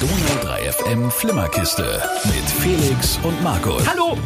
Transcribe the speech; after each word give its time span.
Donau 0.00 0.42
3 0.42 0.72
FM 0.72 1.10
Flimmerkiste 1.10 2.02
mit 2.24 2.44
Felix 2.60 3.18
und 3.22 3.42
Markus. 3.42 3.82
Hallo! 3.88 4.18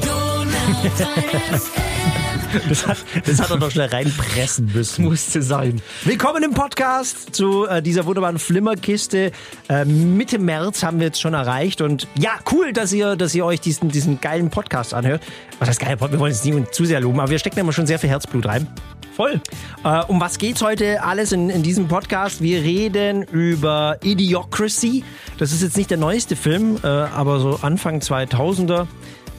Das 2.69 2.87
hat, 2.87 2.99
das 3.27 3.41
hat 3.41 3.51
er 3.51 3.59
doch 3.59 3.71
schnell 3.71 3.89
reinpressen 3.89 4.71
müssen. 4.75 5.05
Musste 5.05 5.41
sein. 5.41 5.81
Willkommen 6.05 6.43
im 6.43 6.53
Podcast 6.53 7.33
zu 7.35 7.67
äh, 7.67 7.81
dieser 7.81 8.07
wunderbaren 8.07 8.41
Flimmerkiste. 8.41 9.31
Äh, 9.69 9.85
Mitte 9.85 10.41
März 10.41 10.83
haben 10.83 10.99
wir 10.99 11.07
jetzt 11.07 11.21
schon 11.21 11.35
erreicht 11.35 11.81
und 11.81 12.09
ja, 12.19 12.33
cool, 12.51 12.73
dass 12.73 12.93
ihr, 12.93 13.15
dass 13.15 13.37
ihr 13.37 13.45
euch 13.45 13.61
diesen, 13.61 13.91
diesen 13.91 14.21
geilen 14.21 14.51
Podcast 14.51 14.95
anhört. 14.95 15.23
Was 15.61 15.69
heißt 15.69 15.81
geil? 15.81 15.97
Wir 16.01 16.19
wollen 16.19 16.33
jetzt 16.33 16.45
nicht 16.45 16.75
zu 16.75 16.85
sehr 16.85 17.01
loben, 17.01 17.21
aber 17.21 17.31
wir 17.31 17.39
stecken 17.39 17.61
immer 17.61 17.73
schon 17.73 17.87
sehr 17.87 18.01
viel 18.01 18.11
Herzblut 18.11 18.47
rein. 18.47 18.67
Voll. 19.15 19.41
Äh, 19.85 20.03
um 20.09 20.21
was 20.21 20.39
geht's 20.39 20.61
heute 20.61 21.05
alles 21.05 21.31
in, 21.31 21.51
in 21.51 21.63
diesem 21.63 21.87
Podcast? 21.87 22.43
Wir 22.43 22.63
reden 22.63 23.23
über 23.23 23.99
Idiocracy. 24.03 25.05
Das 25.39 25.53
ist 25.53 25.63
jetzt 25.63 25.77
nicht 25.77 25.91
der 25.91 25.99
neueste 25.99 26.35
Film, 26.35 26.79
äh, 26.83 26.87
aber 26.89 27.39
so 27.39 27.61
Anfang 27.63 28.01
2000er. 28.01 28.89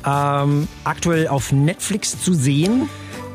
Ähm, 0.05 0.67
aktuell 0.83 1.27
auf 1.27 1.51
Netflix 1.51 2.19
zu 2.19 2.33
sehen. 2.33 2.89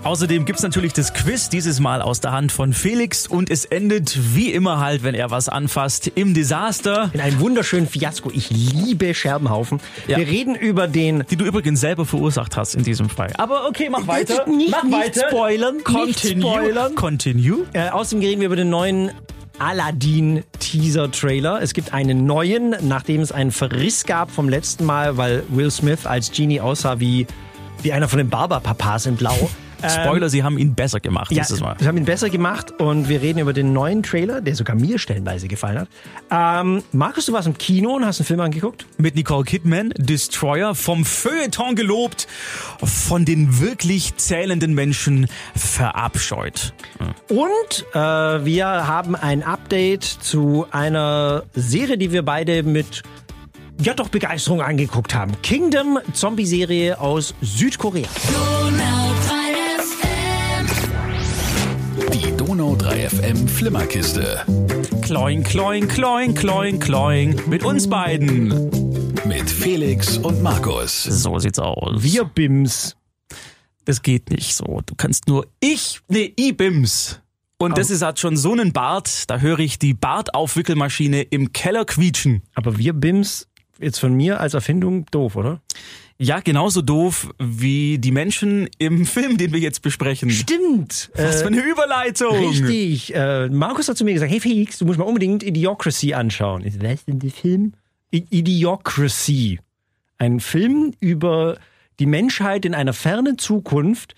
Außerdem 0.06 0.44
gibt's 0.44 0.62
natürlich 0.62 0.92
das 0.92 1.12
Quiz, 1.14 1.48
dieses 1.48 1.80
Mal 1.80 2.00
aus 2.00 2.20
der 2.20 2.30
Hand 2.30 2.52
von 2.52 2.72
Felix 2.72 3.26
und 3.26 3.50
es 3.50 3.64
endet 3.64 4.36
wie 4.36 4.52
immer 4.52 4.78
halt, 4.78 5.02
wenn 5.02 5.16
er 5.16 5.32
was 5.32 5.48
anfasst, 5.48 6.06
im 6.14 6.32
Desaster. 6.32 7.10
In 7.12 7.18
einem 7.20 7.40
wunderschönen 7.40 7.88
Fiasko. 7.88 8.30
Ich 8.32 8.48
liebe 8.50 9.12
Scherbenhaufen. 9.14 9.80
Ja. 10.06 10.18
Wir 10.18 10.28
reden 10.28 10.54
über 10.54 10.86
den 10.86 11.24
Die 11.28 11.34
du 11.34 11.44
übrigens 11.44 11.80
selber 11.80 12.06
verursacht 12.06 12.56
hast 12.56 12.76
in 12.76 12.84
diesem 12.84 13.10
Fall. 13.10 13.32
Aber 13.36 13.66
okay, 13.68 13.88
mach 13.90 14.06
weiter. 14.06 14.46
Nicht- 14.48 14.70
mach 14.70 14.84
nicht 14.84 14.96
weiter. 14.96 15.28
spoilern, 15.28 15.74
nicht 15.74 15.84
Continue. 15.86 16.52
spoilern. 16.52 16.94
Continue. 16.94 17.66
Äh, 17.72 17.88
außerdem 17.88 18.20
reden 18.24 18.40
wir 18.42 18.46
über 18.46 18.54
den 18.54 18.70
neuen 18.70 19.10
Aladdin-Teaser-Trailer. 19.58 21.60
Es 21.62 21.74
gibt 21.74 21.92
einen 21.92 22.26
neuen, 22.26 22.76
nachdem 22.82 23.22
es 23.22 23.32
einen 23.32 23.50
Verriss 23.50 24.04
gab 24.04 24.30
vom 24.30 24.48
letzten 24.48 24.84
Mal, 24.84 25.16
weil 25.16 25.42
Will 25.48 25.72
Smith 25.72 26.06
als 26.06 26.30
Genie 26.30 26.60
aussah 26.60 27.00
wie, 27.00 27.26
wie 27.82 27.92
einer 27.92 28.08
von 28.08 28.18
den 28.18 28.28
Barber-Papas 28.28 29.06
in 29.06 29.16
Blau. 29.16 29.50
Spoiler, 29.86 30.30
sie 30.30 30.42
haben 30.42 30.56
ihn 30.56 30.74
besser 30.74 31.00
gemacht 31.00 31.30
Ja, 31.30 31.42
dieses 31.42 31.60
Mal. 31.60 31.76
wir 31.78 31.86
haben 31.86 31.98
ihn 31.98 32.06
besser 32.06 32.30
gemacht 32.30 32.72
und 32.80 33.10
wir 33.10 33.20
reden 33.20 33.40
über 33.40 33.52
den 33.52 33.74
neuen 33.74 34.02
Trailer, 34.02 34.40
der 34.40 34.54
sogar 34.56 34.74
mir 34.74 34.98
stellenweise 34.98 35.48
gefallen 35.48 35.80
hat. 35.80 35.88
Ähm, 36.30 36.82
Markus, 36.92 37.26
du 37.26 37.34
warst 37.34 37.46
im 37.46 37.58
Kino 37.58 37.94
und 37.94 38.06
hast 38.06 38.18
einen 38.18 38.26
Film 38.26 38.40
angeguckt? 38.40 38.86
Mit 38.96 39.14
Nicole 39.16 39.44
Kidman, 39.44 39.92
Destroyer, 39.98 40.74
vom 40.74 41.04
Feuilleton 41.04 41.76
gelobt, 41.76 42.26
von 42.82 43.26
den 43.26 43.60
wirklich 43.60 44.16
zählenden 44.16 44.74
Menschen 44.74 45.26
verabscheut. 45.54 46.72
Und 47.28 47.84
äh, 47.92 47.98
wir 47.98 48.66
haben 48.66 49.14
ein 49.14 49.42
Update 49.42 50.04
zu 50.04 50.66
einer 50.70 51.42
Serie, 51.54 51.98
die 51.98 52.12
wir 52.12 52.22
beide 52.24 52.62
mit 52.62 53.02
ja 53.80 53.94
doch 53.94 54.08
Begeisterung 54.08 54.60
angeguckt 54.62 55.14
haben. 55.14 55.32
Kingdom, 55.42 55.98
Zombie-Serie 56.12 57.00
aus 57.00 57.34
Südkorea. 57.40 58.08
Die 62.12 62.36
Donau 62.36 62.76
3 62.76 63.08
FM 63.08 63.48
Flimmerkiste 63.48 64.44
Kloing, 65.02 65.42
kloing, 65.42 65.86
kloing, 65.86 66.34
kloing, 66.34 66.80
kloing. 66.80 67.40
Mit 67.48 67.64
uns 67.64 67.88
beiden. 67.88 68.70
mit 69.26 69.48
Felix 69.50 70.18
und 70.18 70.42
Markus. 70.42 71.02
So 71.04 71.38
sieht's 71.38 71.58
aus. 71.58 72.02
Wir 72.02 72.24
Bims. 72.24 72.96
Das 73.84 74.02
geht 74.02 74.30
nicht 74.30 74.54
so. 74.54 74.80
Du 74.84 74.94
kannst 74.96 75.28
nur 75.28 75.46
ich, 75.60 76.00
nee, 76.08 76.32
I-Bims. 76.38 77.20
Und 77.58 77.78
das 77.78 77.90
ist 77.90 78.02
hat 78.02 78.18
schon 78.18 78.36
so 78.36 78.52
einen 78.52 78.72
Bart, 78.72 79.30
da 79.30 79.38
höre 79.38 79.60
ich 79.60 79.78
die 79.78 79.94
Bartaufwickelmaschine 79.94 81.22
im 81.22 81.52
Keller 81.52 81.84
quietschen. 81.84 82.42
Aber 82.54 82.78
wir 82.78 82.92
Bims, 82.92 83.48
jetzt 83.80 83.98
von 83.98 84.14
mir 84.14 84.40
als 84.40 84.54
Erfindung 84.54 85.06
doof, 85.10 85.36
oder? 85.36 85.60
Ja, 86.18 86.40
genauso 86.40 86.80
doof 86.80 87.30
wie 87.38 87.98
die 87.98 88.10
Menschen 88.10 88.68
im 88.78 89.04
Film, 89.06 89.36
den 89.36 89.52
wir 89.52 89.60
jetzt 89.60 89.82
besprechen. 89.82 90.30
Stimmt. 90.30 91.10
Was 91.14 91.42
für 91.42 91.48
eine 91.48 91.60
Überleitung. 91.60 92.48
Richtig. 92.48 93.14
Äh, 93.14 93.48
Markus 93.48 93.88
hat 93.88 93.98
zu 93.98 94.04
mir 94.04 94.14
gesagt, 94.14 94.32
hey 94.32 94.40
Felix, 94.40 94.78
du 94.78 94.86
musst 94.86 94.98
mal 94.98 95.04
unbedingt 95.04 95.42
Idiocracy 95.42 96.14
anschauen. 96.14 96.64
Ich 96.64 96.74
so, 96.74 96.82
Was 96.82 96.92
ist 96.94 97.08
denn 97.08 97.18
der 97.18 97.30
Film? 97.30 97.72
I 98.14 98.24
Idiocracy. 98.30 99.60
Ein 100.18 100.40
Film 100.40 100.94
über 101.00 101.58
die 101.98 102.06
Menschheit 102.06 102.64
in 102.64 102.74
einer 102.74 102.94
fernen 102.94 103.36
Zukunft. 103.36 104.14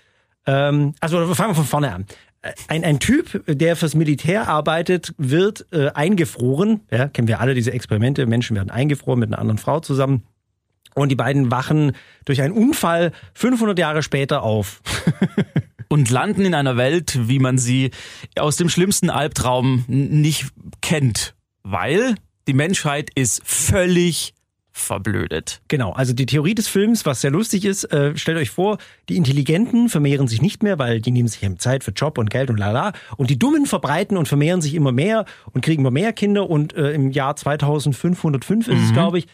Ähm, 0.46 0.94
also 1.00 1.34
fangen 1.34 1.50
wir 1.50 1.56
von 1.56 1.64
vorne 1.64 1.92
an. 1.92 2.06
Ein, 2.68 2.84
ein 2.84 3.00
Typ, 3.00 3.42
der 3.46 3.74
fürs 3.74 3.94
Militär 3.94 4.48
arbeitet, 4.48 5.12
wird 5.18 5.66
äh, 5.72 5.88
eingefroren. 5.90 6.80
Ja, 6.90 7.08
kennen 7.08 7.26
wir 7.26 7.40
alle 7.40 7.54
diese 7.54 7.72
Experimente. 7.72 8.26
Menschen 8.26 8.56
werden 8.56 8.70
eingefroren 8.70 9.18
mit 9.18 9.30
einer 9.30 9.40
anderen 9.40 9.58
Frau 9.58 9.80
zusammen. 9.80 10.22
Und 10.94 11.10
die 11.10 11.16
beiden 11.16 11.50
wachen 11.50 11.92
durch 12.24 12.42
einen 12.42 12.54
Unfall 12.54 13.12
500 13.34 13.78
Jahre 13.78 14.02
später 14.02 14.42
auf. 14.42 14.82
Und 15.88 16.10
landen 16.10 16.44
in 16.44 16.54
einer 16.54 16.76
Welt, 16.76 17.18
wie 17.28 17.38
man 17.38 17.56
sie 17.56 17.90
aus 18.38 18.56
dem 18.56 18.68
schlimmsten 18.68 19.08
Albtraum 19.08 19.84
nicht 19.88 20.48
kennt. 20.82 21.34
Weil 21.62 22.14
die 22.46 22.52
Menschheit 22.52 23.10
ist 23.14 23.40
völlig 23.44 24.34
verblödet. 24.78 25.60
Genau, 25.68 25.92
also 25.92 26.12
die 26.12 26.26
Theorie 26.26 26.54
des 26.54 26.68
Films, 26.68 27.06
was 27.06 27.20
sehr 27.20 27.30
lustig 27.30 27.64
ist, 27.64 27.84
äh, 27.92 28.16
stellt 28.16 28.38
euch 28.38 28.50
vor, 28.50 28.78
die 29.08 29.16
Intelligenten 29.16 29.88
vermehren 29.88 30.28
sich 30.28 30.42
nicht 30.42 30.62
mehr, 30.62 30.78
weil 30.78 31.00
die 31.00 31.10
nehmen 31.10 31.28
sich 31.28 31.42
eben 31.42 31.58
Zeit 31.58 31.84
für 31.84 31.92
Job 31.92 32.18
und 32.18 32.30
Geld 32.30 32.50
und 32.50 32.58
lala. 32.58 32.92
Und 33.16 33.30
die 33.30 33.38
Dummen 33.38 33.66
verbreiten 33.66 34.16
und 34.16 34.28
vermehren 34.28 34.60
sich 34.60 34.74
immer 34.74 34.92
mehr 34.92 35.24
und 35.52 35.64
kriegen 35.64 35.82
immer 35.82 35.90
mehr 35.90 36.12
Kinder. 36.12 36.48
Und 36.48 36.74
äh, 36.74 36.92
im 36.92 37.10
Jahr 37.10 37.36
2505 37.36 38.68
ist 38.68 38.82
es, 38.82 38.92
glaube 38.92 39.18
ich, 39.18 39.26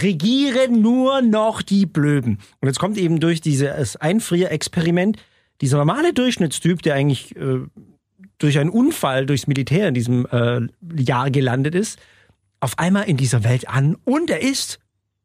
regieren 0.00 0.82
nur 0.82 1.22
noch 1.22 1.62
die 1.62 1.86
Blöden. 1.86 2.38
Und 2.60 2.68
jetzt 2.68 2.78
kommt 2.78 2.96
eben 2.96 3.20
durch 3.20 3.40
dieses 3.40 3.96
Einfrierexperiment 3.96 5.18
dieser 5.60 5.78
normale 5.78 6.12
Durchschnittstyp, 6.12 6.82
der 6.82 6.94
eigentlich 6.94 7.36
äh, 7.36 7.60
durch 8.38 8.58
einen 8.58 8.70
Unfall 8.70 9.26
durchs 9.26 9.46
Militär 9.46 9.88
in 9.88 9.94
diesem 9.94 10.26
äh, 10.26 10.60
Jahr 10.96 11.30
gelandet 11.30 11.74
ist, 11.74 11.98
auf 12.60 12.78
einmal 12.78 13.08
in 13.08 13.16
dieser 13.16 13.44
Welt 13.44 13.68
an 13.68 13.96
und 14.04 14.30
er 14.30 14.42
ist 14.42 14.79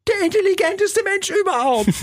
der 0.08 0.24
intelligenteste 0.24 1.02
Mensch 1.02 1.30
überhaupt. 1.30 1.88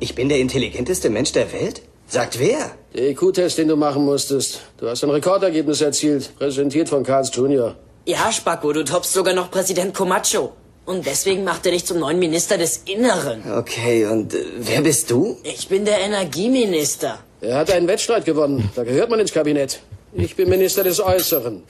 Ich 0.00 0.14
bin 0.14 0.28
der 0.28 0.38
intelligenteste 0.38 1.10
Mensch 1.10 1.32
der 1.32 1.52
Welt? 1.52 1.82
Sagt 2.06 2.38
wer? 2.38 2.70
Der 2.94 3.10
IQ-Test, 3.10 3.58
den 3.58 3.66
du 3.66 3.74
machen 3.74 4.04
musstest. 4.04 4.60
Du 4.78 4.88
hast 4.88 5.02
ein 5.02 5.10
Rekordergebnis 5.10 5.80
erzielt, 5.80 6.36
präsentiert 6.38 6.88
von 6.88 7.02
Carls 7.02 7.34
Jr. 7.34 7.74
Ja, 8.06 8.30
Spacko, 8.30 8.72
du 8.72 8.84
toppst 8.84 9.12
sogar 9.12 9.34
noch 9.34 9.50
Präsident 9.50 9.92
Comacho. 9.94 10.52
Und 10.86 11.04
deswegen 11.04 11.42
macht 11.42 11.66
er 11.66 11.72
dich 11.72 11.84
zum 11.84 11.98
neuen 11.98 12.20
Minister 12.20 12.56
des 12.56 12.82
Inneren. 12.86 13.42
Okay, 13.52 14.06
und 14.06 14.34
äh, 14.34 14.44
wer 14.58 14.82
bist 14.82 15.10
du? 15.10 15.36
Ich 15.42 15.66
bin 15.66 15.84
der 15.84 15.98
Energieminister. 15.98 17.18
Er 17.40 17.56
hat 17.56 17.70
einen 17.72 17.88
Wettstreit 17.88 18.24
gewonnen. 18.24 18.70
Da 18.76 18.84
gehört 18.84 19.10
man 19.10 19.18
ins 19.18 19.32
Kabinett. 19.32 19.80
Ich 20.20 20.34
bin 20.34 20.48
Minister 20.48 20.82
des 20.82 20.98
Äußeren. 20.98 21.62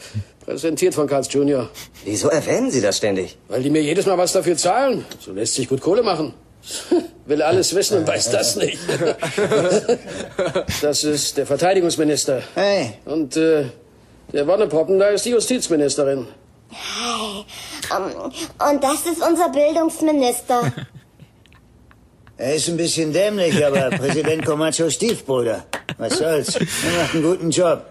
Präsentiert 0.47 0.95
von 0.95 1.07
Carls 1.07 1.31
Jr. 1.31 1.69
Wieso 2.07 2.29
erwähnen 2.31 2.71
Sie 2.71 2.81
das 2.81 2.97
ständig? 2.97 3.37
Weil 3.49 3.63
die 3.63 3.69
mir 3.69 3.83
jedes 3.83 4.07
Mal 4.07 4.17
was 4.17 4.33
dafür 4.33 4.57
zahlen. 4.57 5.05
So 5.21 5.33
lässt 5.33 5.55
sich 5.55 5.69
gut 5.69 5.83
Kohle 5.83 6.03
machen. 6.03 6.33
Will 7.27 7.43
alles 7.43 7.75
wissen 7.75 7.99
und 7.99 8.09
weiß 8.09 8.31
das 8.31 8.57
nicht. 8.57 8.79
Das 10.81 11.05
ist 11.05 11.37
der 11.37 11.45
Verteidigungsminister. 11.45 12.43
Hey. 12.55 12.95
Und 13.05 13.37
äh, 13.37 13.67
der 14.33 14.47
Wonnepoppen, 14.47 14.99
da 14.99 15.09
ist 15.09 15.27
die 15.27 15.31
Justizministerin. 15.31 16.27
Und 18.71 18.83
das 18.83 19.05
ist 19.05 19.23
unser 19.23 19.51
Bildungsminister. 19.51 20.73
Er 22.39 22.55
ist 22.55 22.69
ein 22.69 22.77
bisschen 22.77 23.13
dämlich, 23.13 23.65
aber 23.67 23.91
Präsident 23.97 24.45
Comachos 24.47 24.95
Stiefbruder. 24.95 25.67
Was 25.97 26.19
soll's? 26.19 26.55
Er 26.55 27.03
macht 27.03 27.15
einen 27.15 27.25
guten 27.25 27.51
Job. 27.51 27.85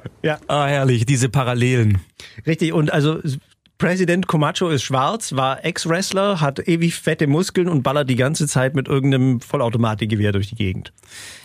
Ah, 0.47 0.65
herrlich, 0.65 1.05
diese 1.05 1.29
Parallelen. 1.29 1.99
Richtig, 2.45 2.71
und 2.71 2.91
also 2.91 3.19
Präsident 3.77 4.25
Comacho 4.25 4.69
ist 4.69 4.83
schwarz, 4.83 5.33
war 5.33 5.63
Ex-Wrestler, 5.63 6.41
hat 6.41 6.67
ewig 6.67 6.95
fette 6.95 7.27
Muskeln 7.27 7.67
und 7.67 7.83
ballert 7.83 8.09
die 8.09 8.15
ganze 8.15 8.47
Zeit 8.47 8.73
mit 8.73 8.87
irgendeinem 8.87 9.39
Vollautomatikgewehr 9.39 10.31
durch 10.31 10.49
die 10.49 10.55
Gegend. 10.55 10.93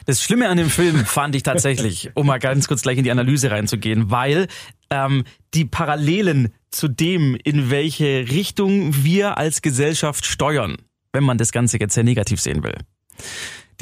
Das 0.07 0.23
Schlimme 0.23 0.49
an 0.49 0.57
dem 0.57 0.71
Film 0.71 1.05
fand 1.05 1.37
ich 1.37 1.43
tatsächlich, 1.43 2.11
um 2.15 2.27
mal 2.27 2.39
ganz 2.39 2.69
kurz 2.69 2.83
gleich 2.83 2.97
in 2.97 3.05
die 3.05 3.11
Analyse 3.11 3.51
reinzugehen, 3.51 4.11
weil 4.11 4.47
ähm, 4.89 5.25
die 5.53 5.67
Parallelen 5.67 6.55
zu 6.71 6.89
dem, 6.89 7.37
in 7.43 7.71
welche 7.71 8.31
Richtung 8.31 9.05
wir 9.05 9.37
als 9.37 9.61
Gesellschaft 9.61 10.25
steuern, 10.25 10.77
wenn 11.13 11.25
man 11.25 11.37
das 11.37 11.53
Ganze 11.53 11.79
jetzt 11.79 11.95
sehr 11.95 12.05
negativ 12.05 12.41
sehen 12.41 12.65
will. 12.65 12.77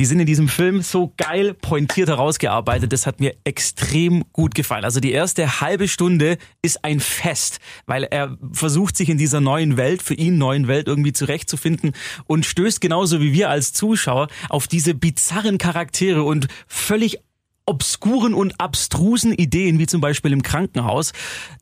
Die 0.01 0.07
sind 0.07 0.19
in 0.19 0.27
diesem 0.27 0.49
Film 0.49 0.81
so 0.81 1.13
geil 1.19 1.53
pointiert 1.53 2.09
herausgearbeitet. 2.09 2.91
Das 2.91 3.07
hat 3.07 3.21
mir 3.21 3.35
extrem 3.45 4.25
gut 4.33 4.55
gefallen. 4.55 4.85
Also 4.85 4.99
die 4.99 5.13
erste 5.13 5.61
halbe 5.61 5.89
Stunde 5.89 6.39
ist 6.63 6.85
ein 6.87 7.01
Fest, 7.01 7.59
weil 7.85 8.05
er 8.05 8.39
versucht 8.51 8.97
sich 8.97 9.11
in 9.11 9.19
dieser 9.19 9.43
neuen 9.43 9.77
Welt, 9.77 10.03
für 10.03 10.15
ihn 10.15 10.39
neuen 10.39 10.69
Welt 10.69 10.87
irgendwie 10.87 11.13
zurechtzufinden 11.13 11.93
und 12.27 12.47
stößt 12.47 12.81
genauso 12.81 13.21
wie 13.21 13.35
wir 13.35 13.51
als 13.51 13.75
Zuschauer 13.75 14.29
auf 14.49 14.69
diese 14.69 14.95
bizarren 14.95 15.59
Charaktere 15.59 16.23
und 16.23 16.49
völlig 16.67 17.19
obskuren 17.67 18.33
und 18.33 18.59
abstrusen 18.59 19.33
Ideen, 19.33 19.79
wie 19.79 19.87
zum 19.87 20.01
Beispiel 20.01 20.33
im 20.33 20.43
Krankenhaus. 20.43 21.13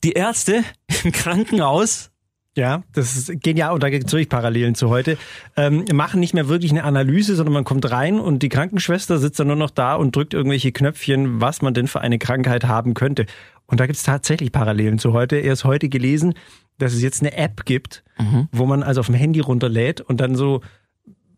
Die 0.03 0.13
Ärzte 0.13 0.63
im 1.03 1.11
Krankenhaus 1.11 2.08
Ja, 2.59 2.83
das 2.91 3.15
ist 3.15 3.41
genial 3.41 3.71
und 3.71 3.83
da 3.83 3.89
gibt 3.89 4.07
es 4.07 4.11
wirklich 4.11 4.27
Parallelen 4.27 4.75
zu 4.75 4.89
heute. 4.89 5.17
Ähm, 5.55 5.85
machen 5.93 6.19
nicht 6.19 6.33
mehr 6.33 6.49
wirklich 6.49 6.71
eine 6.71 6.83
Analyse, 6.83 7.37
sondern 7.37 7.53
man 7.53 7.63
kommt 7.63 7.89
rein 7.89 8.19
und 8.19 8.43
die 8.43 8.49
Krankenschwester 8.49 9.17
sitzt 9.17 9.39
dann 9.39 9.47
nur 9.47 9.55
noch 9.55 9.69
da 9.69 9.95
und 9.95 10.13
drückt 10.13 10.33
irgendwelche 10.33 10.73
Knöpfchen, 10.73 11.39
was 11.39 11.61
man 11.61 11.73
denn 11.73 11.87
für 11.87 12.01
eine 12.01 12.19
Krankheit 12.19 12.65
haben 12.65 12.95
könnte. 12.95 13.27
Und 13.65 13.79
da 13.79 13.85
gibt 13.85 13.95
es 13.95 14.03
tatsächlich 14.03 14.51
Parallelen 14.51 14.99
zu 14.99 15.13
heute. 15.13 15.37
Erst 15.37 15.63
heute 15.63 15.87
gelesen, 15.87 16.33
dass 16.79 16.91
es 16.93 17.01
jetzt 17.01 17.21
eine 17.21 17.37
App 17.37 17.63
gibt, 17.63 18.03
wo 18.51 18.65
man 18.65 18.83
also 18.83 18.99
auf 18.99 19.05
dem 19.05 19.15
Handy 19.15 19.39
runterlädt 19.39 20.01
und 20.01 20.19
dann 20.19 20.35
so 20.35 20.59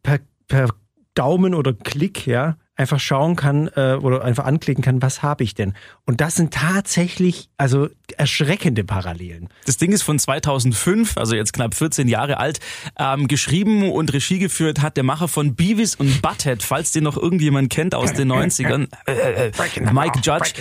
per, 0.02 0.22
per 0.48 0.70
Daumen 1.14 1.54
oder 1.54 1.74
Klick, 1.74 2.26
ja, 2.26 2.58
einfach 2.82 3.00
schauen 3.00 3.36
kann 3.36 3.70
äh, 3.76 3.94
oder 4.02 4.24
einfach 4.24 4.44
anklicken 4.46 4.84
kann, 4.84 5.02
was 5.02 5.24
habe 5.24 5.44
ich 5.44 5.54
denn? 5.56 5.74
Und 6.06 6.20
das 6.20 6.36
sind 6.36 6.54
tatsächlich 6.54 7.50
also 7.58 7.88
erschreckende 8.18 8.84
Parallelen. 8.84 9.48
Das 9.66 9.78
Ding 9.78 9.92
ist 9.94 10.02
von 10.02 10.20
2005, 10.20 11.18
also 11.18 11.36
jetzt 11.36 11.54
knapp 11.54 11.74
14 11.76 12.08
Jahre 12.08 12.38
alt, 12.38 12.60
ähm, 13.00 13.28
geschrieben 13.28 13.90
und 13.92 14.12
Regie 14.14 14.40
geführt 14.40 14.82
hat 14.82 14.98
der 14.98 15.04
Macher 15.04 15.28
von 15.28 15.56
Beavis 15.56 15.96
und 15.96 16.22
Butthead, 16.22 16.64
falls 16.64 16.92
den 16.92 17.04
noch 17.06 17.16
irgendjemand 17.18 17.70
kennt 17.70 17.96
aus 17.96 18.14
den 18.14 18.32
90ern. 18.32 18.88
Äh, 19.06 19.48
äh, 19.48 19.52
Mike 19.94 20.20
Judge. 20.24 20.54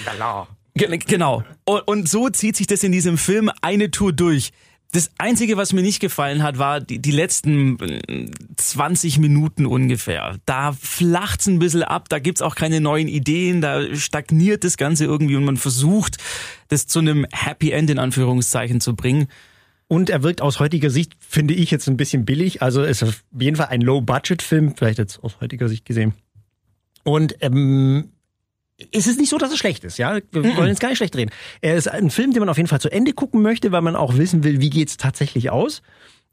Ge- 0.75 0.99
Genau. 0.99 1.43
Und 1.65 2.09
so 2.09 2.29
zieht 2.29 2.57
sich 2.57 2.67
das 2.69 2.83
in 2.85 2.93
diesem 2.93 3.19
Film 3.19 3.51
eine 3.61 3.91
Tour 3.91 4.13
durch. 4.13 4.51
Das 4.93 5.11
Einzige, 5.19 5.57
was 5.57 5.73
mir 5.73 5.83
nicht 5.83 6.01
gefallen 6.01 6.43
hat, 6.43 6.59
war 6.59 6.81
die, 6.81 6.99
die 6.99 7.13
letzten 7.13 7.79
äh, 7.79 8.31
20 8.57 9.19
Minuten 9.19 9.67
ungefähr. 9.67 10.39
Da 10.47 10.73
flacht's 10.73 11.47
ein 11.47 11.61
bisschen 11.61 11.85
ab, 11.85 12.09
da 12.09 12.19
gibt's 12.19 12.43
auch 12.43 12.57
keine 12.57 12.81
neuen 12.81 13.07
Ideen, 13.07 13.61
da 13.61 13.95
stagniert 13.95 14.65
das 14.65 14.77
Ganze 14.77 15.05
irgendwie 15.05 15.37
und 15.37 15.45
man 15.45 15.57
versucht, 15.57 16.17
das 16.69 16.87
zu 16.87 16.99
einem 16.99 17.25
Happy 17.33 17.71
End 17.71 17.89
in 17.91 18.01
Anführungszeichen 18.01 18.81
zu 18.81 18.97
bringen. 18.97 19.29
Und 19.87 20.11
er 20.11 20.23
wirkt 20.23 20.41
aus 20.41 20.61
heutiger 20.61 20.91
Sicht, 20.91 21.15
finde 21.19 21.55
ich, 21.55 21.71
jetzt 21.71 21.89
ein 21.89 21.97
bisschen 21.97 22.25
billig. 22.25 22.63
Also 22.63 22.83
ist 22.83 23.03
auf 23.03 23.25
jeden 23.37 23.57
Fall 23.57 23.67
ein 23.67 23.81
Low-Budget-Film, 23.81 24.77
vielleicht 24.77 24.99
jetzt 24.99 25.23
aus 25.23 25.41
heutiger 25.41 25.69
Sicht 25.69 25.85
gesehen. 25.85 26.15
Und 27.05 27.37
ähm, 27.41 28.13
es 28.93 29.07
ist 29.07 29.19
nicht 29.19 29.31
so, 29.31 29.39
dass 29.39 29.53
es 29.53 29.59
schlecht 29.59 29.85
ist, 29.85 29.99
ja. 29.99 30.19
Wir 30.31 30.57
wollen 30.57 30.69
jetzt 30.69 30.81
gar 30.81 30.89
nicht 30.89 30.99
schlecht 30.99 31.17
reden. 31.17 31.31
Er 31.61 31.77
ist 31.77 31.89
ein 31.89 32.11
Film, 32.11 32.33
den 32.33 32.41
man 32.41 32.49
auf 32.49 32.57
jeden 32.57 32.69
Fall 32.69 32.81
zu 32.81 32.91
Ende 32.91 33.13
gucken 33.13 33.43
möchte, 33.43 33.73
weil 33.73 33.83
man 33.83 33.97
auch 33.97 34.17
wissen 34.17 34.45
will, 34.45 34.61
wie 34.61 34.71
geht's 34.71 34.97
tatsächlich 34.97 35.51
aus. 35.51 35.83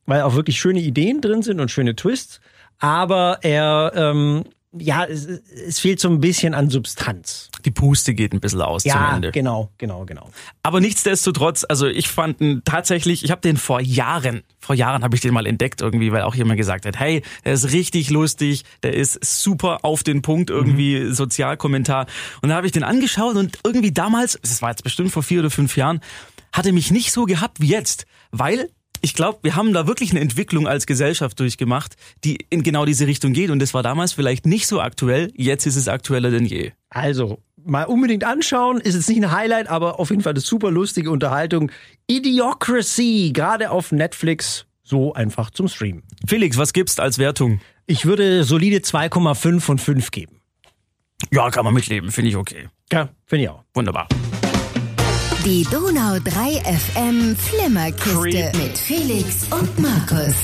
Weil 0.05 0.21
auch 0.21 0.35
wirklich 0.35 0.57
schöne 0.59 0.79
Ideen 0.79 1.21
drin 1.21 1.41
sind 1.41 1.59
und 1.59 1.69
schöne 1.69 1.95
Twists. 1.95 2.39
Aber 2.79 3.39
er, 3.41 3.91
ähm, 3.95 4.45
ja, 4.77 5.05
es, 5.05 5.25
es 5.25 5.79
fehlt 5.79 5.99
so 5.99 6.09
ein 6.09 6.19
bisschen 6.19 6.53
an 6.53 6.69
Substanz. 6.69 7.49
Die 7.65 7.71
Puste 7.71 8.13
geht 8.13 8.33
ein 8.33 8.39
bisschen 8.41 8.61
aus 8.61 8.83
zum 8.83 8.89
Ja, 8.91 9.15
Ende. 9.15 9.31
genau, 9.31 9.71
genau, 9.77 10.05
genau. 10.05 10.29
Aber 10.61 10.81
nichtsdestotrotz, 10.81 11.65
also 11.67 11.87
ich 11.87 12.09
fand 12.09 12.41
ihn 12.41 12.61
tatsächlich, 12.65 13.23
ich 13.23 13.31
habe 13.31 13.41
den 13.41 13.57
vor 13.57 13.79
Jahren, 13.79 14.43
vor 14.59 14.75
Jahren 14.75 15.03
habe 15.03 15.15
ich 15.15 15.21
den 15.21 15.33
mal 15.33 15.45
entdeckt 15.47 15.81
irgendwie, 15.81 16.11
weil 16.11 16.23
auch 16.23 16.35
jemand 16.35 16.57
gesagt 16.57 16.85
hat, 16.85 16.99
hey, 16.99 17.23
der 17.45 17.53
ist 17.53 17.71
richtig 17.71 18.09
lustig, 18.09 18.65
der 18.83 18.93
ist 18.93 19.23
super 19.23 19.79
auf 19.83 20.03
den 20.03 20.21
Punkt 20.21 20.49
irgendwie 20.49 21.11
Sozialkommentar. 21.13 22.05
Und 22.41 22.49
da 22.49 22.55
habe 22.55 22.65
ich 22.65 22.73
den 22.73 22.83
angeschaut 22.83 23.35
und 23.37 23.59
irgendwie 23.63 23.93
damals, 23.93 24.37
das 24.41 24.61
war 24.61 24.69
jetzt 24.71 24.83
bestimmt 24.83 25.11
vor 25.11 25.23
vier 25.23 25.39
oder 25.39 25.49
fünf 25.49 25.77
Jahren, 25.77 26.01
hatte 26.51 26.73
mich 26.73 26.91
nicht 26.91 27.11
so 27.13 27.25
gehabt 27.25 27.61
wie 27.61 27.67
jetzt, 27.67 28.05
weil 28.31 28.69
ich 29.01 29.13
glaube, 29.13 29.39
wir 29.43 29.55
haben 29.55 29.73
da 29.73 29.87
wirklich 29.87 30.11
eine 30.11 30.19
Entwicklung 30.19 30.67
als 30.67 30.85
Gesellschaft 30.85 31.39
durchgemacht, 31.39 31.95
die 32.23 32.45
in 32.49 32.63
genau 32.63 32.85
diese 32.85 33.07
Richtung 33.07 33.33
geht. 33.33 33.49
Und 33.49 33.59
das 33.59 33.73
war 33.73 33.83
damals 33.83 34.13
vielleicht 34.13 34.45
nicht 34.45 34.67
so 34.67 34.81
aktuell. 34.81 35.31
Jetzt 35.35 35.65
ist 35.65 35.75
es 35.75 35.87
aktueller 35.87 36.31
denn 36.31 36.45
je. 36.45 36.71
Also, 36.89 37.39
mal 37.63 37.83
unbedingt 37.83 38.23
anschauen. 38.23 38.79
Ist 38.79 38.95
jetzt 38.95 39.09
nicht 39.09 39.23
ein 39.23 39.31
Highlight, 39.31 39.67
aber 39.67 39.99
auf 39.99 40.09
jeden 40.09 40.21
Fall 40.21 40.33
eine 40.33 40.39
super 40.39 40.71
lustige 40.71 41.11
Unterhaltung. 41.11 41.71
Idiocracy, 42.07 43.31
gerade 43.33 43.71
auf 43.71 43.91
Netflix, 43.91 44.65
so 44.83 45.13
einfach 45.13 45.51
zum 45.51 45.67
Streamen. 45.67 46.03
Felix, 46.25 46.57
was 46.57 46.73
gibst 46.73 46.99
als 46.99 47.17
Wertung? 47.17 47.59
Ich 47.85 48.05
würde 48.05 48.43
solide 48.43 48.77
2,5 48.77 49.59
von 49.59 49.77
5 49.77 50.11
geben. 50.11 50.41
Ja, 51.31 51.49
kann 51.49 51.65
man 51.65 51.73
mitleben, 51.73 52.11
finde 52.11 52.29
ich 52.29 52.35
okay. 52.35 52.69
Ja, 52.91 53.09
finde 53.25 53.43
ich 53.45 53.49
auch. 53.49 53.63
Wunderbar. 53.73 54.07
Die 55.47 55.63
Donau 55.63 56.19
3 56.25 56.61
FM 56.65 57.33
Flimmerkiste 57.37 58.19
Creep. 58.19 58.57
mit 58.57 58.77
Felix 58.77 59.45
und 59.49 59.79
Markus. 59.79 60.35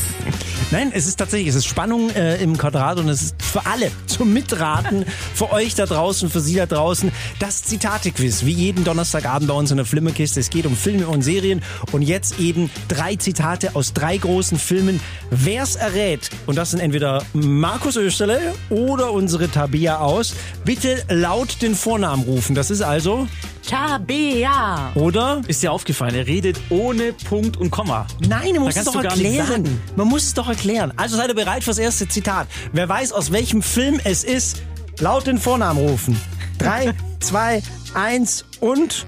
Nein, 0.72 0.94
es 0.94 1.08
ist 1.08 1.18
tatsächlich, 1.18 1.50
es 1.50 1.56
ist 1.56 1.66
Spannung 1.66 2.10
äh, 2.12 2.42
im 2.42 2.58
Quadrat 2.58 3.00
und 3.00 3.10
es 3.10 3.22
ist 3.22 3.36
für 3.44 3.66
alle 3.66 3.92
zum 4.08 4.32
Mitraten, 4.32 5.04
für 5.34 5.52
euch 5.52 5.76
da 5.76 5.88
draußen, 5.88 6.30
für 6.30 6.40
Sie 6.40 6.56
da 6.56 6.68
draußen, 6.68 7.12
das 7.40 7.64
Zitate-Quiz, 7.64 8.46
wie 8.46 8.54
jeden 8.54 8.86
Donnerstagabend 8.86 9.50
bei 9.50 9.54
uns 9.54 9.72
in 9.72 9.78
der 9.78 9.86
Flimmerkiste. 9.86 10.40
Es 10.40 10.50
geht 10.50 10.66
um 10.66 10.78
Filme 10.78 11.06
und 11.10 11.22
Serien 11.22 11.62
und 11.92 12.02
jetzt 12.02 12.40
eben 12.40 12.70
drei 12.88 13.18
Zitate 13.18 13.76
aus 13.76 13.92
drei 13.92 14.16
großen 14.16 14.58
Filmen. 14.58 15.02
Wer's 15.30 15.76
errät, 15.76 16.30
und 16.46 16.56
das 16.56 16.72
sind 16.72 16.80
entweder 16.80 17.26
Markus 17.34 17.98
Österle 17.98 18.40
oder 18.70 19.12
unsere 19.12 19.50
Tabea 19.50 19.98
aus, 19.98 20.34
bitte 20.64 21.04
laut 21.10 21.62
den 21.62 21.76
Vornamen 21.76 22.24
rufen. 22.24 22.56
Das 22.56 22.72
ist 22.72 22.82
also, 22.82 23.28
Tabea. 23.68 24.92
oder? 24.96 25.42
Ist 25.48 25.64
dir 25.64 25.72
aufgefallen, 25.72 26.16
er 26.16 26.28
redet 26.28 26.60
ohne 26.70 27.14
Punkt 27.14 27.58
und 27.58 27.72
Komma. 27.72 28.06
Nein, 28.20 28.54
man 28.56 28.64
muss 28.64 28.76
es 28.76 28.86
doch 28.86 29.04
erklären. 29.04 29.80
Man 29.96 30.08
muss 30.08 30.24
es 30.24 30.34
doch 30.34 30.48
erklären. 30.50 30.94
Also 30.98 31.18
seid 31.18 31.30
ihr 31.30 31.36
bereit 31.36 31.64
fürs 31.64 31.78
erste 31.78 32.08
Zitat. 32.08 32.48
Wer 32.72 32.88
weiß, 32.90 33.12
aus 33.14 33.32
welchem 33.32 33.62
Film 33.62 34.00
es 34.04 34.24
ist, 34.24 34.64
laut 35.00 35.28
den 35.28 35.38
Vornamen 35.38 35.80
rufen. 35.88 36.20
Drei, 36.58 36.94
zwei, 37.20 37.62
eins 37.94 38.46
und 38.60 39.08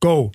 go. 0.00 0.32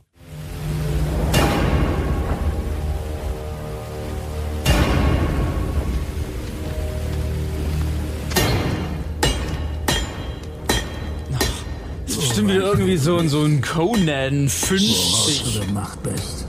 Bestimmt 12.48 12.50
wieder 12.62 12.72
irgendwie 12.74 12.98
so, 12.98 13.18
ein- 13.18 13.30
so 13.30 13.44
ein 13.44 13.62
Conan 13.62 14.50
50. 14.50 15.44
du 15.60 15.66
gemacht 15.68 16.00
bist. 16.04 16.46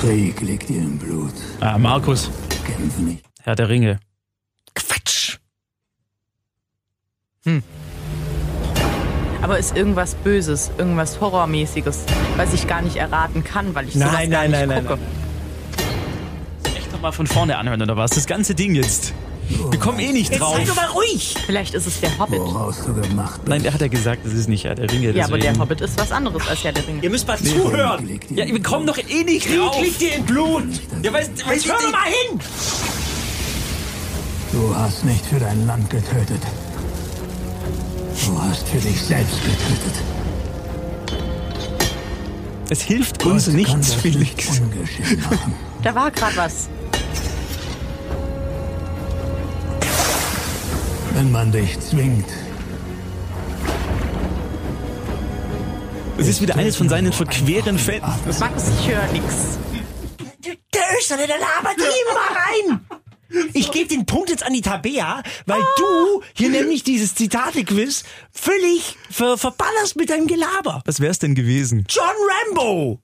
Krieg 0.00 0.40
liegt 0.40 0.68
dir 0.68 0.78
im 0.82 0.98
Blut. 0.98 1.32
Ah, 1.60 1.78
Markus, 1.78 2.30
Kämpfe 2.66 3.02
nicht. 3.02 3.24
Herr 3.42 3.54
der 3.54 3.68
Ringe. 3.68 4.00
Quatsch. 4.74 5.38
Aber 9.42 9.58
ist 9.58 9.76
irgendwas 9.76 10.14
Böses, 10.14 10.70
irgendwas 10.78 11.20
Horrormäßiges, 11.20 12.04
was 12.36 12.52
ich 12.54 12.68
gar 12.68 12.82
nicht 12.82 12.96
erraten 12.96 13.42
kann, 13.42 13.74
weil 13.74 13.88
ich 13.88 13.94
sowas 13.94 14.12
Nein, 14.12 14.30
gar 14.30 14.42
nein, 14.42 14.50
nicht 14.52 14.60
nein, 14.60 14.68
nein, 14.68 14.86
gucke. 14.86 15.00
Echt 16.76 16.92
nochmal 16.92 17.12
von 17.12 17.26
vorne 17.26 17.58
anhören, 17.58 17.82
oder 17.82 17.96
was? 17.96 18.12
Das 18.12 18.26
ganze 18.26 18.54
Ding 18.54 18.74
jetzt. 18.76 19.12
Wir 19.70 19.78
kommen 19.78 19.98
eh 20.00 20.12
nicht 20.12 20.38
drauf. 20.38 20.56
Sei 20.56 20.64
doch 20.64 20.76
mal 20.76 20.86
ruhig. 20.86 21.34
Vielleicht 21.46 21.74
ist 21.74 21.86
es 21.86 22.00
der 22.00 22.16
Hobbit. 22.18 22.40
Woraus 22.40 22.76
du 22.84 22.94
gemacht 22.94 23.36
bist. 23.44 23.48
Nein, 23.48 23.64
er 23.64 23.72
hat 23.74 23.80
ja 23.80 23.88
gesagt, 23.88 24.24
das 24.24 24.32
ist 24.32 24.48
nicht 24.48 24.64
Herr 24.64 24.74
der 24.74 24.90
Ringe. 24.90 25.10
Ja, 25.12 25.24
aber 25.24 25.38
der 25.38 25.48
deswegen- 25.50 25.60
Hobbit 25.60 25.80
ist 25.80 25.98
was 25.98 26.12
anderes 26.12 26.46
als 26.48 26.62
Herr 26.64 26.72
der 26.72 26.86
Ringe. 26.86 27.02
Ihr 27.02 27.10
müsst 27.10 27.26
mal 27.26 27.38
zuhören. 27.38 28.06
Liegt 28.06 28.30
dir 28.30 28.44
Ja, 28.46 28.52
wir 28.52 28.62
kommen 28.62 28.86
doch 28.86 28.98
eh 28.98 29.24
nicht 29.24 29.46
Krieg 29.46 29.58
drauf. 29.58 29.80
liegt 29.80 30.00
dir 30.00 30.14
im 30.14 30.24
Blut. 30.24 30.64
Ja, 31.02 31.12
weißt, 31.12 31.30
Jetzt 31.36 31.46
weißt 31.48 31.66
hör 31.68 31.74
doch 31.80 31.92
mal 31.92 32.04
hin. 32.04 32.40
Du 34.52 34.74
hast 34.76 35.04
nicht 35.04 35.24
für 35.26 35.38
dein 35.40 35.66
Land 35.66 35.88
getötet. 35.90 36.42
Du 38.26 38.40
hast 38.42 38.68
für 38.68 38.78
dich 38.78 39.00
selbst 39.00 39.36
getötet. 39.42 39.94
Es 42.70 42.82
hilft 42.82 43.24
uns 43.24 43.48
nichts, 43.48 43.94
Felix. 43.94 44.60
Da 45.82 45.94
war 45.94 46.10
gerade 46.10 46.36
was. 46.36 46.68
Wenn 51.14 51.30
man 51.30 51.52
dich 51.52 51.78
zwingt, 51.80 52.26
Es 56.18 56.28
ist 56.28 56.40
wieder 56.40 56.54
eines 56.54 56.76
von 56.76 56.88
seinen 56.88 57.12
verqueren 57.12 57.76
Fällen. 57.76 58.02
Markus, 58.38 58.64
ich 58.78 58.88
höre 58.88 59.06
nichts. 59.12 59.58
Der 60.72 60.82
Österle, 60.96 61.26
der 61.26 61.38
labert 61.38 61.78
immer 61.78 62.14
mal 62.14 62.38
rein. 62.38 63.50
Ich 63.54 63.72
gebe 63.72 63.88
den 63.88 64.06
Punkt 64.06 64.30
jetzt 64.30 64.44
an 64.44 64.52
die 64.52 64.60
Tabea, 64.60 65.22
weil 65.46 65.62
du 65.78 66.22
hier 66.34 66.50
nämlich 66.50 66.84
dieses 66.84 67.16
Zitate-Quiz 67.16 68.04
völlig 68.30 68.96
ver 69.10 69.36
verballerst 69.36 69.96
mit 69.96 70.10
deinem 70.10 70.28
Gelaber. 70.28 70.82
Was 70.84 71.00
wär's 71.00 71.18
denn 71.18 71.34
gewesen? 71.34 71.86
John 71.88 72.04
Rambo. 72.46 73.00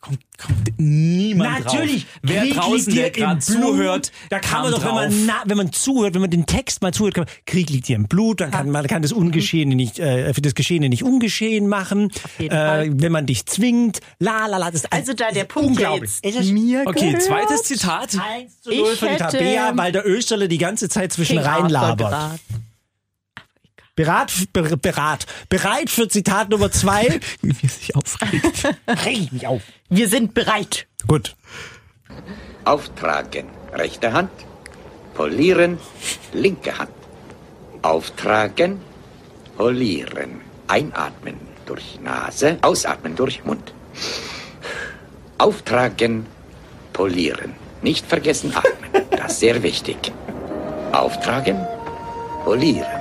Kommt, 0.00 0.20
kommt 0.38 0.78
niemand 0.78 1.64
Natürlich. 1.66 2.04
drauf. 2.04 2.18
Wer 2.22 2.46
draußen, 2.46 2.94
der 2.94 3.10
gerade 3.10 3.40
im 3.46 3.54
Blut. 3.60 3.68
zuhört, 3.70 4.12
da 4.30 4.38
kann 4.38 4.62
man 4.62 4.72
doch, 4.72 4.84
wenn 4.84 4.94
man, 4.94 5.26
na, 5.26 5.42
wenn 5.44 5.56
man 5.56 5.72
zuhört, 5.72 6.14
wenn 6.14 6.20
man 6.22 6.30
den 6.30 6.46
Text 6.46 6.80
mal 6.82 6.92
zuhört, 6.92 7.14
kann 7.14 7.24
man, 7.24 7.34
Krieg 7.46 7.68
liegt 7.70 7.88
dir 7.88 7.96
im 7.96 8.08
Blut, 8.08 8.40
dann 8.40 8.50
kann 8.50 8.70
man 8.70 8.86
kann 8.86 9.02
das 9.02 9.12
Ungeschehene 9.12 9.74
nicht, 9.74 9.98
äh, 9.98 10.32
für 10.32 10.40
das 10.40 10.54
Geschehene 10.54 10.88
nicht 10.88 11.02
ungeschehen 11.04 11.68
machen. 11.68 12.10
Äh, 12.38 12.88
wenn 12.92 13.12
man 13.12 13.26
dich 13.26 13.46
zwingt, 13.46 14.00
la 14.18 14.46
la 14.46 14.56
la, 14.56 14.70
das 14.70 14.82
ist 14.84 14.92
Also 14.92 15.12
da 15.12 15.30
der 15.30 15.44
Punkt 15.44 15.68
unglaublich. 15.70 16.10
jetzt 16.22 16.36
Es 16.36 16.44
ist 16.44 16.52
mir 16.52 16.84
Okay, 16.86 17.06
gehört. 17.12 17.22
zweites 17.22 17.62
Zitat. 17.64 18.16
1 18.18 18.62
zu 18.62 18.70
0 18.70 18.78
Ich 18.92 18.98
für 18.98 19.06
die 19.06 19.12
hätte- 19.12 19.24
Tabea, 19.38 19.72
weil 19.76 19.92
der 19.92 20.06
Österle 20.06 20.48
die 20.48 20.58
ganze 20.58 20.88
Zeit 20.88 21.12
zwischen 21.12 21.36
King 21.36 21.44
rein 21.46 21.54
Arthur 21.64 21.68
labert. 21.70 21.98
geraten. 21.98 22.40
Berat, 23.98 24.30
ber, 24.52 24.76
berat, 24.76 25.26
bereit 25.48 25.90
für 25.90 26.06
Zitat 26.06 26.50
Nummer 26.50 26.70
zwei. 26.70 27.18
Wie 27.42 27.66
sich 27.66 27.96
aufregt. 27.96 28.62
Reg 28.86 29.32
mich 29.32 29.44
auf. 29.44 29.62
Wir 29.88 30.08
sind 30.08 30.34
bereit. 30.34 30.86
Gut. 31.08 31.34
Auftragen, 32.64 33.46
rechte 33.72 34.12
Hand. 34.12 34.30
Polieren, 35.14 35.78
linke 36.32 36.78
Hand. 36.78 36.92
Auftragen, 37.82 38.80
polieren. 39.56 40.42
Einatmen 40.68 41.34
durch 41.66 41.98
Nase, 42.00 42.58
ausatmen 42.62 43.16
durch 43.16 43.44
Mund. 43.44 43.74
Auftragen, 45.38 46.24
polieren. 46.92 47.52
Nicht 47.82 48.06
vergessen 48.06 48.54
atmen. 48.54 49.08
Das 49.10 49.32
ist 49.32 49.40
sehr 49.40 49.60
wichtig. 49.64 50.12
Auftragen, 50.92 51.66
polieren. 52.44 52.97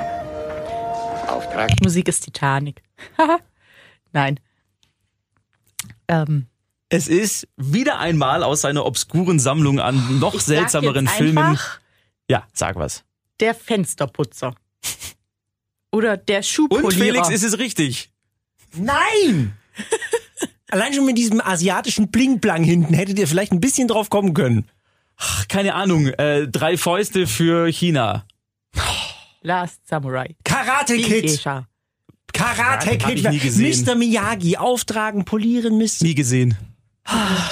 Auftragen. 1.57 1.75
Musik 1.83 2.07
ist 2.07 2.21
Titanic. 2.21 2.83
Nein. 4.13 4.39
Ähm, 6.07 6.47
Es 6.89 7.07
ist 7.07 7.47
wieder 7.57 7.99
einmal 7.99 8.43
aus 8.43 8.61
seiner 8.61 8.85
obskuren 8.85 9.39
Sammlung 9.39 9.79
an 9.79 10.19
noch 10.19 10.35
ich 10.35 10.41
sag 10.41 10.47
seltsameren 10.55 11.05
jetzt 11.05 11.15
Filmen. 11.15 11.59
Ja, 12.29 12.47
sag 12.53 12.75
was. 12.75 13.03
Der 13.39 13.53
Fensterputzer. 13.53 14.55
Oder 15.91 16.17
der 16.17 16.37
Und 16.37 16.45
Schuhpolierer. 16.45 16.91
Felix, 16.91 17.29
ist 17.29 17.43
es 17.43 17.57
richtig? 17.57 18.11
Nein! 18.75 19.57
Allein 20.69 20.93
schon 20.93 21.05
mit 21.05 21.17
diesem 21.17 21.39
asiatischen 21.39 22.09
Bling-Blang 22.09 22.63
hinten 22.63 22.93
hättet 22.93 23.17
ihr 23.19 23.27
vielleicht 23.27 23.53
ein 23.53 23.61
bisschen 23.61 23.87
drauf 23.87 24.09
kommen 24.09 24.33
können. 24.33 24.69
Ach, 25.15 25.47
keine 25.47 25.75
Ahnung. 25.75 26.07
Äh, 26.07 26.47
drei 26.47 26.77
Fäuste 26.77 27.25
für 27.25 27.67
China. 27.71 28.25
Last 29.41 29.87
Samurai. 29.87 30.35
Karate 30.43 30.95
Die 30.97 31.03
Kid. 31.03 31.43
Karate 32.33 32.91
ich 32.95 32.99
Kid. 33.03 33.29
nie 33.29 33.39
gesehen. 33.39 33.85
Mr. 33.85 33.95
Miyagi. 33.95 34.57
Auftragen, 34.57 35.25
polieren, 35.25 35.77
Mr. 35.77 36.03
Nie 36.03 36.15
gesehen. 36.15 36.57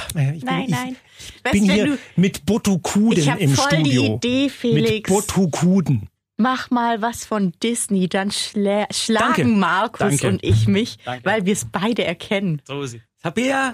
Ich 0.09 0.13
bin, 0.13 0.39
Nein, 0.43 0.65
nein. 0.69 0.95
Ich 1.17 1.43
Weißt 1.45 1.53
bin 1.53 1.63
hier 1.63 1.85
du, 1.85 1.97
mit 2.17 2.45
Botokuden 2.45 3.19
Ich 3.19 3.27
im 3.27 3.55
voll 3.55 3.69
die 3.69 3.75
Studio. 3.91 4.15
Idee, 4.15 4.43
Mit 4.43 4.51
Felix. 4.51 5.09
Botokuden. 5.09 6.09
mach 6.37 6.69
mal 6.71 7.01
was 7.01 7.23
von 7.25 7.53
Disney, 7.63 8.09
dann 8.09 8.31
schla 8.31 8.85
schlagen 8.91 9.25
Danke. 9.27 9.45
Markus 9.45 9.99
Danke. 9.99 10.27
und 10.27 10.43
ich 10.43 10.67
mich, 10.67 10.97
Danke. 11.05 11.23
weil 11.25 11.45
wir 11.45 11.53
es 11.53 11.65
beide 11.71 12.03
erkennen. 12.03 12.61
So 12.67 12.81
ist 12.81 12.91
sie. 12.91 13.01
Tabea, 13.23 13.73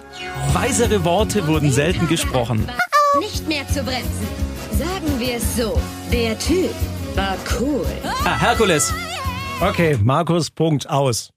weisere 0.52 1.04
Worte 1.04 1.46
wurden 1.48 1.72
selten 1.72 2.06
gesprochen. 2.06 2.68
Nicht 3.18 3.46
mehr 3.48 3.66
zu 3.68 3.82
bremsen. 3.82 4.28
Sagen 4.78 5.18
wir 5.18 5.34
es 5.34 5.56
so. 5.56 5.78
Der 6.12 6.38
Typ 6.38 6.70
war 7.16 7.36
cool. 7.60 7.86
Ah, 8.24 8.38
Herkules. 8.38 8.92
Okay, 9.60 9.98
Markus, 10.02 10.50
Punkt, 10.50 10.88
aus. 10.88 11.30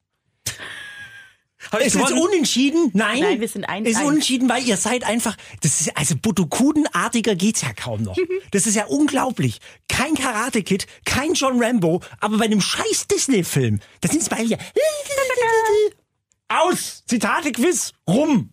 Hab 1.72 1.80
ich 1.80 1.88
Ist 1.88 1.96
es 1.96 2.02
gewonnen? 2.02 2.20
unentschieden? 2.22 2.92
Nein. 2.94 3.20
Nein, 3.22 3.42
wir 3.42 3.48
sind 3.48 3.66
eins, 3.66 3.90
Ist 3.90 3.98
eins. 3.98 4.08
unentschieden, 4.08 4.48
weil 4.50 4.64
ihr 4.64 4.78
seid 4.78 5.04
einfach, 5.04 5.36
das 5.62 5.82
ist, 5.82 5.98
also 5.98 6.16
Botokudenartiger 6.16 7.36
geht's 7.36 7.62
ja 7.62 7.74
kaum 7.74 8.04
noch. 8.04 8.16
Das 8.52 8.68
ist 8.68 8.76
ja 8.76 8.86
unglaublich. 8.86 9.60
Kein 9.90 10.14
Karate 10.14 10.62
Kid, 10.64 10.86
kein 11.06 11.34
John 11.34 11.62
Rambo, 11.62 12.02
aber 12.20 12.38
bei 12.38 12.46
einem 12.46 12.62
scheiß 12.62 13.08
Disney-Film, 13.12 13.80
da 14.02 14.10
sind 14.10 14.24
zwei 14.24 14.46
hier. 14.46 14.58
Aus! 16.48 17.04
Zitate-Quiz, 17.08 17.94
rum! 18.08 18.52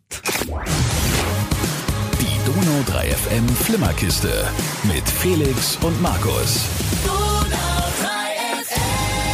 Donau 2.55 2.83
3 2.87 3.11
FM 3.11 3.49
Flimmerkiste 3.49 4.47
mit 4.85 5.09
Felix 5.09 5.79
und 5.81 6.01
Markus. 6.03 6.61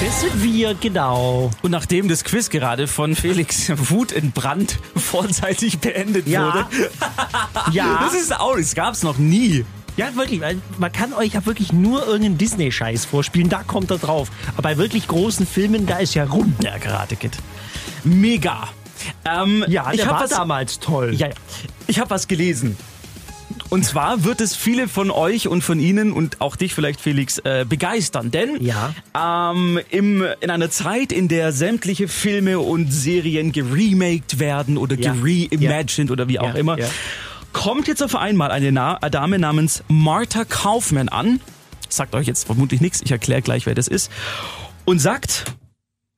Das 0.01 0.21
sind 0.21 0.43
wir, 0.43 0.75
genau. 0.75 1.51
Und 1.63 1.71
nachdem 1.73 2.07
das 2.09 2.23
Quiz 2.23 2.49
gerade 2.51 2.87
von 2.87 3.17
Felix 3.17 3.71
Wut 3.91 4.13
in 4.13 4.31
Brand 4.31 4.79
vorzeitig 4.97 5.79
beendet 5.81 6.29
Ja. 6.29 6.47
wurde. 6.47 6.67
Ja. 7.73 7.99
Das 8.05 8.15
ist 8.15 8.39
auch, 8.39 8.57
das 8.57 8.75
gab's 8.75 9.03
noch 9.03 9.19
nie. 9.19 9.65
Ja, 9.97 10.15
wirklich, 10.15 10.41
weil 10.41 10.59
man 10.79 10.93
kann 10.93 11.13
euch 11.13 11.33
ja 11.35 11.45
wirklich 11.45 11.73
nur 11.73 12.07
irgendeinen 12.07 12.39
Disney-Scheiß 12.39 13.05
vorspielen, 13.05 13.49
da 13.49 13.63
kommt 13.65 13.91
er 13.91 13.99
drauf. 13.99 14.29
Aber 14.57 14.63
bei 14.63 14.77
wirklich 14.79 15.09
großen 15.09 15.45
Filmen, 15.47 15.87
da 15.87 15.97
ist 15.99 16.15
ja 16.15 16.25
rum. 16.25 16.55
Der 16.63 16.79
Karate 16.79 17.17
Kid. 17.17 17.37
Mega. 18.05 18.69
Ähm, 19.25 19.65
Ja, 19.69 19.91
ich 19.91 19.97
der 19.99 20.07
hab 20.07 20.15
war 20.15 20.23
was, 20.23 20.31
damals 20.31 20.79
toll. 20.79 21.15
Ja, 21.15 21.29
ja. 21.29 21.35
Ich 21.89 21.99
habe 21.99 22.11
was 22.11 22.29
gelesen. 22.29 22.77
Und 23.71 23.85
zwar 23.85 24.25
wird 24.25 24.41
es 24.41 24.57
viele 24.57 24.89
von 24.89 25.11
euch 25.11 25.47
und 25.47 25.63
von 25.63 25.79
Ihnen 25.79 26.13
und 26.13 26.41
auch 26.41 26.57
dich 26.57 26.73
vielleicht, 26.75 27.01
Felix, 27.03 27.39
äh, 27.41 27.67
begeistern. 27.69 28.31
Denn 28.31 28.63
Ja. 28.65 28.95
ähm, 29.15 29.79
im, 29.91 30.25
in 30.41 30.51
einer 30.51 30.71
Zeit, 30.71 31.13
in 31.13 31.29
der 31.29 31.53
sämtliche 31.53 32.09
Filme 32.09 32.61
und 32.61 32.91
Serien 32.91 33.53
geremaked 33.53 34.39
werden 34.39 34.79
oder 34.79 34.97
Ja. 34.99 35.13
gereimagined 35.13 36.11
oder 36.11 36.29
wie 36.29 36.39
auch 36.39 36.55
Ja, 36.55 36.61
immer, 36.61 36.79
ja. 36.79 36.89
kommt 37.53 37.89
jetzt 37.89 38.03
auf 38.03 38.17
einmal 38.17 38.51
eine 38.51 38.73
Na 38.73 38.97
eine 38.97 39.11
Dame 39.11 39.39
namens 39.39 39.83
Martha 39.89 40.45
Kaufman 40.47 41.11
an. 41.11 41.41
Sagt 41.91 42.15
euch 42.15 42.27
jetzt 42.27 42.45
vermutlich 42.47 42.81
nichts, 42.81 43.03
ich 43.03 43.11
erkläre 43.11 43.43
gleich, 43.43 43.67
wer 43.67 43.75
das 43.75 43.89
ist. 43.89 44.11
Und 44.87 44.99
sagt, 44.99 45.45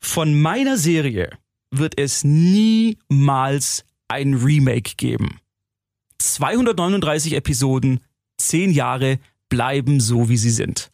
von 0.00 0.40
meiner 0.40 0.76
Serie 0.76 1.30
wird 1.72 1.98
es 1.98 2.22
niemals 2.24 3.84
ein 4.08 4.34
Remake 4.34 4.92
geben. 4.96 5.38
239 6.20 7.34
Episoden, 7.34 8.00
10 8.38 8.70
Jahre 8.72 9.18
bleiben 9.48 10.00
so, 10.00 10.28
wie 10.28 10.36
sie 10.36 10.50
sind. 10.50 10.90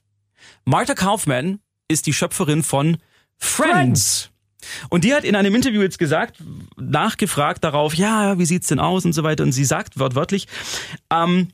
Martha 0.65 0.95
Kaufman 0.95 1.61
ist 1.89 2.07
die 2.07 2.13
Schöpferin 2.13 2.63
von 2.63 2.99
Friends. 3.39 4.31
Und 4.89 5.05
die 5.05 5.15
hat 5.15 5.25
in 5.25 5.37
einem 5.37 5.55
Interview 5.55 5.83
jetzt 5.83 5.99
gesagt, 5.99 6.43
nachgefragt 6.77 7.63
darauf, 7.63 7.95
ja, 7.95 8.39
wie 8.39 8.47
sieht's 8.47 8.69
denn 8.69 8.81
aus 8.81 9.05
und 9.05 9.13
so 9.13 9.23
weiter. 9.23 9.45
Und 9.45 9.53
sie 9.53 9.65
sagt 9.65 9.99
wortwörtlich, 9.99 10.49
ähm, 11.11 11.49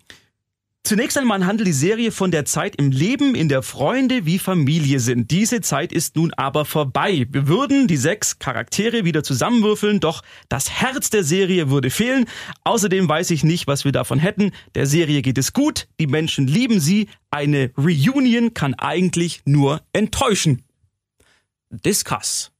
Zunächst 0.84 1.16
einmal 1.16 1.46
handelt 1.46 1.68
die 1.68 1.72
Serie 1.72 2.10
von 2.10 2.32
der 2.32 2.44
Zeit 2.44 2.74
im 2.74 2.90
Leben, 2.90 3.36
in 3.36 3.48
der 3.48 3.62
Freunde 3.62 4.26
wie 4.26 4.40
Familie 4.40 4.98
sind. 4.98 5.30
Diese 5.30 5.60
Zeit 5.60 5.92
ist 5.92 6.16
nun 6.16 6.34
aber 6.34 6.64
vorbei. 6.64 7.24
Wir 7.30 7.46
würden 7.46 7.86
die 7.86 7.96
sechs 7.96 8.40
Charaktere 8.40 9.04
wieder 9.04 9.22
zusammenwürfeln, 9.22 10.00
doch 10.00 10.22
das 10.48 10.70
Herz 10.70 11.08
der 11.08 11.22
Serie 11.22 11.70
würde 11.70 11.90
fehlen. 11.90 12.26
Außerdem 12.64 13.08
weiß 13.08 13.30
ich 13.30 13.44
nicht, 13.44 13.68
was 13.68 13.84
wir 13.84 13.92
davon 13.92 14.18
hätten. 14.18 14.50
Der 14.74 14.86
Serie 14.86 15.22
geht 15.22 15.38
es 15.38 15.52
gut, 15.52 15.86
die 16.00 16.08
Menschen 16.08 16.48
lieben 16.48 16.80
sie. 16.80 17.08
Eine 17.30 17.70
Reunion 17.76 18.52
kann 18.52 18.74
eigentlich 18.74 19.42
nur 19.44 19.82
enttäuschen. 19.92 20.64
Discuss. 21.70 22.50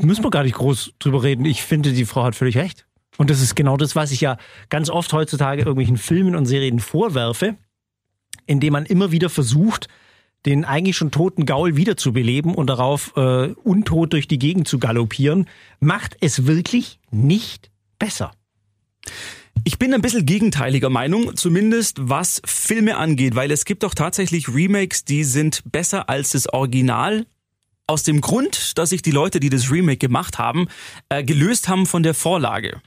müssen 0.00 0.24
wir 0.24 0.30
gar 0.30 0.42
nicht 0.42 0.56
groß 0.56 0.94
drüber 0.98 1.22
reden. 1.22 1.44
Ich 1.44 1.62
finde, 1.62 1.92
die 1.92 2.04
Frau 2.04 2.24
hat 2.24 2.34
völlig 2.34 2.56
recht. 2.56 2.84
Und 3.18 3.30
das 3.30 3.40
ist 3.40 3.54
genau 3.54 3.76
das, 3.76 3.94
was 3.94 4.10
ich 4.10 4.20
ja 4.20 4.38
ganz 4.68 4.88
oft 4.88 5.12
heutzutage 5.12 5.62
irgendwelchen 5.62 5.98
Filmen 5.98 6.34
und 6.34 6.46
Serien 6.46 6.80
vorwerfe, 6.80 7.56
indem 8.46 8.72
man 8.72 8.86
immer 8.86 9.12
wieder 9.12 9.28
versucht, 9.28 9.88
den 10.46 10.64
eigentlich 10.64 10.96
schon 10.96 11.10
toten 11.10 11.46
Gaul 11.46 11.76
wiederzubeleben 11.76 12.54
und 12.54 12.66
darauf 12.66 13.12
äh, 13.16 13.52
untot 13.62 14.12
durch 14.12 14.26
die 14.26 14.38
Gegend 14.38 14.66
zu 14.66 14.78
galoppieren, 14.78 15.46
macht 15.78 16.16
es 16.20 16.46
wirklich 16.46 16.98
nicht 17.10 17.70
besser. 17.98 18.32
Ich 19.64 19.78
bin 19.78 19.94
ein 19.94 20.02
bisschen 20.02 20.26
gegenteiliger 20.26 20.90
Meinung, 20.90 21.36
zumindest 21.36 21.98
was 22.00 22.42
Filme 22.44 22.96
angeht, 22.96 23.36
weil 23.36 23.52
es 23.52 23.64
gibt 23.64 23.84
auch 23.84 23.94
tatsächlich 23.94 24.48
Remakes, 24.48 25.04
die 25.04 25.22
sind 25.22 25.62
besser 25.70 26.08
als 26.08 26.30
das 26.30 26.52
Original. 26.52 27.26
Aus 27.86 28.02
dem 28.02 28.20
Grund, 28.20 28.78
dass 28.78 28.90
sich 28.90 29.02
die 29.02 29.10
Leute, 29.10 29.38
die 29.38 29.50
das 29.50 29.70
Remake 29.70 29.98
gemacht 29.98 30.38
haben, 30.38 30.68
äh, 31.08 31.22
gelöst 31.22 31.68
haben 31.68 31.86
von 31.86 32.02
der 32.02 32.14
Vorlage. 32.14 32.80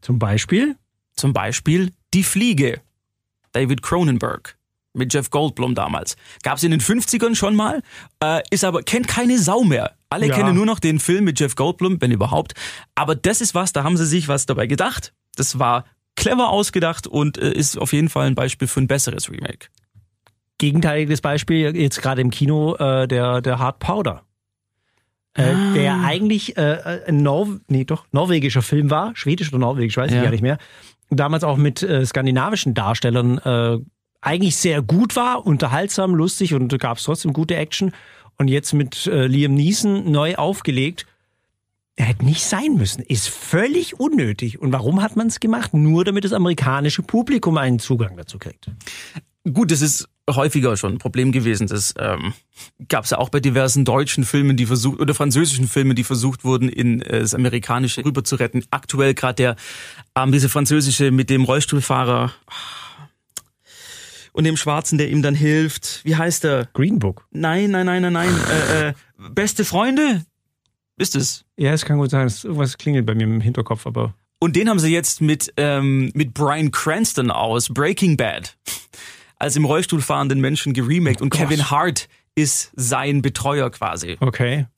Zum 0.00 0.18
Beispiel? 0.18 0.76
Zum 1.14 1.32
Beispiel 1.32 1.92
Die 2.14 2.22
Fliege. 2.22 2.80
David 3.52 3.82
Cronenberg. 3.82 4.56
Mit 4.92 5.14
Jeff 5.14 5.30
Goldblum 5.30 5.76
damals. 5.76 6.16
Gab 6.42 6.56
es 6.56 6.64
in 6.64 6.72
den 6.72 6.80
50ern 6.80 7.36
schon 7.36 7.54
mal, 7.54 7.80
äh, 8.22 8.42
ist 8.50 8.64
aber, 8.64 8.82
kennt 8.82 9.06
keine 9.06 9.38
Sau 9.38 9.62
mehr. 9.62 9.94
Alle 10.08 10.26
Ja. 10.26 10.34
kennen 10.34 10.54
nur 10.56 10.66
noch 10.66 10.80
den 10.80 10.98
Film 10.98 11.24
mit 11.24 11.38
Jeff 11.38 11.54
Goldblum, 11.54 12.00
wenn 12.00 12.10
überhaupt. 12.10 12.54
Aber 12.96 13.14
das 13.14 13.40
ist 13.40 13.54
was, 13.54 13.72
da 13.72 13.84
haben 13.84 13.96
sie 13.96 14.06
sich 14.06 14.26
was 14.26 14.46
dabei 14.46 14.66
gedacht. 14.66 15.12
Das 15.36 15.60
war 15.60 15.84
clever 16.16 16.48
ausgedacht 16.50 17.06
und 17.06 17.38
äh, 17.38 17.52
ist 17.52 17.78
auf 17.78 17.92
jeden 17.92 18.08
Fall 18.08 18.26
ein 18.26 18.34
Beispiel 18.34 18.66
für 18.66 18.80
ein 18.80 18.88
besseres 18.88 19.30
Remake. 19.30 19.68
Gegenteiliges 20.58 21.20
Beispiel 21.20 21.74
jetzt 21.76 22.02
gerade 22.02 22.20
im 22.20 22.30
Kino 22.30 22.74
äh, 22.74 23.06
der 23.08 23.40
der 23.40 23.58
Hard 23.60 23.78
Powder, 23.78 24.22
äh, 25.34 25.54
der 25.74 26.00
eigentlich 26.00 26.56
äh, 26.56 27.02
ein 27.06 27.22
Nor 27.22 27.60
nee, 27.68 27.84
doch 27.84 28.06
norwegischer 28.12 28.62
Film 28.62 28.90
war, 28.90 29.14
schwedisch 29.14 29.48
oder 29.50 29.58
norwegisch, 29.58 29.96
weiß 29.96 30.10
ich 30.10 30.16
Ja. 30.16 30.22
gar 30.24 30.30
nicht 30.30 30.42
mehr. 30.42 30.58
Damals 31.10 31.44
auch 31.44 31.56
mit 31.56 31.82
äh, 31.82 32.04
skandinavischen 32.04 32.74
Darstellern 32.74 33.38
äh, 33.38 33.78
eigentlich 34.20 34.56
sehr 34.56 34.82
gut 34.82 35.16
war, 35.16 35.46
unterhaltsam, 35.46 36.14
lustig 36.14 36.54
und 36.54 36.76
gab 36.78 36.98
es 36.98 37.04
trotzdem 37.04 37.32
gute 37.32 37.56
Action. 37.56 37.92
Und 38.38 38.48
jetzt 38.48 38.72
mit 38.72 39.06
äh, 39.06 39.26
Liam 39.26 39.54
Neeson 39.54 40.10
neu 40.10 40.34
aufgelegt. 40.36 41.06
Er 41.96 42.06
hätte 42.06 42.24
nicht 42.24 42.42
sein 42.42 42.76
müssen. 42.76 43.02
Ist 43.02 43.28
völlig 43.28 44.00
unnötig. 44.00 44.58
Und 44.60 44.72
warum 44.72 45.02
hat 45.02 45.16
man 45.16 45.26
es 45.26 45.40
gemacht? 45.40 45.74
Nur 45.74 46.04
damit 46.04 46.24
das 46.24 46.32
amerikanische 46.32 47.02
Publikum 47.02 47.58
einen 47.58 47.78
Zugang 47.78 48.16
dazu 48.16 48.38
kriegt. 48.38 48.70
Gut, 49.52 49.70
das 49.70 49.82
ist 49.82 50.08
häufiger 50.36 50.76
schon 50.76 50.94
ein 50.94 50.98
Problem 50.98 51.32
gewesen. 51.32 51.66
Das 51.66 51.94
ähm, 51.98 52.34
gab 52.88 53.04
es 53.04 53.10
ja 53.10 53.18
auch 53.18 53.28
bei 53.28 53.40
diversen 53.40 53.84
deutschen 53.84 54.24
Filmen, 54.24 54.56
die 54.56 54.66
versucht 54.66 55.00
oder 55.00 55.14
französischen 55.14 55.68
Filmen, 55.68 55.96
die 55.96 56.04
versucht 56.04 56.44
wurden, 56.44 56.68
in 56.68 57.02
äh, 57.02 57.20
das 57.20 57.34
Amerikanische 57.34 58.04
rüber 58.04 58.24
zu 58.24 58.36
retten. 58.36 58.64
Aktuell 58.70 59.14
gerade 59.14 59.34
der 59.34 59.56
ähm, 60.16 60.32
diese 60.32 60.48
französische 60.48 61.10
mit 61.10 61.30
dem 61.30 61.44
Rollstuhlfahrer 61.44 62.32
und 64.32 64.44
dem 64.44 64.56
Schwarzen, 64.56 64.98
der 64.98 65.10
ihm 65.10 65.22
dann 65.22 65.34
hilft. 65.34 66.00
Wie 66.04 66.16
heißt 66.16 66.44
er? 66.44 66.68
Green 66.72 66.98
Book. 66.98 67.26
Nein, 67.30 67.70
nein, 67.70 67.86
nein, 67.86 68.02
nein, 68.02 68.12
nein. 68.12 68.34
äh, 68.50 68.88
äh, 68.88 68.92
beste 69.30 69.64
Freunde 69.64 70.24
ist 70.96 71.16
es. 71.16 71.44
Ja, 71.56 71.72
es 71.72 71.84
kann 71.84 71.98
gut 71.98 72.10
sein, 72.10 72.28
irgendwas 72.42 72.78
klingelt 72.78 73.06
bei 73.06 73.14
mir 73.14 73.24
im 73.24 73.40
Hinterkopf, 73.40 73.86
aber. 73.86 74.14
Und 74.38 74.56
den 74.56 74.68
haben 74.68 74.78
sie 74.78 74.92
jetzt 74.92 75.20
mit, 75.20 75.52
ähm, 75.56 76.10
mit 76.14 76.32
Brian 76.32 76.70
Cranston 76.70 77.30
aus 77.30 77.68
Breaking 77.68 78.16
Bad 78.16 78.56
als 79.40 79.56
im 79.56 79.64
Rollstuhl 79.64 80.02
fahrenden 80.02 80.40
Menschen 80.40 80.74
geremaked. 80.74 81.20
Und 81.20 81.30
Gott. 81.30 81.40
Kevin 81.40 81.70
Hart 81.70 82.08
ist 82.36 82.70
sein 82.76 83.22
Betreuer 83.22 83.70
quasi. 83.70 84.16
Okay. 84.20 84.66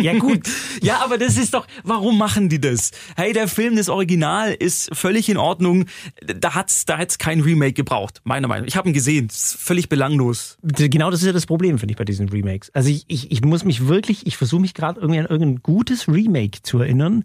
Ja, 0.00 0.16
gut. 0.16 0.48
Ja, 0.80 1.02
aber 1.02 1.18
das 1.18 1.36
ist 1.36 1.52
doch, 1.52 1.66
warum 1.82 2.16
machen 2.18 2.48
die 2.48 2.60
das? 2.60 2.92
Hey, 3.16 3.32
der 3.32 3.48
Film, 3.48 3.74
das 3.74 3.88
Original 3.88 4.52
ist 4.52 4.94
völlig 4.94 5.28
in 5.28 5.36
Ordnung. 5.38 5.86
Da 6.24 6.54
hat's, 6.54 6.84
da 6.84 6.98
hat's 6.98 7.18
kein 7.18 7.40
Remake 7.40 7.72
gebraucht, 7.72 8.20
meiner 8.22 8.46
Meinung. 8.46 8.66
nach. 8.66 8.68
Ich 8.68 8.76
habe 8.76 8.88
ihn 8.88 8.92
gesehen, 8.92 9.26
ist 9.26 9.56
völlig 9.56 9.88
belanglos. 9.88 10.56
Genau 10.62 11.10
das 11.10 11.22
ist 11.22 11.26
ja 11.26 11.32
das 11.32 11.46
Problem, 11.46 11.80
finde 11.80 11.92
ich, 11.92 11.98
bei 11.98 12.04
diesen 12.04 12.28
Remakes. 12.28 12.70
Also 12.74 12.90
ich, 12.90 13.06
ich, 13.08 13.32
ich 13.32 13.44
muss 13.44 13.64
mich 13.64 13.88
wirklich, 13.88 14.24
ich 14.28 14.36
versuche 14.36 14.60
mich 14.60 14.72
gerade 14.72 15.00
irgendwie 15.00 15.18
an 15.18 15.26
irgendein 15.26 15.62
gutes 15.64 16.06
Remake 16.06 16.62
zu 16.62 16.78
erinnern. 16.78 17.24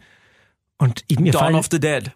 Und 0.79 1.03
ich, 1.09 1.19
mir 1.19 1.33
Dawn 1.33 1.41
fallen, 1.41 1.55
of 1.55 1.67
the 1.69 1.79
Dead. 1.79 2.11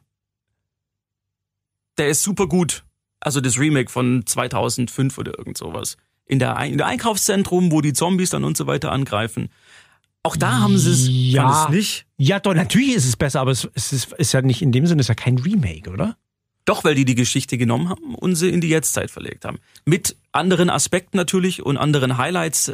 Der 1.99 2.07
ist 2.07 2.23
super 2.23 2.47
gut. 2.47 2.83
Also 3.25 3.41
das 3.41 3.57
Remake 3.57 3.89
von 3.91 4.23
2005 4.25 5.17
oder 5.17 5.37
irgend 5.37 5.57
sowas. 5.57 5.97
In 6.27 6.37
der, 6.37 6.57
in 6.59 6.77
der 6.77 6.85
Einkaufszentrum, 6.85 7.71
wo 7.71 7.81
die 7.81 7.93
Zombies 7.93 8.29
dann 8.29 8.43
und 8.43 8.55
so 8.55 8.67
weiter 8.67 8.91
angreifen. 8.91 9.49
Auch 10.21 10.35
da 10.35 10.59
haben 10.59 10.77
sie 10.77 10.91
es, 10.91 11.07
ja, 11.09 11.65
es 11.65 11.69
nicht. 11.69 12.05
ja, 12.17 12.39
doch, 12.39 12.53
natürlich 12.53 12.93
ist 12.95 13.05
es 13.07 13.15
besser, 13.15 13.41
aber 13.41 13.51
es, 13.51 13.67
es 13.73 13.93
ist, 13.93 14.13
ist 14.13 14.31
ja 14.31 14.41
nicht 14.41 14.61
in 14.61 14.71
dem 14.71 14.85
Sinne, 14.85 15.01
es 15.01 15.05
ist 15.05 15.09
ja 15.09 15.15
kein 15.15 15.37
Remake, 15.39 15.89
oder? 15.89 16.17
Doch, 16.65 16.83
weil 16.83 16.95
die 16.95 17.05
die 17.05 17.15
Geschichte 17.15 17.57
genommen 17.57 17.89
haben 17.89 18.15
und 18.15 18.35
sie 18.35 18.49
in 18.49 18.61
die 18.61 18.69
Jetztzeit 18.69 19.09
verlegt 19.11 19.45
haben. 19.45 19.57
Mit 19.85 20.15
anderen 20.31 20.69
Aspekten 20.69 21.17
natürlich 21.17 21.63
und 21.63 21.77
anderen 21.77 22.17
Highlights. 22.17 22.73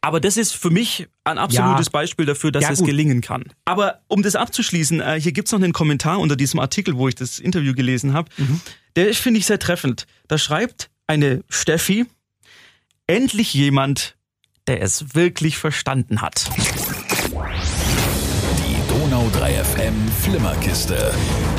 Aber 0.00 0.18
das 0.20 0.36
ist 0.36 0.52
für 0.52 0.70
mich 0.70 1.08
ein 1.22 1.38
absolutes 1.38 1.86
Ja. 1.86 1.90
Beispiel 1.92 2.26
dafür, 2.26 2.50
dass 2.50 2.64
Ja, 2.64 2.70
es 2.70 2.82
gelingen 2.82 3.20
kann. 3.20 3.44
Aber 3.64 4.00
um 4.08 4.22
das 4.22 4.34
abzuschließen, 4.36 5.00
äh, 5.00 5.20
hier 5.20 5.30
gibt's 5.32 5.52
noch 5.52 5.60
einen 5.60 5.72
Kommentar 5.72 6.18
unter 6.18 6.34
diesem 6.36 6.58
Artikel, 6.60 6.96
wo 6.96 7.06
ich 7.08 7.14
das 7.14 7.38
Interview 7.38 7.72
gelesen 7.74 8.12
habe. 8.12 8.28
Mhm. 8.36 8.60
Der 8.96 9.08
ist, 9.08 9.20
finde 9.20 9.38
ich, 9.40 9.46
sehr 9.46 9.58
treffend. 9.58 10.06
Da 10.28 10.36
schreibt 10.36 10.90
eine 11.06 11.44
Steffi, 11.48 12.06
endlich 13.06 13.54
jemand, 13.54 14.16
der 14.66 14.82
es 14.82 15.14
wirklich 15.14 15.56
verstanden 15.56 16.20
hat. 16.20 16.50
Die 18.58 18.88
Donau 18.88 19.28
3 19.32 19.64
FM 19.64 19.94
Flimmerkiste. 20.20 21.14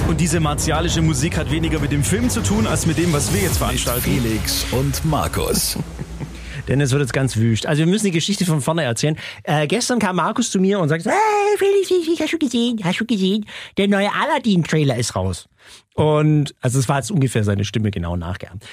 Und 0.07 0.19
diese 0.19 0.39
martialische 0.39 1.01
Musik 1.01 1.37
hat 1.37 1.49
weniger 1.49 1.79
mit 1.79 1.91
dem 1.91 2.03
Film 2.03 2.29
zu 2.29 2.41
tun, 2.41 2.67
als 2.67 2.85
mit 2.85 2.97
dem, 2.97 3.11
was 3.13 3.33
wir 3.33 3.41
jetzt 3.41 3.57
veranstalten. 3.57 4.01
Felix 4.01 4.65
und 4.71 5.03
Markus. 5.05 5.77
Denn 6.67 6.79
es 6.81 6.91
wird 6.91 7.01
jetzt 7.01 7.13
ganz 7.13 7.35
wüst. 7.35 7.65
Also 7.65 7.79
wir 7.79 7.87
müssen 7.87 8.05
die 8.05 8.11
Geschichte 8.11 8.45
von 8.45 8.61
vorne 8.61 8.83
erzählen. 8.83 9.17
Äh, 9.43 9.67
gestern 9.67 9.99
kam 9.99 10.17
Markus 10.17 10.51
zu 10.51 10.59
mir 10.59 10.79
und 10.79 10.87
sagte, 10.87 11.09
hey 11.09 11.57
Felix, 11.57 11.87
Felix, 11.87 12.21
hast 12.21 12.33
du 12.33 12.37
gesehen? 12.37 12.79
Hast 12.83 12.99
du 12.99 13.05
gesehen? 13.05 13.45
Der 13.77 13.87
neue 13.87 14.09
Aladdin-Trailer 14.13 14.97
ist 14.97 15.15
raus. 15.15 15.49
Und 15.95 16.55
also 16.61 16.79
es 16.79 16.89
war 16.89 16.97
jetzt 16.97 17.11
ungefähr 17.11 17.43
seine 17.43 17.65
Stimme 17.65 17.91
genau 17.91 18.15
nachgeahmt. 18.15 18.65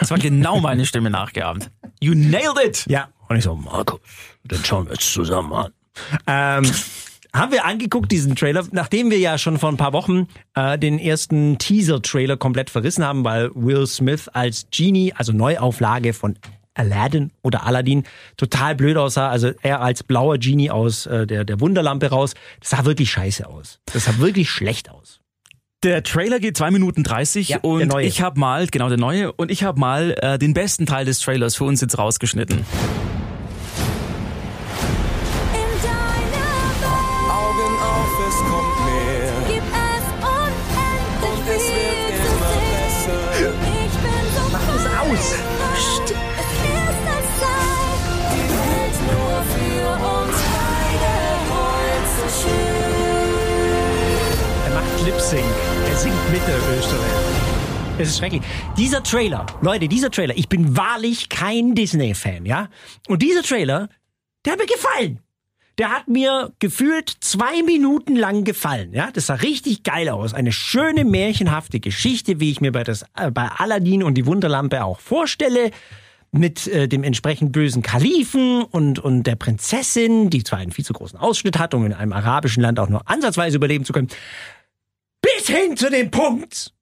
Das 0.00 0.10
war 0.10 0.18
genau 0.18 0.60
meine 0.60 0.84
Stimme 0.84 1.10
nachgeahmt. 1.10 1.70
You 2.00 2.14
nailed 2.14 2.58
it! 2.64 2.84
ja, 2.88 3.08
und 3.28 3.36
ich 3.36 3.44
so, 3.44 3.54
Markus, 3.54 4.00
dann 4.44 4.62
schauen 4.64 4.86
wir 4.86 4.92
jetzt 4.92 5.12
zusammen 5.12 5.52
an. 5.52 5.72
Ähm, 6.26 6.70
haben 7.34 7.50
wir 7.50 7.64
angeguckt, 7.64 8.12
diesen 8.12 8.36
Trailer, 8.36 8.64
nachdem 8.72 9.10
wir 9.10 9.18
ja 9.18 9.38
schon 9.38 9.58
vor 9.58 9.70
ein 9.70 9.78
paar 9.78 9.94
Wochen 9.94 10.28
äh, 10.54 10.78
den 10.78 10.98
ersten 10.98 11.56
Teaser-Trailer 11.56 12.36
komplett 12.36 12.68
verrissen 12.68 13.04
haben, 13.04 13.24
weil 13.24 13.50
Will 13.54 13.86
Smith 13.86 14.28
als 14.28 14.66
Genie, 14.70 15.14
also 15.16 15.32
Neuauflage 15.32 16.12
von 16.12 16.36
Aladdin 16.74 17.32
oder 17.42 17.64
Aladdin, 17.64 18.04
total 18.36 18.74
blöd 18.74 18.98
aussah. 18.98 19.30
Also 19.30 19.52
er 19.62 19.80
als 19.80 20.02
blauer 20.02 20.36
Genie 20.36 20.70
aus 20.70 21.06
äh, 21.06 21.26
der, 21.26 21.44
der 21.44 21.60
Wunderlampe 21.60 22.08
raus. 22.08 22.34
Das 22.60 22.70
sah 22.70 22.84
wirklich 22.84 23.10
scheiße 23.10 23.46
aus. 23.46 23.78
Das 23.86 24.04
sah 24.04 24.18
wirklich 24.18 24.50
schlecht 24.50 24.90
aus. 24.90 25.21
Der 25.82 26.04
Trailer 26.04 26.38
geht 26.38 26.56
zwei 26.56 26.70
Minuten 26.70 27.02
30 27.02 27.48
Ja, 27.48 27.58
und 27.62 27.92
ich 27.98 28.22
habe 28.22 28.38
mal, 28.38 28.68
genau 28.68 28.88
der 28.88 28.98
neue, 28.98 29.32
und 29.32 29.50
ich 29.50 29.64
habe 29.64 29.80
mal 29.80 30.14
äh, 30.20 30.38
den 30.38 30.54
besten 30.54 30.86
Teil 30.86 31.04
des 31.04 31.18
Trailers 31.18 31.56
für 31.56 31.64
uns 31.64 31.80
jetzt 31.80 31.98
rausgeschnitten. 31.98 32.64
Er 56.32 56.38
singt 56.38 56.48
mit 56.48 56.48
der 56.48 56.78
Österreich. 56.78 57.98
Es 57.98 58.08
ist 58.08 58.18
schrecklich. 58.18 58.42
Dieser 58.78 59.02
Trailer, 59.02 59.44
Leute, 59.60 59.86
dieser 59.86 60.10
Trailer, 60.10 60.34
ich 60.36 60.48
bin 60.48 60.76
wahrlich 60.76 61.28
kein 61.28 61.74
Disney-Fan, 61.74 62.46
ja? 62.46 62.68
Und 63.06 63.20
dieser 63.20 63.42
Trailer, 63.42 63.88
der 64.44 64.54
hat 64.54 64.60
mir 64.60 64.66
gefallen. 64.66 65.18
Der 65.78 65.90
hat 65.90 66.08
mir 66.08 66.52
gefühlt 66.58 67.10
zwei 67.20 67.62
Minuten 67.62 68.16
lang 68.16 68.44
gefallen, 68.44 68.94
ja? 68.94 69.10
Das 69.12 69.26
sah 69.26 69.34
richtig 69.34 69.82
geil 69.82 70.08
aus. 70.08 70.32
Eine 70.32 70.52
schöne, 70.52 71.04
märchenhafte 71.04 71.80
Geschichte, 71.80 72.40
wie 72.40 72.50
ich 72.50 72.62
mir 72.62 72.72
bei, 72.72 72.84
das, 72.84 73.04
äh, 73.14 73.30
bei 73.30 73.48
Aladdin 73.48 74.02
und 74.02 74.14
die 74.14 74.24
Wunderlampe 74.24 74.84
auch 74.84 75.00
vorstelle. 75.00 75.70
Mit 76.34 76.66
äh, 76.66 76.88
dem 76.88 77.04
entsprechend 77.04 77.52
bösen 77.52 77.82
Kalifen 77.82 78.62
und, 78.62 78.98
und 78.98 79.24
der 79.24 79.36
Prinzessin, 79.36 80.30
die 80.30 80.42
zwar 80.42 80.60
einen 80.60 80.72
viel 80.72 80.84
zu 80.84 80.94
großen 80.94 81.18
Ausschnitt 81.18 81.58
hat, 81.58 81.74
um 81.74 81.84
in 81.84 81.92
einem 81.92 82.14
arabischen 82.14 82.62
Land 82.62 82.80
auch 82.80 82.88
nur 82.88 83.06
ansatzweise 83.06 83.56
überleben 83.58 83.84
zu 83.84 83.92
können. 83.92 84.08
Bis 85.22 85.46
hin 85.46 85.76
zu 85.76 85.90
dem 85.90 86.10
Punkt, 86.10 86.74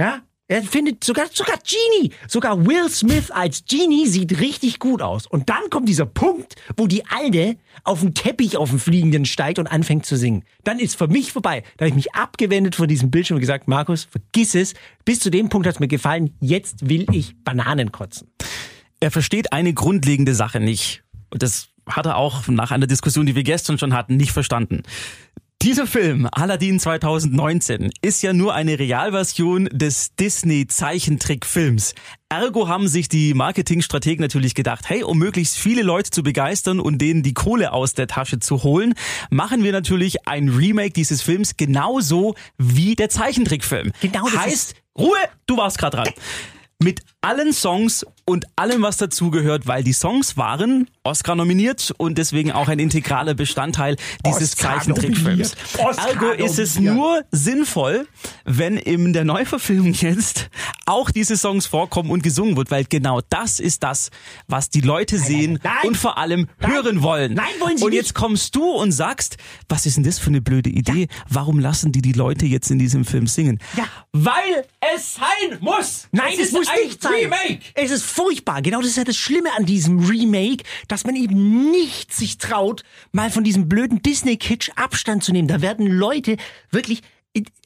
ja, 0.00 0.22
er 0.50 0.64
findet 0.64 1.04
sogar, 1.04 1.26
sogar 1.32 1.58
Genie, 1.58 2.12
sogar 2.26 2.66
Will 2.66 2.88
Smith 2.90 3.30
als 3.30 3.64
Genie 3.66 4.08
sieht 4.08 4.40
richtig 4.40 4.80
gut 4.80 5.00
aus. 5.00 5.28
Und 5.28 5.48
dann 5.48 5.70
kommt 5.70 5.88
dieser 5.88 6.06
Punkt, 6.06 6.56
wo 6.76 6.88
die 6.88 7.06
Alte 7.06 7.56
auf 7.84 8.00
den 8.00 8.14
Teppich 8.14 8.56
auf 8.56 8.70
dem 8.70 8.80
Fliegenden 8.80 9.26
steigt 9.26 9.60
und 9.60 9.68
anfängt 9.68 10.06
zu 10.06 10.16
singen. 10.16 10.42
Dann 10.64 10.80
ist 10.80 10.96
für 10.96 11.06
mich 11.06 11.30
vorbei. 11.30 11.62
Da 11.76 11.84
habe 11.84 11.90
ich 11.90 11.94
mich 11.94 12.14
abgewendet 12.16 12.74
von 12.74 12.88
diesem 12.88 13.12
Bildschirm 13.12 13.36
und 13.36 13.42
gesagt, 13.42 13.68
Markus, 13.68 14.08
vergiss 14.10 14.56
es. 14.56 14.74
Bis 15.04 15.20
zu 15.20 15.30
dem 15.30 15.50
Punkt 15.50 15.68
hat 15.68 15.74
es 15.74 15.80
mir 15.80 15.86
gefallen. 15.86 16.34
Jetzt 16.40 16.88
will 16.88 17.06
ich 17.12 17.36
Bananen 17.44 17.92
kotzen. 17.92 18.28
Er 18.98 19.12
versteht 19.12 19.52
eine 19.52 19.72
grundlegende 19.72 20.34
Sache 20.34 20.58
nicht. 20.58 21.04
Und 21.30 21.44
das 21.44 21.68
hat 21.86 22.06
er 22.06 22.16
auch 22.16 22.48
nach 22.48 22.72
einer 22.72 22.88
Diskussion, 22.88 23.24
die 23.24 23.36
wir 23.36 23.44
gestern 23.44 23.78
schon 23.78 23.94
hatten, 23.94 24.16
nicht 24.16 24.32
verstanden. 24.32 24.82
Dieser 25.62 25.86
Film, 25.86 26.26
Aladdin 26.32 26.80
2019, 26.80 27.90
ist 28.00 28.22
ja 28.22 28.32
nur 28.32 28.54
eine 28.54 28.78
Realversion 28.78 29.68
des 29.70 30.14
Disney-Zeichentrickfilms. 30.14 31.94
Ergo 32.30 32.66
haben 32.66 32.88
sich 32.88 33.10
die 33.10 33.34
Marketingstrategen 33.34 34.22
natürlich 34.22 34.54
gedacht, 34.54 34.88
hey, 34.88 35.02
um 35.02 35.18
möglichst 35.18 35.58
viele 35.58 35.82
Leute 35.82 36.10
zu 36.10 36.22
begeistern 36.22 36.80
und 36.80 36.96
denen 36.96 37.22
die 37.22 37.34
Kohle 37.34 37.74
aus 37.74 37.92
der 37.92 38.06
Tasche 38.06 38.40
zu 38.40 38.62
holen, 38.62 38.94
machen 39.28 39.62
wir 39.62 39.72
natürlich 39.72 40.26
ein 40.26 40.48
Remake 40.48 40.94
dieses 40.94 41.20
Films 41.20 41.58
genauso 41.58 42.36
wie 42.56 42.94
der 42.94 43.10
Zeichentrickfilm. 43.10 43.92
Genau 44.00 44.24
das 44.30 44.38
heißt, 44.38 44.74
Ruhe, 44.98 45.18
du 45.44 45.58
warst 45.58 45.76
gerade 45.76 45.98
dran. 45.98 46.08
Mit 46.82 47.02
allen 47.20 47.52
Songs 47.52 48.06
und 48.24 48.46
allem, 48.56 48.82
was 48.82 48.96
dazugehört, 48.96 49.66
weil 49.66 49.82
die 49.82 49.92
Songs 49.92 50.36
waren 50.36 50.88
Oscar 51.02 51.34
nominiert 51.34 51.92
und 51.98 52.16
deswegen 52.16 52.52
auch 52.52 52.68
ein 52.68 52.78
integraler 52.78 53.34
Bestandteil 53.34 53.96
dieses 54.24 54.54
Zeichentrickfilms. 54.54 55.54
Ergo 55.78 56.30
ist 56.30 56.58
es 56.58 56.78
nur 56.78 57.22
sinnvoll, 57.32 58.06
wenn 58.44 58.76
in 58.76 59.12
der 59.12 59.24
Neuverfilmung 59.24 59.92
jetzt 59.92 60.48
auch 60.86 61.10
diese 61.10 61.36
Songs 61.36 61.66
vorkommen 61.66 62.10
und 62.10 62.22
gesungen 62.22 62.56
wird, 62.56 62.70
weil 62.70 62.84
genau 62.84 63.20
das 63.28 63.60
ist 63.60 63.82
das, 63.82 64.10
was 64.46 64.70
die 64.70 64.80
Leute 64.80 65.18
sehen 65.18 65.58
nein. 65.62 65.74
und 65.84 65.96
vor 65.96 66.16
allem 66.18 66.48
hören 66.58 67.02
wollen. 67.02 67.34
Nein, 67.34 67.46
wollen 67.58 67.78
sie 67.78 67.84
Und 67.84 67.90
nicht. 67.90 67.98
jetzt 67.98 68.14
kommst 68.14 68.54
du 68.54 68.64
und 68.64 68.92
sagst, 68.92 69.36
was 69.68 69.86
ist 69.86 69.96
denn 69.96 70.04
das 70.04 70.18
für 70.18 70.28
eine 70.28 70.40
blöde 70.40 70.70
Idee? 70.70 71.08
Warum 71.28 71.58
lassen 71.58 71.92
die 71.92 72.02
die 72.02 72.12
Leute 72.12 72.46
jetzt 72.46 72.70
in 72.70 72.78
diesem 72.78 73.04
Film 73.04 73.26
singen? 73.26 73.58
Ja. 73.76 73.84
Weil 74.12 74.64
es 74.94 75.14
sein 75.14 75.58
muss. 75.60 76.08
Nein, 76.12 76.34
es, 76.40 76.52
muss 76.52 76.68
ein 76.70 76.86
nicht 76.86 77.02
sein. 77.02 77.12
Remake. 77.12 77.60
Es 77.74 77.90
ist 77.90 78.04
furchtbar. 78.04 78.62
Genau 78.62 78.80
das 78.80 78.90
ist 78.90 78.96
ja 78.96 79.04
das 79.04 79.16
Schlimme 79.16 79.50
an 79.56 79.66
diesem 79.66 80.00
Remake, 80.00 80.64
dass 80.88 81.04
man 81.04 81.16
eben 81.16 81.70
nicht 81.70 82.12
sich 82.12 82.38
traut, 82.38 82.82
mal 83.12 83.30
von 83.30 83.44
diesem 83.44 83.68
blöden 83.68 84.02
Disney-Kitsch 84.02 84.70
Abstand 84.76 85.24
zu 85.24 85.32
nehmen. 85.32 85.48
Da 85.48 85.60
werden 85.60 85.86
Leute 85.86 86.36
wirklich 86.70 87.02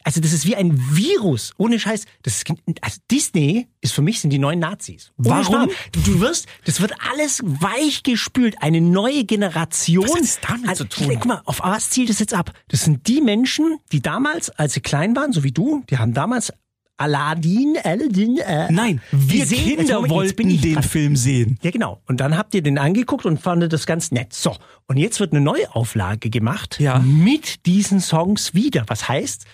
also 0.02 0.20
das 0.20 0.32
ist 0.34 0.46
wie 0.46 0.56
ein 0.56 0.78
Virus, 0.94 1.52
ohne 1.56 1.78
Scheiß. 1.78 2.04
Das 2.22 2.36
ist, 2.36 2.44
also 2.82 2.98
Disney 3.10 3.68
ist 3.80 3.94
für 3.94 4.02
mich 4.02 4.20
sind 4.20 4.30
die 4.30 4.38
neuen 4.38 4.58
Nazis. 4.58 5.12
Ohne 5.18 5.30
Warum? 5.30 5.70
Du, 5.92 6.00
du 6.00 6.20
wirst, 6.20 6.46
das 6.66 6.80
wird 6.80 6.92
alles 7.10 7.40
weich 7.42 8.02
gespült. 8.02 8.56
Eine 8.60 8.82
neue 8.82 9.24
Generation. 9.24 10.04
Was 10.04 10.14
hat 10.14 10.22
das 10.22 10.40
damit 10.46 10.68
also, 10.68 10.84
zu 10.84 11.04
tun? 11.04 11.14
Guck 11.14 11.24
mal, 11.24 11.42
auf 11.46 11.60
was 11.60 11.90
zielt 11.90 12.10
das 12.10 12.18
jetzt 12.18 12.34
ab? 12.34 12.52
Das 12.68 12.84
sind 12.84 13.06
die 13.08 13.22
Menschen, 13.22 13.78
die 13.92 14.02
damals, 14.02 14.50
als 14.50 14.74
sie 14.74 14.80
klein 14.80 15.16
waren, 15.16 15.32
so 15.32 15.42
wie 15.42 15.52
du, 15.52 15.82
die 15.88 15.96
haben 15.96 16.12
damals 16.12 16.52
Aladdin, 16.96 17.76
Aladdin, 17.82 18.38
äh, 18.38 18.70
Nein, 18.70 19.00
wir. 19.10 19.38
Jetzt 19.40 19.52
Kinder 19.52 19.96
Moment, 19.96 20.12
wollten 20.12 20.60
den 20.60 20.74
dran. 20.74 20.82
Film 20.84 21.16
sehen. 21.16 21.58
Ja, 21.62 21.70
genau. 21.70 22.00
Und 22.06 22.20
dann 22.20 22.36
habt 22.38 22.54
ihr 22.54 22.62
den 22.62 22.78
angeguckt 22.78 23.26
und 23.26 23.40
fandet 23.40 23.72
das 23.72 23.84
ganz 23.86 24.12
nett. 24.12 24.32
So. 24.32 24.56
Und 24.86 24.96
jetzt 24.96 25.18
wird 25.18 25.32
eine 25.32 25.40
Neuauflage 25.40 26.30
gemacht 26.30 26.78
Ja. 26.78 27.00
mit 27.00 27.66
diesen 27.66 28.00
Songs 28.00 28.54
wieder. 28.54 28.84
Was 28.86 29.08
heißt, 29.08 29.44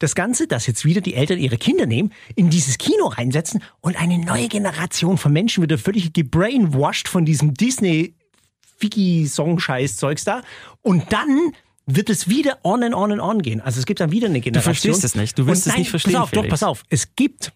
das 0.00 0.16
Ganze, 0.16 0.48
dass 0.48 0.66
jetzt 0.66 0.84
wieder 0.84 1.00
die 1.00 1.14
Eltern 1.14 1.38
ihre 1.38 1.56
Kinder 1.56 1.86
nehmen, 1.86 2.12
in 2.34 2.50
dieses 2.50 2.78
Kino 2.78 3.06
reinsetzen 3.06 3.62
und 3.80 3.96
eine 4.00 4.18
neue 4.18 4.48
Generation 4.48 5.16
von 5.18 5.32
Menschen 5.32 5.60
wird 5.68 5.80
völlig 5.80 6.12
gebrainwashed 6.12 7.06
von 7.06 7.24
diesem 7.24 7.54
Disney 7.54 8.16
Figi-Song-Scheiß-Zeugs 8.78 10.24
da. 10.24 10.42
Und 10.82 11.12
dann 11.12 11.52
wird 11.86 12.10
es 12.10 12.28
wieder 12.28 12.58
on 12.62 12.82
and 12.82 12.94
on 12.94 13.12
and 13.12 13.20
on 13.20 13.42
gehen. 13.42 13.60
Also 13.60 13.80
es 13.80 13.86
gibt 13.86 14.00
dann 14.00 14.12
wieder 14.12 14.28
eine 14.28 14.40
Generation. 14.40 14.74
verstehst 14.74 15.04
es 15.04 15.14
nicht. 15.14 15.38
Du 15.38 15.46
willst 15.46 15.66
Und 15.66 15.72
es 15.72 15.78
nicht 15.78 15.90
verstehen, 15.90 16.14
Pass 16.14 16.22
auf, 16.22 16.30
doch, 16.30 16.42
Felix. 16.42 16.50
pass 16.50 16.62
auf. 16.62 16.82
Es 16.88 17.14
gibt 17.16 17.52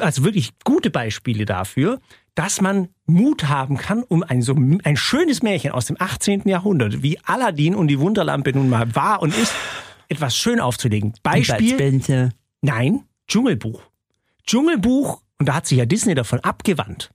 also 0.00 0.24
wirklich 0.24 0.52
gute 0.64 0.90
Beispiele 0.90 1.44
dafür, 1.44 2.00
dass 2.34 2.60
man 2.60 2.88
Mut 3.06 3.48
haben 3.48 3.76
kann, 3.76 4.02
um 4.04 4.22
ein 4.22 4.42
so 4.42 4.54
ein 4.54 4.96
schönes 4.96 5.42
Märchen 5.42 5.72
aus 5.72 5.86
dem 5.86 5.96
18. 5.98 6.42
Jahrhundert, 6.48 7.02
wie 7.02 7.18
Aladdin 7.24 7.74
und 7.74 7.88
die 7.88 7.98
Wunderlampe 8.00 8.52
nun 8.52 8.68
mal 8.68 8.94
war 8.94 9.22
und 9.22 9.36
ist, 9.36 9.52
etwas 10.08 10.36
schön 10.36 10.60
aufzulegen. 10.60 11.14
Beispiel. 11.22 12.30
Nein, 12.62 13.04
Dschungelbuch. 13.28 13.82
Dschungelbuch, 14.46 15.20
und 15.38 15.48
da 15.48 15.54
hat 15.54 15.66
sich 15.66 15.78
ja 15.78 15.86
Disney 15.86 16.14
davon 16.14 16.40
abgewandt, 16.40 17.10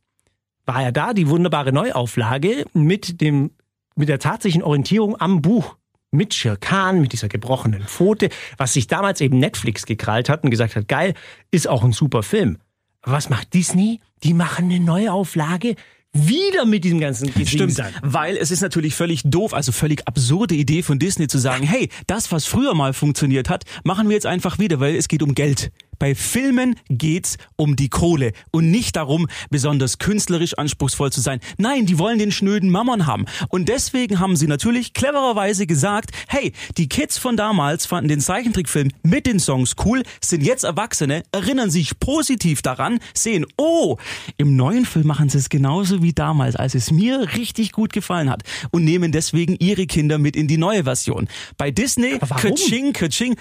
war 0.66 0.82
ja 0.82 0.92
da 0.92 1.14
die 1.14 1.28
wunderbare 1.28 1.74
Neuauflage 1.74 2.66
mit 2.74 3.20
dem, 3.20 3.52
mit 3.96 4.10
der 4.10 4.20
tatsächlichen 4.20 4.64
Orientierung 4.64 5.20
am 5.20 5.42
Buch. 5.42 5.76
Mit 6.14 6.34
Shere 6.34 6.58
Khan, 6.58 7.02
mit 7.02 7.12
dieser 7.12 7.28
gebrochenen 7.28 7.84
Pfote, 7.84 8.30
was 8.58 8.74
sich 8.74 8.88
damals 8.88 9.20
eben 9.20 9.40
Netflix 9.40 9.86
gekrallt 9.86 10.30
hat 10.30 10.44
und 10.44 10.52
gesagt 10.52 10.76
hat, 10.76 10.88
geil, 10.88 11.16
ist 11.52 11.68
auch 11.68 11.84
ein 11.84 11.92
super 11.92 12.24
Film. 12.24 12.60
Was 13.02 13.30
macht 13.30 13.54
Disney? 13.54 14.00
Die 14.24 14.34
machen 14.34 14.66
eine 14.66 14.80
Neuauflage 14.80 15.76
wieder 16.14 16.66
mit 16.66 16.84
diesem 16.84 17.00
ganzen 17.00 17.30
Stimmt, 17.30 17.50
Gesingsang. 17.50 17.92
weil 18.04 18.38
es 18.38 18.52
ist 18.52 18.62
natürlich 18.62 18.94
völlig 18.94 19.24
doof, 19.26 19.54
also 19.54 19.72
völlig 19.72 20.08
absurde 20.08 20.54
Idee 20.54 20.84
von 20.84 21.00
Disney 21.00 21.28
zu 21.28 21.40
sagen, 21.40 21.66
hey, 21.66 21.90
das, 22.06 22.32
was 22.32 22.46
früher 22.46 22.76
mal 22.76 22.94
funktioniert 22.94 23.50
hat, 23.50 23.64
machen 23.84 24.08
wir 24.08 24.14
jetzt 24.14 24.28
einfach 24.28 24.60
wieder, 24.60 24.80
weil 24.80 24.96
es 24.96 25.08
geht 25.08 25.24
um 25.24 25.34
Geld. 25.34 25.72
Bei 26.00 26.16
Filmen 26.16 26.76
geht's 26.90 27.38
um 27.56 27.76
die 27.76 27.90
Kohle 27.90 28.34
und 28.52 28.72
nicht 28.72 28.96
darum, 28.96 29.28
besonders 29.50 29.98
künstlerisch 29.98 30.58
anspruchsvoll 30.58 31.12
zu 31.12 31.22
sein. 31.22 31.40
Nein, 31.58 31.86
die 31.86 32.00
wollen 32.00 32.20
den 32.20 32.32
schnöden 32.32 32.70
Mammon 32.70 33.06
haben. 33.06 33.26
Und 33.50 33.70
deswegen 33.70 34.20
haben 34.20 34.36
sie 34.36 34.48
natürlich 34.48 34.94
clevererweise 34.94 35.68
gesagt, 35.68 36.12
hey, 36.28 36.54
die 36.78 36.90
Kids 36.90 37.18
von 37.18 37.38
damals 37.38 37.86
fanden 37.86 38.10
den 38.10 38.20
Zeichentrickfilm 38.20 38.90
mit 39.04 39.26
den 39.26 39.40
Songs 39.40 39.76
cool, 39.86 40.04
sind 40.24 40.44
jetzt 40.44 40.64
Erwachsene, 40.64 41.24
erinnern 41.32 41.70
sich 41.70 42.00
positiv 42.00 42.62
daran, 42.62 43.00
sehen, 43.14 43.46
oh, 43.58 43.98
im 44.38 44.56
neuen 44.56 44.86
Film 44.86 45.08
machen 45.08 45.30
sie 45.30 45.38
es 45.38 45.50
genauso 45.50 46.02
wie 46.02 46.14
damals, 46.14 46.56
als 46.56 46.76
es 46.76 46.92
mir 46.92 47.34
richtig 47.36 47.72
gut 47.72 47.94
gefallen 47.94 48.30
hat 48.30 48.44
und 48.72 48.84
nehmen 48.84 49.12
deswegen 49.12 49.56
ihre 49.60 49.88
Kinder 49.88 50.18
mit 50.18 50.36
in 50.36 50.48
die 50.48 50.58
neue 50.58 50.84
Version. 50.84 51.28
Bei 51.58 51.72
Disney? 51.72 52.20
Kaching, 52.20 52.94
Kaching, 52.94 53.36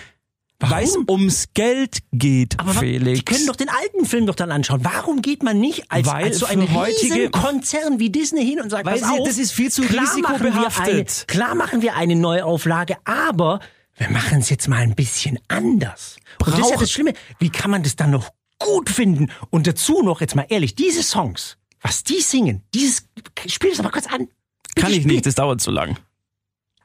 weil 0.71 0.85
es 0.85 0.97
ums 1.09 1.49
Geld 1.55 1.99
geht, 2.13 2.59
Aber 2.59 2.73
Felix. 2.75 3.19
die 3.19 3.25
können 3.25 3.47
doch 3.47 3.57
den 3.57 3.69
alten 3.69 4.05
Film 4.07 4.27
doch 4.27 4.35
dann 4.35 4.51
anschauen. 4.51 4.81
Warum 4.85 5.21
geht 5.23 5.43
man 5.43 5.59
nicht 5.61 5.91
als, 5.91 6.07
Weil 6.07 6.25
als 6.25 6.39
so 6.39 6.47
ein 6.47 6.73
heutige- 6.75 7.31
Konzern 7.31 7.99
wie 7.99 8.11
Disney 8.11 8.45
hin 8.47 8.61
und 8.61 8.71
sagt, 8.71 8.85
Weil 8.87 8.99
pass 9.01 9.09
sie- 9.11 9.21
auf, 9.21 9.27
das 9.29 9.39
ist 9.39 9.53
viel 9.53 9.71
zu 9.71 9.83
klar 9.83 10.05
risikobehaftet. 10.05 10.87
Eine, 10.89 11.05
klar 11.27 11.55
machen 11.55 11.83
wir 11.83 11.97
eine 11.97 12.17
Neuauflage, 12.17 12.97
aber 13.05 13.61
wir 13.97 14.09
machen 14.11 14.39
es 14.41 14.49
jetzt 14.51 14.69
mal 14.69 14.79
ein 14.83 14.95
bisschen 14.95 15.39
anders. 15.49 16.17
Und 16.45 16.53
das 16.53 16.61
ist 16.61 16.71
ja 16.71 16.77
das 16.79 16.91
Schlimme. 16.91 17.13
Wie 17.39 17.51
kann 17.51 17.71
man 17.71 17.83
das 17.83 17.97
dann 17.97 18.11
noch 18.11 18.31
gut 18.59 18.89
finden? 18.89 19.31
Und 19.51 19.67
dazu 19.67 20.03
noch, 20.03 20.21
jetzt 20.21 20.35
mal 20.35 20.47
ehrlich, 20.49 20.75
diese 20.75 21.03
Songs, 21.03 21.57
was 21.81 22.05
die 22.05 22.21
singen, 22.21 22.63
dieses, 22.75 23.07
spiel 23.47 23.71
das 23.71 23.81
aber 23.81 23.91
kurz 23.91 24.07
an. 24.07 24.29
Kann 24.77 24.91
ich 24.93 25.03
spiel. 25.03 25.13
nicht, 25.13 25.27
das 25.27 25.35
dauert 25.35 25.61
zu 25.61 25.71
lang. 25.71 25.99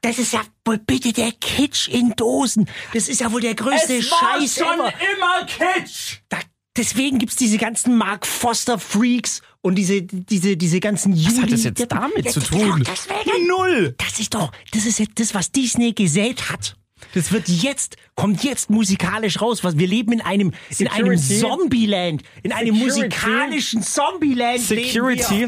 Das 0.02 0.20
ist 0.20 0.34
ja 0.34 0.42
wohl 0.66 0.78
bitte 0.78 1.12
der 1.14 1.32
Kitsch 1.32 1.88
in 1.88 2.14
Dosen. 2.16 2.70
Das 2.94 3.08
ist 3.10 3.22
ja 3.22 3.32
wohl 3.32 3.42
der 3.42 3.56
größte 3.56 4.02
Scheiß 4.02 4.58
ever. 4.58 4.94
immer 5.16 5.46
Kitsch! 5.46 6.18
Da, 6.30 6.38
deswegen 6.78 7.18
gibt's 7.20 7.36
diese 7.36 7.58
ganzen 7.58 7.98
Mark 7.98 8.26
Foster 8.28 8.78
Freaks 8.80 9.42
und 9.62 9.76
diese, 9.76 10.04
diese, 10.04 10.56
diese 10.56 10.80
ganzen 10.80 11.14
Was 11.16 11.42
hat 11.42 11.52
das 11.52 11.64
Juli- 11.64 11.74
jetzt 11.80 11.92
damit 11.92 12.26
Ja, 12.26 12.32
zu 12.32 12.40
tun? 12.42 12.84
deswegen. 12.88 13.48
Null! 13.48 13.96
Das 13.98 14.20
ist 14.20 14.34
doch, 14.34 14.52
das 14.72 14.86
ist 14.86 15.00
jetzt 15.00 15.20
das, 15.20 15.34
was 15.34 15.52
Disney 15.52 15.94
gesät 15.94 16.50
hat. 16.52 16.76
Das 17.14 17.32
wird 17.32 17.48
jetzt, 17.48 17.96
kommt 18.16 18.44
jetzt 18.44 18.70
musikalisch 18.72 19.40
raus, 19.42 19.64
was 19.64 19.78
wir 19.78 19.88
leben 19.88 20.14
in 20.14 20.22
einem, 20.22 20.52
in 20.80 20.88
einem 20.88 21.18
Security. 21.18 21.40
Zombieland, 21.40 22.24
in 22.44 22.52
einem 22.52 22.76
Security. 22.76 23.02
musikalischen 23.10 23.84
Zombieland. 23.84 24.70
leben 24.70 24.84
Security. 24.86 25.48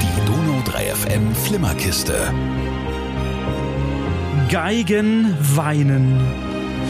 Die 0.00 0.26
Donau 0.26 0.60
3 0.64 0.94
FM 0.94 1.34
Flimmerkiste 1.36 2.32
Geigen 4.48 5.36
weinen. 5.56 6.20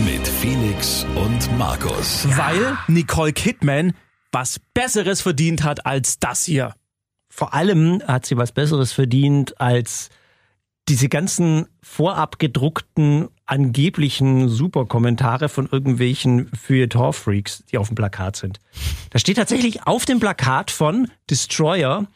mit 0.05 0.29
Felix 0.29 1.07
und 1.15 1.59
Markus. 1.59 2.27
Weil 2.37 2.77
Nicole 2.87 3.33
Kidman 3.33 3.95
was 4.31 4.61
Besseres 4.75 5.23
verdient 5.23 5.65
hat 5.65 5.87
als 5.87 6.19
das 6.19 6.45
hier. 6.45 6.75
Vor 7.31 7.55
allem 7.55 8.03
hat 8.07 8.27
sie 8.27 8.37
was 8.37 8.53
Besseres 8.53 8.93
verdient 8.93 9.59
als 9.59 10.11
diese 10.89 11.09
ganzen 11.09 11.67
vorab 11.83 12.39
gedruckten 12.39 13.29
angeblichen 13.47 14.51
Superkommentare 14.51 15.49
von 15.49 15.67
irgendwelchen 15.71 16.51
Feuilleton-Freaks, 16.55 17.65
die 17.71 17.79
auf 17.79 17.89
dem 17.89 17.95
Plakat 17.95 18.37
sind. 18.37 18.61
Da 19.11 19.19
steht 19.19 19.37
tatsächlich 19.39 19.87
auf 19.87 20.05
dem 20.05 20.21
Plakat 20.21 20.71
von 20.71 21.11
Destroyer 21.31 22.07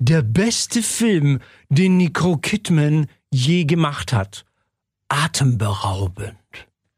der 0.00 0.22
beste 0.22 0.82
Film, 0.82 1.38
den 1.68 1.98
Nicole 1.98 2.38
Kidman 2.38 3.06
je 3.30 3.64
gemacht 3.64 4.12
hat. 4.12 4.44
Atemberaubend. 5.12 6.36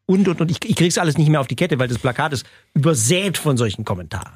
Und, 0.07 0.29
und, 0.29 0.41
und 0.41 0.51
ich, 0.51 0.59
ich 0.65 0.77
krieg's 0.77 0.99
alles 0.99 1.19
nicht 1.19 1.29
mehr 1.29 1.41
auf 1.41 1.49
die 1.49 1.57
Kette, 1.57 1.79
weil 1.79 1.89
das 1.89 1.99
Plakat 1.99 2.33
ist 2.33 2.47
übersät 2.75 3.39
von 3.39 3.57
solchen 3.57 3.85
Kommentaren. 3.85 4.35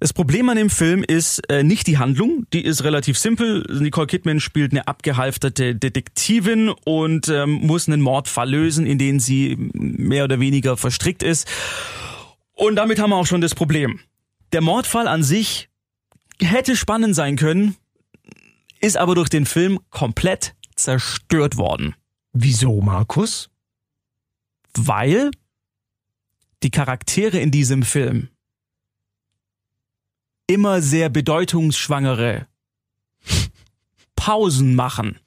Das 0.00 0.12
Problem 0.12 0.48
an 0.48 0.56
dem 0.56 0.70
Film 0.70 1.04
ist 1.04 1.38
äh, 1.50 1.62
nicht 1.62 1.86
die 1.86 1.98
Handlung, 1.98 2.46
die 2.52 2.64
ist 2.64 2.82
relativ 2.82 3.16
simpel. 3.18 3.64
Nicole 3.70 4.08
Kidman 4.08 4.40
spielt 4.40 4.72
eine 4.72 4.88
abgehalfterte 4.88 5.76
Detektivin 5.76 6.70
und 6.84 7.28
ähm, 7.28 7.52
muss 7.52 7.86
einen 7.86 8.00
Mordfall 8.00 8.50
lösen, 8.50 8.86
in 8.86 8.98
den 8.98 9.20
sie 9.20 9.56
mehr 9.72 10.24
oder 10.24 10.40
weniger 10.40 10.76
verstrickt 10.76 11.22
ist. 11.22 11.46
Und 12.54 12.76
damit 12.76 12.98
haben 12.98 13.10
wir 13.10 13.16
auch 13.16 13.26
schon 13.26 13.42
das 13.42 13.54
Problem. 13.54 14.00
Der 14.52 14.62
Mordfall 14.62 15.06
an 15.06 15.22
sich 15.22 15.68
hätte 16.40 16.74
spannend 16.74 17.14
sein 17.14 17.36
können, 17.36 17.76
ist 18.80 18.96
aber 18.96 19.14
durch 19.14 19.28
den 19.28 19.46
Film 19.46 19.78
komplett 19.90 20.54
zerstört 20.74 21.56
worden. 21.56 21.94
Wieso, 22.32 22.80
Markus? 22.80 23.52
weil 24.74 25.30
die 26.62 26.70
Charaktere 26.70 27.38
in 27.38 27.50
diesem 27.50 27.82
Film 27.82 28.28
immer 30.46 30.82
sehr 30.82 31.08
bedeutungsschwangere 31.08 32.46
Pausen 34.16 34.74
machen. 34.74 35.18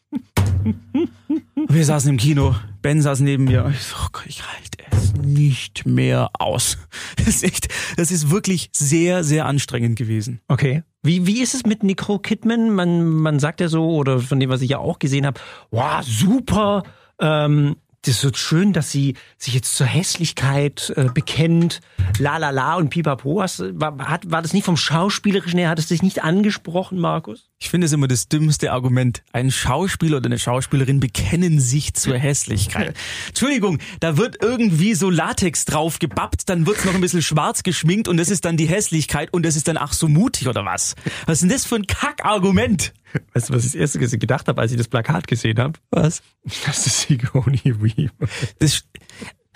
Wir 1.76 1.84
saßen 1.84 2.10
im 2.10 2.16
Kino, 2.16 2.56
Ben 2.82 3.02
saß 3.02 3.20
neben 3.20 3.44
mir. 3.44 3.70
Ich 3.70 3.84
so, 3.84 3.98
oh 3.98 4.20
ich 4.26 4.44
halte 4.48 4.78
es 4.92 5.14
nicht 5.14 5.86
mehr 5.86 6.30
aus. 6.40 6.78
Das 7.18 7.28
ist 7.28 7.44
echt, 7.44 7.68
das 7.98 8.12
ist 8.12 8.30
wirklich 8.30 8.70
sehr, 8.72 9.26
sehr 9.26 9.46
anstrengend 9.46 9.98
gewesen. 9.98 10.40
Okay. 10.48 10.84
Wie, 11.04 11.28
wie 11.28 11.42
ist 11.42 11.54
es 11.54 11.66
mit 11.66 11.84
Nicole 11.84 12.20
Kidman? 12.20 12.70
Man, 12.70 13.06
man 13.06 13.40
sagt 13.40 13.60
ja 13.60 13.68
so, 13.68 13.90
oder 13.90 14.20
von 14.20 14.40
dem, 14.40 14.50
was 14.50 14.62
ich 14.62 14.70
ja 14.70 14.78
auch 14.78 15.00
gesehen 15.00 15.26
habe, 15.26 15.42
wow, 15.72 16.02
super. 16.02 16.84
Ähm, 17.20 17.76
das 18.08 18.24
wird 18.24 18.38
schön, 18.38 18.72
dass 18.72 18.92
sie 18.92 19.16
sich 19.38 19.54
jetzt 19.54 19.76
zur 19.76 19.88
Hässlichkeit 19.88 20.94
äh, 20.96 21.06
bekennt. 21.14 21.82
La 22.20 22.38
la 22.38 22.52
la 22.52 22.76
und 22.76 22.90
pipapo. 22.90 23.42
Hast, 23.42 23.64
war, 23.80 23.98
hat, 23.98 24.30
war 24.30 24.42
das 24.42 24.54
nicht 24.54 24.64
vom 24.64 24.78
Schauspielerischen 24.78 25.58
her? 25.58 25.70
Hat 25.70 25.80
es 25.80 25.88
dich 25.88 26.04
nicht 26.04 26.24
angesprochen, 26.24 27.00
Markus? 27.00 27.50
Ich 27.60 27.70
finde 27.70 27.86
es 27.86 27.94
immer 27.94 28.08
das 28.08 28.28
dümmste 28.28 28.72
Argument. 28.72 29.24
Ein 29.34 29.50
Schauspieler 29.50 30.18
oder 30.18 30.28
eine 30.28 30.38
Schauspielerin 30.38 31.00
bekennen 31.00 31.60
sich 31.60 31.94
zur 31.96 32.18
Hässlichkeit. 32.18 32.96
Entschuldigung, 33.28 33.80
da 34.00 34.18
wird 34.18 34.38
irgendwie 34.42 34.94
so 34.94 35.10
Latex 35.10 35.66
drauf 35.66 36.00
gebappt, 36.00 36.48
dann 36.50 36.68
wird's 36.68 36.86
noch 36.86 36.94
ein 36.94 37.02
bisschen 37.02 37.24
schwarz 37.24 37.64
geschminkt 37.64 38.08
und 38.08 38.18
das 38.18 38.30
ist 38.30 38.46
dann 38.46 38.58
die 38.58 38.68
Hässlichkeit 38.68 39.34
und 39.34 39.46
das 39.46 39.56
ist 39.56 39.68
dann 39.68 39.78
ach 39.78 39.94
so 39.94 40.08
mutig 40.08 40.48
oder 40.48 40.64
was? 40.64 40.96
Was 41.26 41.36
ist 41.36 41.42
denn 41.42 41.50
das 41.50 41.66
für 41.66 41.76
ein 41.76 41.88
Kackargument? 41.88 42.94
Weißt 43.34 43.50
du, 43.50 43.54
was 43.54 43.66
ich 43.66 43.72
das 43.74 43.76
erste 43.96 44.18
gedacht 44.18 44.48
habe, 44.48 44.62
als 44.62 44.72
ich 44.72 44.78
das 44.78 44.88
Plakat 44.88 45.28
gesehen 45.28 45.60
habe? 45.60 45.80
Was? 45.92 46.22
Das 46.66 46.86
ist 46.88 47.02
Sigourney 47.02 47.62
Weaver. 47.66 48.28
Das, 48.60 48.84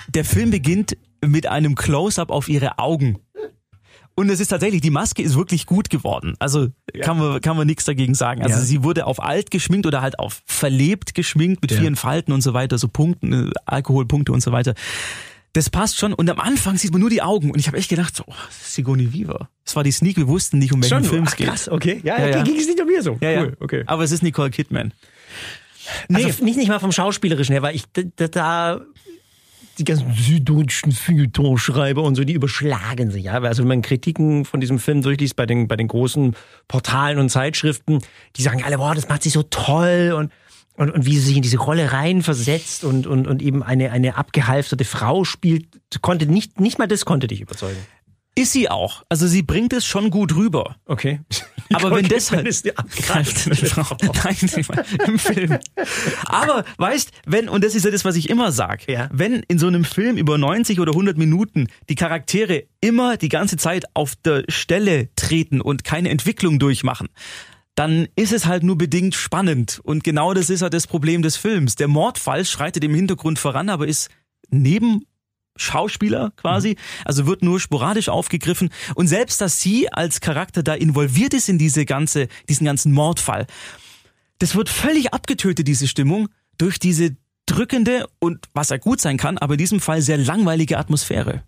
der 0.08 0.26
Film 0.26 0.52
beginnt 0.52 0.98
mit 1.26 1.48
einem 1.48 1.76
Close-up 1.76 2.30
auf 2.30 2.48
ihre 2.50 2.80
Augen. 2.80 3.20
Und 4.16 4.30
es 4.30 4.42
ist 4.42 4.50
tatsächlich, 4.50 4.82
die 4.82 4.90
Maske 4.90 5.22
ist 5.22 5.36
wirklich 5.36 5.66
gut 5.66 5.90
geworden. 5.90 6.36
Also 6.40 6.68
kann 7.02 7.18
man, 7.18 7.40
kann 7.40 7.56
man 7.56 7.66
nichts 7.68 7.86
dagegen 7.86 8.16
sagen. 8.16 8.42
Also 8.42 8.58
Ja. 8.58 8.62
sie 8.66 8.84
wurde 8.84 9.06
auf 9.06 9.22
alt 9.24 9.50
geschminkt 9.50 9.86
oder 9.88 10.02
halt 10.02 10.20
auf 10.20 10.42
verlebt 10.46 11.16
geschminkt 11.16 11.62
mit 11.62 11.72
Ja. 11.72 11.80
vielen 11.80 11.96
Falten 11.96 12.34
und 12.34 12.42
so 12.42 12.54
weiter, 12.54 12.78
so 12.78 12.90
Punkten, 12.90 13.48
äh, 13.48 13.52
Alkoholpunkte 13.66 14.34
und 14.34 14.42
so 14.42 14.52
weiter. 14.52 14.74
Das 15.54 15.70
passt 15.70 15.98
schon. 15.98 16.14
Und 16.14 16.30
am 16.30 16.40
Anfang 16.40 16.78
sieht 16.78 16.92
man 16.92 17.02
nur 17.02 17.10
die 17.10 17.22
Augen. 17.22 17.52
Und 17.52 17.60
ich 17.60 17.68
habe 17.68 17.78
echt 17.78 17.90
gedacht, 17.90 18.16
so, 18.16 18.24
oh, 18.28 18.34
Sigourney 18.50 19.14
Weaver. 19.14 19.50
Das 19.66 19.76
war 19.76 19.84
die 19.84 19.92
Sneak, 19.92 20.18
wir 20.18 20.28
wussten 20.28 20.60
nicht, 20.60 20.72
um 20.72 20.82
welchen 20.82 21.00
Schon? 21.00 21.04
Film 21.04 21.24
es 21.24 21.36
geht. 21.36 21.48
krass, 21.48 21.68
okay. 21.68 22.02
Ja, 22.04 22.20
Ja, 22.20 22.28
ja, 22.28 22.38
ja. 22.38 22.44
ging 22.44 22.56
es 22.58 22.68
nicht 22.68 22.80
um 22.80 22.88
mir 22.88 23.02
so. 23.02 23.18
Ja, 23.22 23.32
ja. 23.32 23.42
Cool, 23.44 23.58
okay. 23.60 23.84
Aber 23.88 24.04
es 24.04 24.12
ist 24.12 24.22
Nicole 24.22 24.52
Kidman. 24.52 24.94
Nee, 26.08 26.24
Also 26.26 26.44
nicht, 26.44 26.58
nicht 26.58 26.68
mal 26.68 26.80
vom 26.80 26.92
Schauspielerischen 26.92 27.54
her, 27.54 27.64
weil 27.64 27.76
ich 27.76 27.84
da, 27.94 28.28
da, 28.28 28.82
die 29.80 29.86
ganzen 29.86 30.14
süddeutschen 30.14 30.92
Feuilletonschreiber 30.92 32.04
und 32.04 32.16
so, 32.16 32.24
die 32.24 32.34
überschlagen 32.34 33.12
sich. 33.12 33.26
Ja? 33.26 33.42
Also 33.42 33.64
wenn 33.64 33.70
man 33.70 33.82
Kritiken 33.82 34.46
von 34.46 34.60
diesem 34.60 34.78
Film 34.78 35.02
durchliest 35.02 35.36
bei 35.36 35.46
den, 35.46 35.68
bei 35.68 35.78
den 35.78 35.88
großen 35.88 36.36
Portalen 36.68 37.18
und 37.18 37.30
Zeitschriften, 37.30 38.00
die 38.36 38.42
sagen 38.44 38.64
alle, 38.64 38.78
boah, 38.78 38.94
das 38.94 39.10
macht 39.10 39.24
sie 39.24 39.30
so 39.30 39.44
toll 39.44 40.14
und 40.16 40.32
und, 40.80 40.92
und 40.92 41.06
wie 41.06 41.16
sie 41.18 41.26
sich 41.26 41.36
in 41.36 41.42
diese 41.42 41.58
Rolle 41.58 41.92
reinversetzt 41.92 42.86
und, 42.86 43.06
und, 43.06 43.28
und 43.28 43.42
eben 43.42 43.64
eine, 43.64 43.92
eine 43.92 44.16
abgehalfterte 44.16 44.86
Frau 44.86 45.26
spielt, 45.26 45.66
konnte 46.02 46.26
nicht, 46.26 46.62
nicht 46.62 46.80
mal 46.80 46.88
das 46.88 47.04
konnte 47.04 47.28
dich 47.28 47.42
überzeugen. 47.42 47.76
ist 48.34 48.54
sie 48.54 48.70
auch. 48.70 49.04
Also 49.10 49.28
sie 49.28 49.42
bringt 49.42 49.74
es 49.74 49.86
schon 49.86 50.10
gut 50.10 50.36
rüber. 50.38 50.78
Okay. 50.86 51.20
Aber 51.74 51.92
wenn 51.94 52.08
halt 52.32 52.48
ist 52.48 52.66
Frau. 53.68 53.98
Nein, 54.24 54.38
im 55.06 55.20
Film. 55.20 55.60
Aber 56.26 56.64
weißt, 56.78 57.12
wenn 57.28 57.50
und 57.50 57.64
das 57.64 57.76
ist 57.76 57.84
ja 57.84 57.92
das, 57.92 58.06
was 58.06 58.16
ich 58.16 58.30
immer 58.30 58.54
sag, 58.54 58.90
Ja. 58.90 59.10
wenn 59.12 59.44
in 59.50 59.60
so 59.60 59.68
einem 59.68 59.84
Film 59.84 60.16
über 60.16 60.38
90 60.38 60.80
oder 60.80 60.94
100 60.94 61.18
Minuten 61.18 61.68
die 61.90 61.96
Charaktere 61.96 62.64
immer 62.80 63.18
die 63.18 63.30
ganze 63.30 63.58
Zeit 63.58 63.84
auf 63.94 64.16
der 64.16 64.46
Stelle 64.48 65.10
treten 65.18 65.60
und 65.60 65.84
keine 65.84 66.10
Entwicklung 66.10 66.58
durchmachen, 66.58 67.10
dann 67.80 68.10
ist 68.18 68.34
es 68.34 68.46
halt 68.46 68.62
nur 68.62 68.78
bedingt 68.78 69.16
spannend. 69.16 69.80
Und 69.82 70.04
genau 70.04 70.34
das 70.34 70.50
ist 70.50 70.62
halt 70.62 70.74
das 70.74 70.86
Problem 70.86 71.22
des 71.22 71.38
Films. 71.38 71.76
Der 71.76 71.88
Mordfall 71.88 72.44
schreitet 72.44 72.84
im 72.84 72.94
Hintergrund 72.94 73.40
voran, 73.40 73.70
aber 73.70 73.88
ist 73.88 74.10
neben 74.50 75.06
Schauspieler 75.56 76.34
quasi, 76.36 76.76
also 77.06 77.26
wird 77.26 77.42
nur 77.42 77.58
sporadisch 77.58 78.10
aufgegriffen 78.10 78.70
und 78.96 79.08
selbst 79.08 79.40
dass 79.40 79.62
sie 79.62 79.88
als 79.94 80.20
Charakter 80.20 80.62
da 80.62 80.74
involviert 80.74 81.34
ist 81.34 81.48
in 81.48 81.58
diese 81.58 81.86
ganze, 81.86 82.28
diesen 82.50 82.66
ganzen 82.66 82.92
Mordfall, 82.92 83.48
das 84.40 84.56
wird 84.56 84.68
völlig 84.68 85.14
abgetötet, 85.14 85.66
diese 85.66 85.88
Stimmung, 85.88 86.28
durch 86.58 86.80
diese 86.80 87.16
drückende 87.46 88.08
und 88.20 88.46
was 88.54 88.70
ja 88.70 88.78
gut 88.78 89.00
sein 89.00 89.16
kann, 89.16 89.38
aber 89.38 89.54
in 89.54 89.60
diesem 89.60 89.80
Fall 89.80 90.02
sehr 90.02 90.18
langweilige 90.18 90.78
Atmosphäre. 90.78 91.44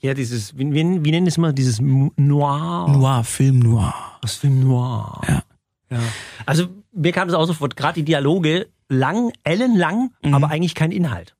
Ja, 0.00 0.14
dieses, 0.14 0.56
wie, 0.56 0.72
wie, 0.72 1.04
wie 1.04 1.10
nennen 1.10 1.26
es 1.26 1.36
immer, 1.36 1.52
dieses 1.52 1.80
Noir. 1.80 2.86
Noir, 2.88 3.24
Film 3.24 3.60
Noir. 3.60 3.94
Das 4.20 4.36
Film 4.36 4.60
Noir. 4.60 5.20
Ja. 5.26 5.42
ja. 5.90 5.98
Also 6.44 6.68
mir 6.92 7.12
kam 7.12 7.28
es 7.28 7.34
auch 7.34 7.46
sofort, 7.46 7.76
gerade 7.76 7.94
die 7.94 8.04
Dialoge 8.04 8.68
lang, 8.88 9.32
ellenlang, 9.42 10.10
aber 10.22 10.50
eigentlich 10.50 10.74
kein 10.74 10.92
Inhalt. 10.92 11.34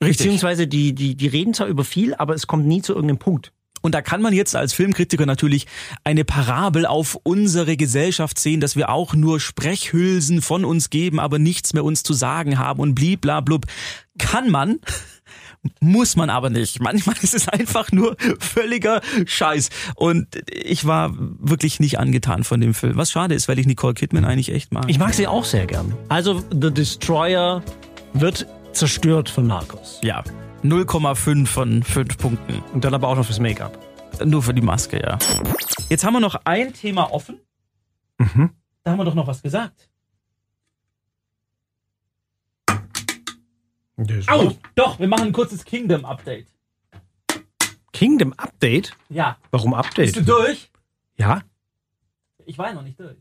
Mhm. 0.00 0.06
Richtig. 0.06 0.26
Beziehungsweise 0.26 0.66
die, 0.66 0.94
die, 0.94 1.16
die 1.16 1.26
reden 1.26 1.54
zwar 1.54 1.66
über 1.66 1.84
viel, 1.84 2.14
aber 2.14 2.34
es 2.34 2.46
kommt 2.46 2.66
nie 2.66 2.82
zu 2.82 2.94
irgendeinem 2.94 3.18
Punkt. 3.18 3.52
Und 3.82 3.94
da 3.94 4.02
kann 4.02 4.20
man 4.20 4.32
jetzt 4.32 4.56
als 4.56 4.72
Filmkritiker 4.72 5.26
natürlich 5.26 5.66
eine 6.02 6.24
Parabel 6.24 6.86
auf 6.86 7.16
unsere 7.22 7.76
Gesellschaft 7.76 8.38
sehen, 8.38 8.60
dass 8.60 8.74
wir 8.74 8.88
auch 8.88 9.14
nur 9.14 9.38
Sprechhülsen 9.38 10.42
von 10.42 10.64
uns 10.64 10.90
geben, 10.90 11.20
aber 11.20 11.38
nichts 11.38 11.72
mehr 11.72 11.84
uns 11.84 12.02
zu 12.02 12.12
sagen 12.12 12.58
haben 12.58 12.80
und 12.80 12.94
bliblablub. 12.94 13.66
Kann 14.18 14.50
man, 14.50 14.80
muss 15.80 16.16
man 16.16 16.30
aber 16.30 16.50
nicht. 16.50 16.80
Manchmal 16.80 17.16
ist 17.22 17.34
es 17.34 17.48
einfach 17.48 17.92
nur 17.92 18.16
völliger 18.38 19.00
Scheiß. 19.26 19.70
Und 19.94 20.26
ich 20.50 20.86
war 20.86 21.12
wirklich 21.16 21.80
nicht 21.80 21.98
angetan 21.98 22.44
von 22.44 22.60
dem 22.60 22.74
Film. 22.74 22.96
Was 22.96 23.10
schade 23.10 23.34
ist, 23.34 23.48
weil 23.48 23.58
ich 23.58 23.66
Nicole 23.66 23.94
Kidman 23.94 24.24
eigentlich 24.24 24.52
echt 24.52 24.72
mag. 24.72 24.84
Ich 24.88 24.98
mag 24.98 25.14
sie 25.14 25.26
auch 25.26 25.44
sehr 25.44 25.66
gern. 25.66 25.94
Also 26.08 26.42
The 26.50 26.72
Destroyer 26.72 27.62
wird 28.12 28.46
zerstört 28.72 29.28
von 29.28 29.46
Narcos. 29.46 30.00
Ja. 30.02 30.22
0,5 30.64 31.46
von 31.46 31.82
5 31.82 32.18
Punkten. 32.18 32.62
Und 32.72 32.84
dann 32.84 32.94
aber 32.94 33.08
auch 33.08 33.16
noch 33.16 33.26
fürs 33.26 33.40
Make-up. 33.40 33.78
Nur 34.24 34.42
für 34.42 34.54
die 34.54 34.62
Maske, 34.62 35.00
ja. 35.00 35.18
Jetzt 35.88 36.04
haben 36.04 36.14
wir 36.14 36.20
noch 36.20 36.40
ein 36.44 36.72
Thema 36.72 37.12
offen. 37.12 37.40
Mhm. 38.18 38.50
Da 38.82 38.92
haben 38.92 38.98
wir 38.98 39.04
doch 39.04 39.14
noch 39.14 39.26
was 39.26 39.42
gesagt. 39.42 39.88
Au, 44.26 44.52
doch, 44.74 44.98
wir 44.98 45.08
machen 45.08 45.28
ein 45.28 45.32
kurzes 45.32 45.64
Kingdom-Update. 45.64 46.46
Kingdom 47.92 48.34
Update? 48.34 48.92
Ja. 49.08 49.38
Warum 49.50 49.72
Update? 49.72 50.12
Bist 50.14 50.16
du 50.16 50.22
durch? 50.22 50.70
Ja? 51.16 51.42
Ich 52.44 52.58
war 52.58 52.72
noch 52.74 52.82
nicht 52.82 53.00
durch. 53.00 53.16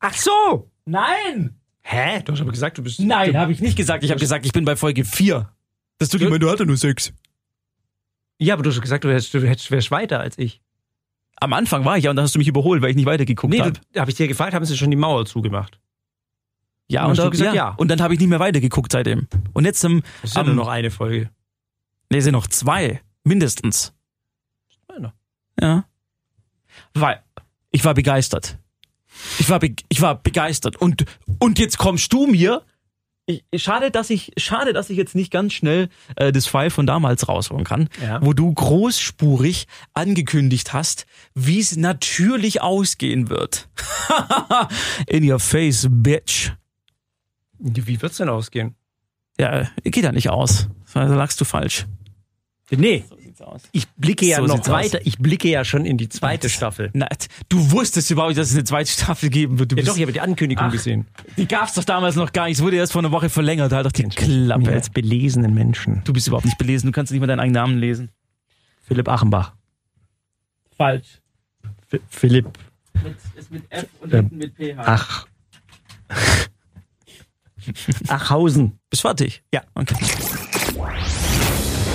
Ach 0.00 0.14
so! 0.14 0.68
Nein! 0.84 1.56
Hä? 1.82 2.20
Du 2.24 2.32
hast 2.32 2.40
aber 2.40 2.50
gesagt, 2.50 2.76
du 2.78 2.82
bist. 2.82 2.98
Nein, 3.00 3.36
habe 3.36 3.52
ich 3.52 3.60
nicht 3.60 3.76
gesagt. 3.76 4.02
Ich 4.04 4.10
habe 4.10 4.20
gesagt, 4.20 4.44
ich 4.44 4.52
bin 4.52 4.64
bei 4.64 4.74
Folge 4.76 5.04
4. 5.04 5.48
Das 5.98 6.08
tut 6.08 6.20
immer, 6.22 6.38
du 6.38 6.50
hatte 6.50 6.66
nur 6.66 6.76
6. 6.76 7.12
Ja, 8.38 8.54
aber 8.54 8.62
du 8.62 8.70
hast 8.70 8.80
gesagt, 8.80 9.04
du, 9.04 9.10
hättest, 9.10 9.32
du 9.34 9.46
hättest, 9.48 9.70
wärst 9.70 9.90
weiter 9.90 10.20
als 10.20 10.38
ich. 10.38 10.60
Am 11.36 11.52
Anfang 11.52 11.84
war 11.84 11.96
ich 11.96 12.04
ja 12.04 12.10
und 12.10 12.16
dann 12.16 12.24
hast 12.24 12.34
du 12.34 12.38
mich 12.38 12.48
überholt, 12.48 12.82
weil 12.82 12.90
ich 12.90 12.96
nicht 12.96 13.06
weitergeguckt 13.06 13.52
Nee, 13.52 13.60
habe. 13.60 13.72
da 13.92 14.02
habe 14.02 14.10
ich 14.10 14.16
dir 14.16 14.28
gefragt, 14.28 14.52
haben 14.54 14.64
sie 14.64 14.76
schon 14.76 14.90
die 14.90 14.96
Mauer 14.96 15.24
zugemacht? 15.26 15.79
Ja, 16.90 17.06
und, 17.06 17.16
du 17.16 17.22
da, 17.22 17.28
gesagt, 17.28 17.54
ja. 17.54 17.68
ja. 17.70 17.74
und 17.76 17.88
dann 17.88 18.00
habe 18.02 18.14
ich 18.14 18.20
nicht 18.20 18.28
mehr 18.28 18.40
weitergeguckt 18.40 18.90
seitdem. 18.92 19.28
Und 19.52 19.64
jetzt 19.64 19.84
am, 19.84 20.02
Das 20.22 20.30
ist 20.30 20.34
ja 20.36 20.40
am 20.40 20.48
nur 20.48 20.56
noch 20.56 20.68
eine 20.68 20.90
Folge. 20.90 21.30
Nee, 22.10 22.20
sind 22.20 22.32
noch 22.32 22.48
zwei. 22.48 23.00
Mindestens. 23.22 23.92
Einer. 24.88 25.14
Ja. 25.60 25.84
Weil 26.94 27.22
ich 27.70 27.84
war 27.84 27.94
begeistert. 27.94 28.58
Ich 29.38 29.48
war, 29.48 29.60
be 29.60 29.74
ich 29.88 30.00
war 30.00 30.16
begeistert. 30.20 30.76
Und, 30.76 31.04
und 31.38 31.58
jetzt 31.58 31.78
kommst 31.78 32.12
du 32.12 32.26
mir. 32.26 32.62
Ich, 33.26 33.44
schade, 33.62 33.92
dass 33.92 34.10
ich, 34.10 34.32
schade, 34.38 34.72
dass 34.72 34.90
ich 34.90 34.96
jetzt 34.96 35.14
nicht 35.14 35.30
ganz 35.30 35.52
schnell 35.52 35.88
äh, 36.16 36.32
das 36.32 36.46
File 36.46 36.70
von 36.70 36.86
damals 36.86 37.28
rausholen 37.28 37.64
kann, 37.64 37.88
Ja. 38.02 38.20
wo 38.24 38.32
du 38.32 38.52
großspurig 38.52 39.68
angekündigt 39.94 40.72
hast, 40.72 41.06
wie 41.34 41.60
es 41.60 41.76
natürlich 41.76 42.60
ausgehen 42.62 43.28
wird. 43.28 43.68
In 45.06 45.30
your 45.30 45.38
face, 45.38 45.86
bitch. 45.88 46.50
Wie 47.60 48.00
wird's 48.02 48.16
denn 48.16 48.28
ausgehen? 48.28 48.74
Ja, 49.38 49.68
geht 49.84 50.04
ja 50.04 50.12
nicht 50.12 50.28
aus. 50.30 50.68
Da 50.92 51.04
lagst 51.04 51.40
du 51.40 51.44
falsch. 51.44 51.86
Nee, 52.72 53.04
sieht's 53.20 53.40
aus. 53.42 53.62
ich 53.72 53.88
blicke 53.96 54.24
ja 54.26 54.36
So 54.36 54.46
noch 54.46 54.56
sieht's 54.56 54.68
aus. 54.68 54.74
weiter. 54.74 55.00
Ich 55.04 55.18
blicke 55.18 55.48
ja 55.48 55.64
schon 55.64 55.84
in 55.84 55.98
die 55.98 56.08
zweite 56.08 56.48
Staffel. 56.48 56.90
Na, 56.92 57.08
du 57.48 57.72
wusstest 57.72 58.08
überhaupt 58.12 58.30
nicht, 58.30 58.38
dass 58.38 58.50
es 58.50 58.54
eine 58.54 58.62
zweite 58.64 58.90
Staffel 58.92 59.28
geben 59.28 59.58
wird. 59.58 59.72
Du 59.72 59.76
Ja 59.76 59.80
bist, 59.82 59.88
doch, 59.88 59.96
ich 59.96 60.02
habe 60.02 60.12
die 60.12 60.20
Ankündigung 60.20 60.66
Ach. 60.66 60.72
gesehen. 60.72 61.06
die 61.36 61.48
gab's 61.48 61.74
doch 61.74 61.82
damals 61.84 62.14
noch 62.14 62.32
gar 62.32 62.44
nicht. 62.46 62.58
Es 62.58 62.62
wurde 62.62 62.76
erst 62.76 62.92
vor 62.92 63.00
einer 63.00 63.10
Woche 63.10 63.28
verlängert. 63.28 63.72
Halt 63.72 63.86
doch 63.86 63.92
die 63.92 64.04
Mir 64.04 64.10
Klappe. 64.10 64.70
als 64.72 64.88
belesenen 64.90 65.52
Menschen. 65.52 66.02
Du 66.04 66.12
bist 66.12 66.28
überhaupt 66.28 66.44
nicht 66.46 66.58
belesen. 66.58 66.86
Du 66.86 66.92
kannst 66.92 67.10
nicht 67.10 67.20
mal 67.20 67.26
deinen 67.26 67.40
eigenen 67.40 67.54
Namen 67.60 67.78
lesen. 67.78 68.10
Philipp 68.82 69.08
Achenbach. 69.08 69.54
Falsch. 70.76 71.20
F 71.90 72.00
Philipp. 72.08 72.46
Mit, 73.02 73.16
ist 73.36 73.50
mit 73.50 73.64
F 73.70 73.86
und 74.00 74.12
Ähm, 74.14 74.28
hinten 74.30 74.36
mit 74.38 74.54
PH. 74.54 74.82
Ach. 74.86 75.26
Achhausen. 78.08 78.78
Bist 78.90 79.02
fertig? 79.02 79.42
Ja. 79.52 79.62
Okay. 79.74 79.96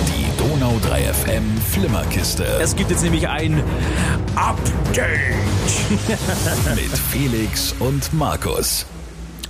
Die 0.08 0.38
Donau 0.38 0.78
3 0.80 1.12
FM 1.12 1.44
Flimmerkiste 1.70 2.44
Es 2.60 2.74
gibt 2.76 2.90
jetzt 2.90 3.02
nämlich 3.02 3.28
ein 3.28 3.62
Update. 4.34 5.34
mit 6.74 6.98
Felix 7.10 7.74
und 7.78 8.12
Markus. 8.12 8.86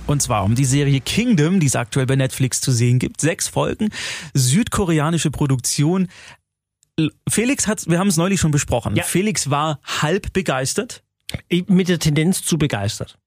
Und 0.07 0.21
zwar 0.21 0.45
um 0.45 0.55
die 0.55 0.65
Serie 0.65 1.01
Kingdom, 1.01 1.59
die 1.59 1.67
es 1.67 1.75
aktuell 1.75 2.05
bei 2.05 2.15
Netflix 2.15 2.61
zu 2.61 2.71
sehen 2.71 2.97
gibt. 2.97 3.19
Sechs 3.19 3.47
Folgen, 3.49 3.89
südkoreanische 4.33 5.31
Produktion. 5.31 6.07
Felix 7.29 7.67
hat, 7.67 7.87
wir 7.87 7.99
haben 7.99 8.07
es 8.07 8.17
neulich 8.17 8.39
schon 8.39 8.51
besprochen. 8.51 8.95
Ja. 8.95 9.03
Felix 9.03 9.49
war 9.49 9.79
halb 9.83 10.33
begeistert. 10.33 11.03
Mit 11.67 11.89
der 11.89 11.99
Tendenz 11.99 12.43
zu 12.43 12.57
begeistert. 12.57 13.19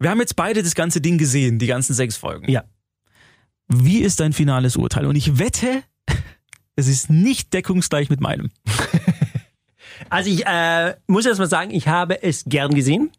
Wir 0.00 0.10
haben 0.10 0.18
jetzt 0.18 0.34
beide 0.34 0.62
das 0.62 0.74
ganze 0.74 1.00
Ding 1.00 1.18
gesehen, 1.18 1.58
die 1.58 1.66
ganzen 1.66 1.94
sechs 1.94 2.16
Folgen. 2.16 2.50
Ja. 2.50 2.64
Wie 3.68 3.98
ist 3.98 4.18
dein 4.18 4.32
finales 4.32 4.76
Urteil? 4.76 5.06
Und 5.06 5.14
ich 5.14 5.38
wette, 5.38 5.82
es 6.76 6.88
ist 6.88 7.10
nicht 7.10 7.52
deckungsgleich 7.52 8.10
mit 8.10 8.20
meinem. 8.20 8.50
Also 10.08 10.30
ich 10.30 10.46
äh, 10.46 10.94
muss 11.06 11.26
erst 11.26 11.38
mal 11.38 11.46
sagen, 11.46 11.70
ich 11.70 11.86
habe 11.86 12.22
es 12.22 12.44
gern 12.44 12.74
gesehen. 12.74 13.10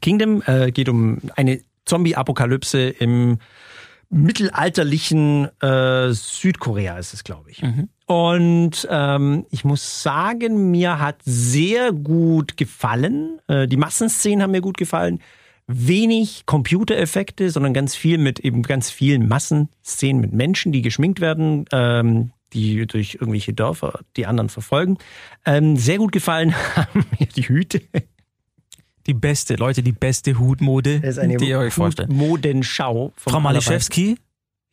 Kingdom 0.00 0.42
äh, 0.46 0.72
geht 0.72 0.88
um 0.88 1.20
eine 1.36 1.60
Zombie-Apokalypse 1.84 2.88
im 2.88 3.38
mittelalterlichen 4.08 5.48
äh, 5.60 6.12
Südkorea 6.12 6.98
ist 6.98 7.14
es, 7.14 7.24
glaube 7.24 7.50
ich. 7.50 7.62
Und 8.06 8.88
ähm, 8.90 9.46
ich 9.50 9.64
muss 9.64 10.02
sagen, 10.02 10.70
mir 10.70 10.98
hat 10.98 11.20
sehr 11.24 11.92
gut 11.92 12.56
gefallen. 12.56 13.38
Äh, 13.48 13.68
die 13.68 13.76
Massenszenen 13.76 14.42
haben 14.42 14.50
mir 14.50 14.60
gut 14.60 14.76
gefallen. 14.76 15.20
Wenig 15.74 16.44
Computereffekte, 16.46 17.50
sondern 17.50 17.74
ganz 17.74 17.94
viel 17.94 18.18
mit 18.18 18.40
eben 18.40 18.62
ganz 18.62 18.90
vielen 18.90 19.28
Massenszenen 19.28 20.20
mit 20.20 20.32
Menschen, 20.32 20.72
die 20.72 20.82
geschminkt 20.82 21.20
werden, 21.20 21.64
ähm, 21.72 22.32
die 22.52 22.86
durch 22.86 23.14
irgendwelche 23.14 23.52
Dörfer 23.52 24.00
die 24.16 24.26
anderen 24.26 24.48
verfolgen. 24.48 24.98
Ähm, 25.46 25.76
sehr 25.76 25.98
gut 25.98 26.12
gefallen 26.12 26.54
haben 26.76 27.04
mir 27.18 27.26
die 27.26 27.48
Hüte. 27.48 27.82
Die 29.06 29.14
beste, 29.14 29.56
Leute, 29.56 29.82
die 29.82 29.92
beste 29.92 30.38
Hutmode, 30.38 31.00
Das 31.00 31.10
ist 31.10 31.18
eine 31.18 31.36
die 31.36 31.48
ihr 31.48 31.58
euch 31.58 31.74
vorstellt. 31.74 32.08
Modenschau. 32.10 33.12
Frau. 33.16 33.40
Maliszewski, 33.40 34.16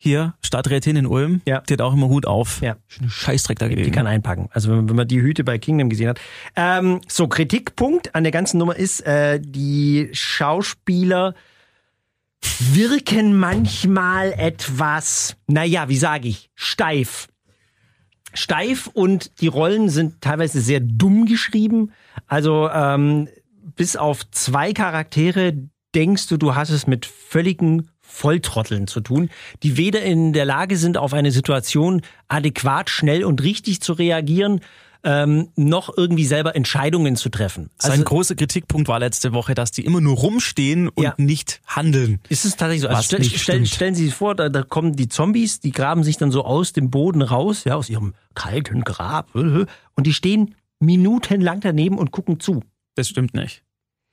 hier, 0.02 0.32
Stadträtin 0.40 0.96
in 0.96 1.06
Ulm, 1.06 1.42
Ja. 1.44 1.60
die 1.60 1.74
hat 1.74 1.82
auch 1.82 1.92
immer 1.92 2.08
Hut 2.08 2.24
auf. 2.26 2.62
Ja. 2.62 2.76
Scheißdreck 3.06 3.58
dagegen. 3.58 3.82
Die 3.82 3.90
kann 3.90 4.06
einpacken. 4.06 4.48
Also 4.50 4.70
wenn, 4.70 4.88
wenn 4.88 4.96
man 4.96 5.06
die 5.06 5.20
Hüte 5.20 5.44
bei 5.44 5.58
Kingdom 5.58 5.90
gesehen 5.90 6.08
hat. 6.08 6.18
Ähm, 6.56 7.02
so, 7.06 7.28
Kritikpunkt 7.28 8.14
an 8.14 8.22
der 8.24 8.32
ganzen 8.32 8.56
Nummer 8.56 8.74
ist, 8.74 9.00
äh, 9.06 9.38
die 9.38 10.08
Schauspieler 10.12 11.34
wirken 12.72 13.38
manchmal 13.38 14.32
etwas, 14.32 15.36
naja, 15.46 15.90
wie 15.90 15.98
sage 15.98 16.28
ich, 16.28 16.48
steif. 16.54 17.28
Steif 18.32 18.86
und 18.86 19.38
die 19.42 19.48
Rollen 19.48 19.90
sind 19.90 20.22
teilweise 20.22 20.62
sehr 20.62 20.80
dumm 20.80 21.26
geschrieben. 21.26 21.92
Also 22.26 22.70
ähm, 22.72 23.28
bis 23.76 23.96
auf 23.96 24.30
zwei 24.30 24.72
Charaktere 24.72 25.52
denkst 25.94 26.28
du, 26.28 26.38
du 26.38 26.54
hast 26.54 26.70
es 26.70 26.86
mit 26.86 27.04
völligen 27.04 27.90
Volltrotteln 28.10 28.86
zu 28.86 29.00
tun, 29.00 29.30
die 29.62 29.76
weder 29.76 30.02
in 30.02 30.32
der 30.32 30.44
Lage 30.44 30.76
sind, 30.76 30.96
auf 30.96 31.14
eine 31.14 31.30
Situation 31.30 32.02
adäquat, 32.28 32.90
schnell 32.90 33.24
und 33.24 33.42
richtig 33.42 33.80
zu 33.80 33.92
reagieren, 33.92 34.60
ähm, 35.02 35.48
noch 35.56 35.96
irgendwie 35.96 36.26
selber 36.26 36.54
Entscheidungen 36.54 37.16
zu 37.16 37.30
treffen. 37.30 37.70
Also 37.78 37.96
Sein 37.96 38.04
großer 38.04 38.34
Kritikpunkt 38.34 38.88
war 38.88 38.98
letzte 38.98 39.32
Woche, 39.32 39.54
dass 39.54 39.70
die 39.70 39.84
immer 39.84 40.00
nur 40.00 40.16
rumstehen 40.16 40.88
und 40.88 41.02
Ja. 41.02 41.14
nicht 41.16 41.62
handeln. 41.66 42.20
Ist 42.28 42.44
es 42.44 42.56
tatsächlich 42.56 42.82
so? 42.82 42.88
Also 42.88 43.02
stell, 43.02 43.24
stell, 43.24 43.64
stellen 43.66 43.94
Sie 43.94 44.06
sich 44.06 44.14
vor, 44.14 44.34
da, 44.34 44.48
da 44.50 44.62
kommen 44.62 44.96
die 44.96 45.08
Zombies, 45.08 45.60
die 45.60 45.72
graben 45.72 46.04
sich 46.04 46.18
dann 46.18 46.30
so 46.30 46.44
aus 46.44 46.74
dem 46.74 46.90
Boden 46.90 47.22
raus, 47.22 47.64
ja, 47.64 47.76
aus 47.76 47.88
ihrem 47.88 48.12
kalten 48.34 48.82
Grab, 48.84 49.34
und 49.34 49.68
die 50.06 50.12
stehen 50.12 50.54
minutenlang 50.80 51.60
daneben 51.60 51.96
und 51.96 52.10
gucken 52.10 52.40
zu. 52.40 52.62
Das 52.94 53.08
stimmt 53.08 53.32
nicht. 53.34 53.62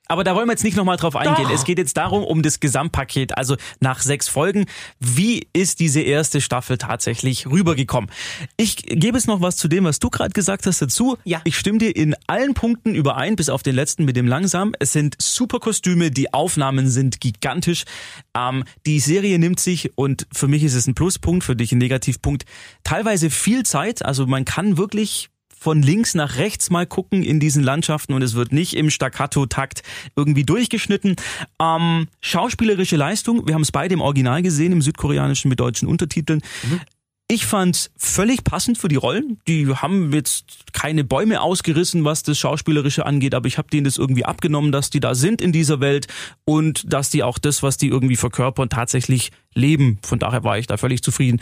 Aber 0.08 0.24
da 0.24 0.34
wollen 0.34 0.46
wir 0.46 0.52
jetzt 0.52 0.64
nicht 0.64 0.76
nochmal 0.76 0.96
drauf 0.96 1.14
eingehen. 1.14 1.44
Doch. 1.44 1.54
Es 1.54 1.64
geht 1.64 1.78
jetzt 1.78 1.96
darum, 1.96 2.24
um 2.24 2.42
das 2.42 2.60
Gesamtpaket. 2.60 3.36
Also 3.36 3.56
nach 3.80 4.00
sechs 4.00 4.28
Folgen, 4.28 4.66
wie 4.98 5.48
ist 5.52 5.80
diese 5.80 6.00
erste 6.00 6.40
Staffel 6.40 6.78
tatsächlich 6.78 7.46
rübergekommen? 7.46 8.10
Ich 8.56 8.76
gebe 8.76 9.18
es 9.18 9.26
noch 9.26 9.42
was 9.42 9.56
zu 9.56 9.68
dem, 9.68 9.84
was 9.84 9.98
du 9.98 10.08
gerade 10.08 10.30
gesagt 10.30 10.66
hast 10.66 10.80
dazu. 10.80 11.18
Ja. 11.24 11.42
Ich 11.44 11.58
stimme 11.58 11.78
dir 11.78 11.94
in 11.94 12.16
allen 12.26 12.54
Punkten 12.54 12.94
überein, 12.94 13.36
bis 13.36 13.50
auf 13.50 13.62
den 13.62 13.74
letzten 13.74 14.06
mit 14.06 14.16
dem 14.16 14.26
langsam. 14.26 14.72
Es 14.78 14.92
sind 14.92 15.16
super 15.20 15.60
Kostüme, 15.60 16.10
die 16.10 16.32
Aufnahmen 16.32 16.88
sind 16.88 17.20
gigantisch. 17.20 17.84
Ähm, 18.34 18.64
die 18.86 19.00
Serie 19.00 19.38
nimmt 19.38 19.60
sich, 19.60 19.92
und 19.96 20.26
für 20.32 20.48
mich 20.48 20.62
ist 20.64 20.74
es 20.74 20.86
ein 20.86 20.94
Pluspunkt, 20.94 21.44
für 21.44 21.54
dich 21.54 21.72
ein 21.72 21.78
Negativpunkt, 21.78 22.44
teilweise 22.82 23.28
viel 23.28 23.64
Zeit. 23.64 24.04
Also 24.04 24.26
man 24.26 24.44
kann 24.46 24.78
wirklich 24.78 25.28
von 25.58 25.82
links 25.82 26.14
nach 26.14 26.36
rechts 26.36 26.70
mal 26.70 26.86
gucken 26.86 27.22
in 27.22 27.40
diesen 27.40 27.62
Landschaften 27.62 28.12
und 28.12 28.22
es 28.22 28.34
wird 28.34 28.52
nicht 28.52 28.74
im 28.74 28.90
Staccato-Takt 28.90 29.82
irgendwie 30.16 30.44
durchgeschnitten. 30.44 31.16
Ähm, 31.60 32.08
schauspielerische 32.20 32.96
Leistung, 32.96 33.46
wir 33.46 33.54
haben 33.54 33.62
es 33.62 33.72
beide 33.72 33.94
im 33.94 34.00
Original 34.00 34.42
gesehen, 34.42 34.72
im 34.72 34.82
südkoreanischen 34.82 35.48
mit 35.48 35.60
deutschen 35.60 35.88
Untertiteln. 35.88 36.42
Ich 37.30 37.44
fand's 37.44 37.90
völlig 37.98 38.42
passend 38.42 38.78
für 38.78 38.88
die 38.88 38.96
Rollen. 38.96 39.38
Die 39.46 39.68
haben 39.68 40.14
jetzt 40.14 40.72
keine 40.72 41.04
Bäume 41.04 41.42
ausgerissen, 41.42 42.04
was 42.04 42.22
das 42.22 42.38
Schauspielerische 42.38 43.04
angeht, 43.04 43.34
aber 43.34 43.46
ich 43.48 43.58
habe 43.58 43.68
denen 43.68 43.84
das 43.84 43.98
irgendwie 43.98 44.24
abgenommen, 44.24 44.72
dass 44.72 44.88
die 44.88 45.00
da 45.00 45.14
sind 45.14 45.42
in 45.42 45.52
dieser 45.52 45.80
Welt 45.80 46.06
und 46.46 46.90
dass 46.90 47.10
die 47.10 47.22
auch 47.22 47.36
das, 47.36 47.62
was 47.62 47.76
die 47.76 47.88
irgendwie 47.88 48.16
verkörpern, 48.16 48.70
tatsächlich 48.70 49.30
leben. 49.54 49.98
Von 50.02 50.18
daher 50.18 50.42
war 50.42 50.58
ich 50.58 50.66
da 50.66 50.78
völlig 50.78 51.02
zufrieden. 51.02 51.40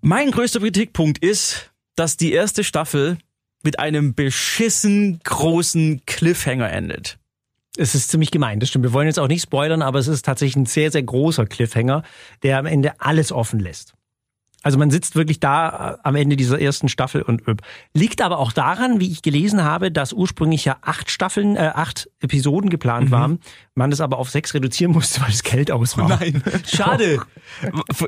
Mein 0.00 0.30
größter 0.30 0.60
Kritikpunkt 0.60 1.18
ist, 1.18 1.71
dass 1.96 2.16
die 2.16 2.32
erste 2.32 2.64
Staffel 2.64 3.18
mit 3.62 3.78
einem 3.78 4.14
beschissen 4.14 5.20
großen 5.24 6.02
Cliffhanger 6.06 6.70
endet. 6.70 7.18
Es 7.76 7.94
ist 7.94 8.10
ziemlich 8.10 8.30
gemein, 8.30 8.60
das 8.60 8.68
stimmt. 8.68 8.84
Wir 8.84 8.92
wollen 8.92 9.06
jetzt 9.06 9.18
auch 9.18 9.28
nicht 9.28 9.42
spoilern, 9.42 9.80
aber 9.80 9.98
es 9.98 10.08
ist 10.08 10.24
tatsächlich 10.24 10.56
ein 10.56 10.66
sehr, 10.66 10.90
sehr 10.90 11.02
großer 11.02 11.46
Cliffhanger, 11.46 12.02
der 12.42 12.58
am 12.58 12.66
Ende 12.66 13.00
alles 13.00 13.32
offen 13.32 13.60
lässt. 13.60 13.94
Also 14.62 14.78
man 14.78 14.90
sitzt 14.90 15.16
wirklich 15.16 15.40
da 15.40 15.94
äh, 15.94 15.98
am 16.02 16.14
Ende 16.14 16.36
dieser 16.36 16.60
ersten 16.60 16.88
Staffel 16.88 17.22
und 17.22 17.46
üb. 17.48 17.62
Liegt 17.94 18.20
aber 18.22 18.38
auch 18.38 18.52
daran, 18.52 19.00
wie 19.00 19.10
ich 19.10 19.22
gelesen 19.22 19.64
habe, 19.64 19.90
dass 19.90 20.12
ursprünglich 20.12 20.64
ja 20.64 20.76
acht 20.82 21.10
Staffeln, 21.10 21.56
äh, 21.56 21.72
acht 21.74 22.08
Episoden 22.20 22.70
geplant 22.70 23.10
waren, 23.10 23.40
man 23.74 23.90
das 23.90 24.00
aber 24.00 24.18
auf 24.18 24.30
sechs 24.30 24.54
reduzieren 24.54 24.92
musste, 24.92 25.20
weil 25.20 25.28
das 25.30 25.42
Geld 25.42 25.70
aus 25.70 25.96
war. 25.98 26.08
Nein, 26.08 26.42
schade. 26.66 27.20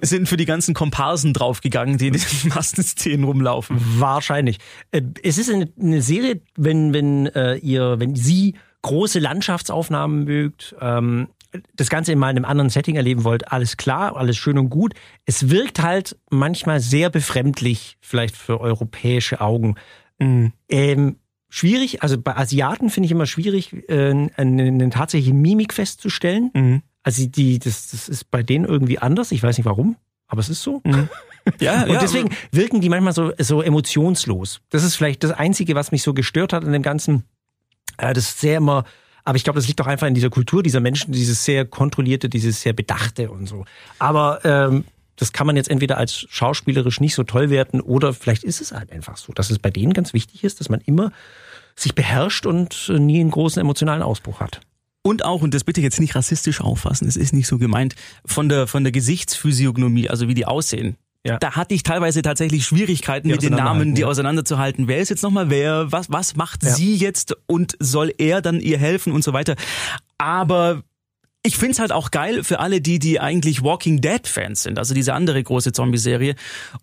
Sind 0.02 0.28
für 0.28 0.36
die 0.36 0.44
ganzen 0.44 0.74
Komparsen 0.74 1.32
draufgegangen, 1.32 1.98
die 1.98 2.08
in 2.08 2.12
den 2.14 2.22
Massenszenen 2.54 3.24
rumlaufen. 3.24 3.78
Wahrscheinlich. 3.98 4.58
Äh, 4.92 5.02
Es 5.22 5.38
ist 5.38 5.50
eine, 5.50 5.68
eine 5.80 6.02
Serie, 6.02 6.40
wenn, 6.56 6.92
wenn 6.92 7.26
äh, 7.26 7.56
ihr, 7.56 7.98
wenn 7.98 8.14
sie 8.14 8.54
große 8.82 9.18
Landschaftsaufnahmen 9.18 10.24
mögt, 10.24 10.74
ähm, 10.80 11.28
das 11.74 11.88
Ganze 11.88 12.12
in 12.12 12.18
mal 12.18 12.28
einem 12.28 12.44
anderen 12.44 12.70
Setting 12.70 12.96
erleben 12.96 13.24
wollt, 13.24 13.50
alles 13.52 13.76
klar, 13.76 14.16
alles 14.16 14.36
schön 14.36 14.58
und 14.58 14.70
gut. 14.70 14.94
Es 15.24 15.50
wirkt 15.50 15.82
halt 15.82 16.16
manchmal 16.30 16.80
sehr 16.80 17.10
befremdlich, 17.10 17.96
vielleicht 18.00 18.36
für 18.36 18.60
europäische 18.60 19.40
Augen. 19.40 19.76
Ähm, 20.18 21.16
schwierig, 21.48 22.02
also 22.02 22.20
bei 22.20 22.36
Asiaten 22.36 22.90
finde 22.90 23.06
ich 23.06 23.12
immer 23.12 23.26
schwierig, 23.26 23.88
äh, 23.88 24.10
eine, 24.36 24.62
eine 24.62 24.90
tatsächliche 24.90 25.34
Mimik 25.34 25.72
festzustellen. 25.72 26.82
Also 27.02 27.26
die, 27.26 27.58
das, 27.58 27.90
das 27.90 28.08
ist 28.08 28.30
bei 28.30 28.42
denen 28.42 28.64
irgendwie 28.64 28.98
anders. 28.98 29.30
Ich 29.30 29.42
weiß 29.42 29.58
nicht 29.58 29.66
warum, 29.66 29.96
aber 30.26 30.40
es 30.40 30.48
ist 30.48 30.62
so. 30.62 30.82
Ja, 31.60 31.82
Und 31.86 32.00
deswegen 32.00 32.30
wirken 32.50 32.80
die 32.80 32.88
manchmal 32.88 33.12
so, 33.12 33.32
so 33.38 33.62
emotionslos. 33.62 34.62
Das 34.70 34.82
ist 34.82 34.96
vielleicht 34.96 35.22
das 35.22 35.30
Einzige, 35.30 35.74
was 35.74 35.92
mich 35.92 36.02
so 36.02 36.14
gestört 36.14 36.52
hat 36.52 36.64
an 36.64 36.72
dem 36.72 36.82
Ganzen. 36.82 37.24
Äh, 37.98 38.14
das 38.14 38.30
ist 38.30 38.40
sehr 38.40 38.56
immer, 38.56 38.84
aber 39.24 39.36
ich 39.36 39.44
glaube, 39.44 39.58
das 39.58 39.66
liegt 39.66 39.80
doch 39.80 39.86
einfach 39.86 40.06
in 40.06 40.14
dieser 40.14 40.30
Kultur 40.30 40.62
dieser 40.62 40.80
Menschen, 40.80 41.12
dieses 41.12 41.44
sehr 41.44 41.64
kontrollierte, 41.64 42.28
dieses 42.28 42.60
sehr 42.60 42.72
bedachte 42.72 43.30
und 43.30 43.46
so. 43.46 43.64
Aber 43.98 44.44
ähm, 44.44 44.84
das 45.16 45.32
kann 45.32 45.46
man 45.46 45.56
jetzt 45.56 45.70
entweder 45.70 45.96
als 45.96 46.26
schauspielerisch 46.28 47.00
nicht 47.00 47.14
so 47.14 47.22
toll 47.22 47.50
werten 47.50 47.80
oder 47.80 48.12
vielleicht 48.12 48.44
ist 48.44 48.60
es 48.60 48.72
halt 48.72 48.92
einfach 48.92 49.16
so, 49.16 49.32
dass 49.32 49.50
es 49.50 49.58
bei 49.58 49.70
denen 49.70 49.92
ganz 49.92 50.12
wichtig 50.12 50.44
ist, 50.44 50.60
dass 50.60 50.68
man 50.68 50.80
immer 50.80 51.12
sich 51.76 51.94
beherrscht 51.94 52.46
und 52.46 52.90
äh, 52.92 52.98
nie 52.98 53.20
einen 53.20 53.30
großen 53.30 53.60
emotionalen 53.60 54.02
Ausbruch 54.02 54.40
hat. 54.40 54.60
Und 55.02 55.24
auch, 55.24 55.42
und 55.42 55.52
das 55.52 55.64
bitte 55.64 55.82
jetzt 55.82 56.00
nicht 56.00 56.14
rassistisch 56.14 56.60
auffassen, 56.60 57.06
es 57.06 57.16
ist 57.16 57.34
nicht 57.34 57.46
so 57.46 57.58
gemeint, 57.58 57.94
von 58.24 58.48
der, 58.48 58.66
von 58.66 58.84
der 58.84 58.92
Gesichtsphysiognomie, 58.92 60.08
also 60.08 60.28
wie 60.28 60.34
die 60.34 60.46
aussehen. 60.46 60.96
Ja. 61.26 61.38
Da 61.38 61.52
hatte 61.56 61.74
ich 61.74 61.82
teilweise 61.82 62.20
tatsächlich 62.20 62.66
Schwierigkeiten 62.66 63.28
Die 63.28 63.32
mit 63.34 63.42
den 63.42 63.54
Namen, 63.54 63.94
die 63.94 64.02
ja. 64.02 64.06
auseinanderzuhalten. 64.08 64.88
Wer 64.88 64.98
ist 64.98 65.08
jetzt 65.08 65.22
nochmal 65.22 65.48
wer? 65.48 65.90
Was, 65.90 66.12
was 66.12 66.36
macht 66.36 66.62
Ja. 66.62 66.70
sie 66.70 66.96
jetzt? 66.96 67.34
Und 67.46 67.76
soll 67.80 68.12
er 68.18 68.42
dann 68.42 68.60
ihr 68.60 68.78
helfen 68.78 69.12
und 69.12 69.24
so 69.24 69.32
weiter? 69.32 69.56
Aber 70.18 70.82
ich 71.42 71.56
find's 71.56 71.78
halt 71.78 71.92
auch 71.92 72.10
geil 72.10 72.44
für 72.44 72.58
alle 72.60 72.80
die, 72.80 72.98
die 72.98 73.20
eigentlich 73.20 73.62
Walking 73.62 74.00
Dead 74.00 74.26
Fans 74.26 74.62
sind, 74.62 74.78
also 74.78 74.94
diese 74.94 75.12
andere 75.14 75.42
große 75.42 75.72
Zombie-Serie 75.72 76.34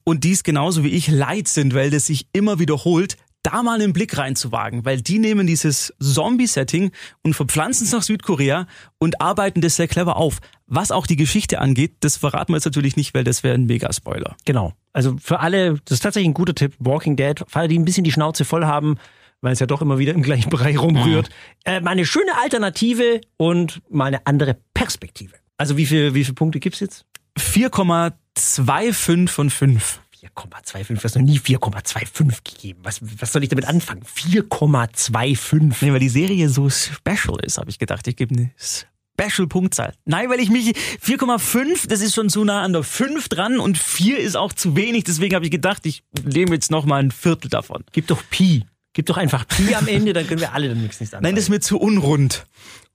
und 0.03 0.23
dies 0.23 0.43
genauso 0.43 0.83
wie 0.83 0.89
ich 0.89 1.07
leid 1.07 1.47
sind, 1.47 1.73
weil 1.73 1.89
das 1.89 2.05
sich 2.07 2.27
immer 2.33 2.59
wiederholt, 2.59 3.17
da 3.43 3.63
mal 3.63 3.81
einen 3.81 3.93
Blick 3.93 4.17
reinzuwagen, 4.17 4.85
weil 4.85 5.01
die 5.01 5.19
nehmen 5.19 5.47
dieses 5.47 5.93
Zombie-Setting 5.99 6.91
und 7.23 7.33
verpflanzen 7.33 7.85
es 7.87 7.93
nach 7.93 8.03
Südkorea 8.03 8.67
und 8.99 9.21
arbeiten 9.21 9.61
das 9.61 9.75
sehr 9.75 9.87
clever 9.87 10.15
auf. 10.17 10.39
Was 10.67 10.91
auch 10.91 11.07
die 11.07 11.15
Geschichte 11.15 11.59
angeht, 11.59 11.95
das 12.01 12.17
verraten 12.17 12.53
wir 12.53 12.57
jetzt 12.57 12.65
natürlich 12.65 12.95
nicht, 12.95 13.13
weil 13.13 13.23
das 13.23 13.43
wäre 13.43 13.55
ein 13.55 13.65
Mega-Spoiler. 13.65 14.35
Genau. 14.45 14.73
Also 14.93 15.17
für 15.17 15.39
alle, 15.39 15.79
das 15.85 15.95
ist 15.95 16.01
tatsächlich 16.01 16.29
ein 16.29 16.33
guter 16.33 16.55
Tipp, 16.55 16.73
Walking 16.79 17.15
Dead, 17.15 17.43
für 17.47 17.59
alle, 17.59 17.67
die 17.67 17.79
ein 17.79 17.85
bisschen 17.85 18.03
die 18.03 18.11
Schnauze 18.11 18.45
voll 18.45 18.65
haben, 18.65 18.97
weil 19.41 19.53
es 19.53 19.59
ja 19.59 19.65
doch 19.65 19.81
immer 19.81 19.97
wieder 19.97 20.13
im 20.13 20.21
gleichen 20.21 20.49
Bereich 20.49 20.79
rumrührt. 20.79 21.29
Äh, 21.65 21.81
mal 21.81 21.91
eine 21.91 22.05
schöne 22.05 22.37
Alternative 22.41 23.21
und 23.37 23.81
mal 23.89 24.05
eine 24.05 24.25
andere 24.25 24.57
Perspektive. 24.73 25.33
Also 25.57 25.77
wie 25.77 25.85
viel, 25.85 26.13
wie 26.13 26.23
viele 26.23 26.35
Punkte 26.35 26.59
gibt's 26.59 26.79
jetzt? 26.79 27.05
4,25 27.39 29.29
von 29.29 29.49
5. 29.49 30.01
4,25. 30.21 30.95
Du 30.95 31.03
hast 31.03 31.15
noch 31.15 31.23
nie 31.23 31.39
4,25 31.39 32.43
gegeben. 32.43 32.79
Was, 32.83 32.99
was 33.19 33.33
soll 33.33 33.43
ich 33.43 33.49
damit 33.49 33.65
anfangen? 33.65 34.03
4,25. 34.03 35.75
Nee, 35.81 35.91
weil 35.91 35.99
die 35.99 36.09
Serie 36.09 36.49
so 36.49 36.69
special 36.69 37.39
ist, 37.43 37.57
habe 37.57 37.69
ich 37.69 37.79
gedacht, 37.79 38.07
ich 38.07 38.15
gebe 38.15 38.35
eine 38.35 38.51
Special-Punktzahl. 38.57 39.93
Nein, 40.05 40.29
weil 40.29 40.39
ich 40.39 40.49
mich 40.49 40.73
4,5, 41.03 41.87
das 41.87 42.01
ist 42.01 42.15
schon 42.15 42.29
zu 42.29 42.43
nah 42.43 42.61
an 42.61 42.73
der 42.73 42.83
5 42.83 43.29
dran 43.29 43.59
und 43.59 43.77
4 43.77 44.19
ist 44.19 44.35
auch 44.35 44.53
zu 44.53 44.75
wenig, 44.75 45.03
deswegen 45.03 45.35
habe 45.35 45.45
ich 45.45 45.51
gedacht, 45.51 45.85
ich 45.85 46.03
nehme 46.23 46.53
jetzt 46.53 46.71
noch 46.71 46.85
mal 46.85 47.01
ein 47.01 47.11
Viertel 47.11 47.49
davon. 47.49 47.83
Gib 47.91 48.07
doch 48.07 48.23
Pi. 48.29 48.65
Gib 48.93 49.05
doch 49.05 49.17
einfach 49.17 49.47
Pi 49.47 49.73
am 49.75 49.87
Ende, 49.87 50.13
dann 50.13 50.27
können 50.27 50.41
wir 50.41 50.53
alle 50.53 50.69
dann 50.69 50.81
nichts 50.81 50.99
nicht 50.99 51.13
Nein, 51.13 51.35
das 51.35 51.45
ist 51.45 51.49
mir 51.49 51.61
zu 51.61 51.79
unrund. 51.79 52.45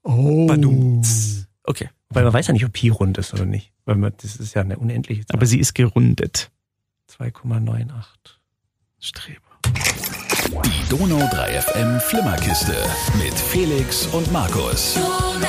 Oh. 0.03 0.47
Badumts. 0.47 1.47
Okay. 1.65 1.89
Weil 2.11 2.25
man 2.25 2.33
weiß 2.33 2.47
ja 2.47 2.53
nicht, 2.53 2.65
ob 2.65 2.73
Pi 2.73 2.89
rund 2.89 3.19
ist 3.19 3.35
oder 3.35 3.45
nicht. 3.45 3.73
Weil 3.85 3.97
man, 3.97 4.13
das 4.21 4.37
ist 4.37 4.55
ja 4.55 4.63
eine 4.63 4.79
unendliche 4.79 5.27
Zahl. 5.27 5.37
Aber 5.37 5.47
sie 5.47 5.59
ist 5.59 5.75
gerundet. 5.75 6.51
2,98. 7.19 7.93
Streber. 9.01 9.41
Die 10.65 10.89
Donau 10.91 11.27
3 11.31 11.63
FM 11.63 12.01
Flimmerkiste 12.01 12.75
mit 13.17 13.33
Felix 13.33 14.07
und 14.09 14.31
Markus. 14.33 14.95
Donau 14.95 15.41
3 15.41 15.47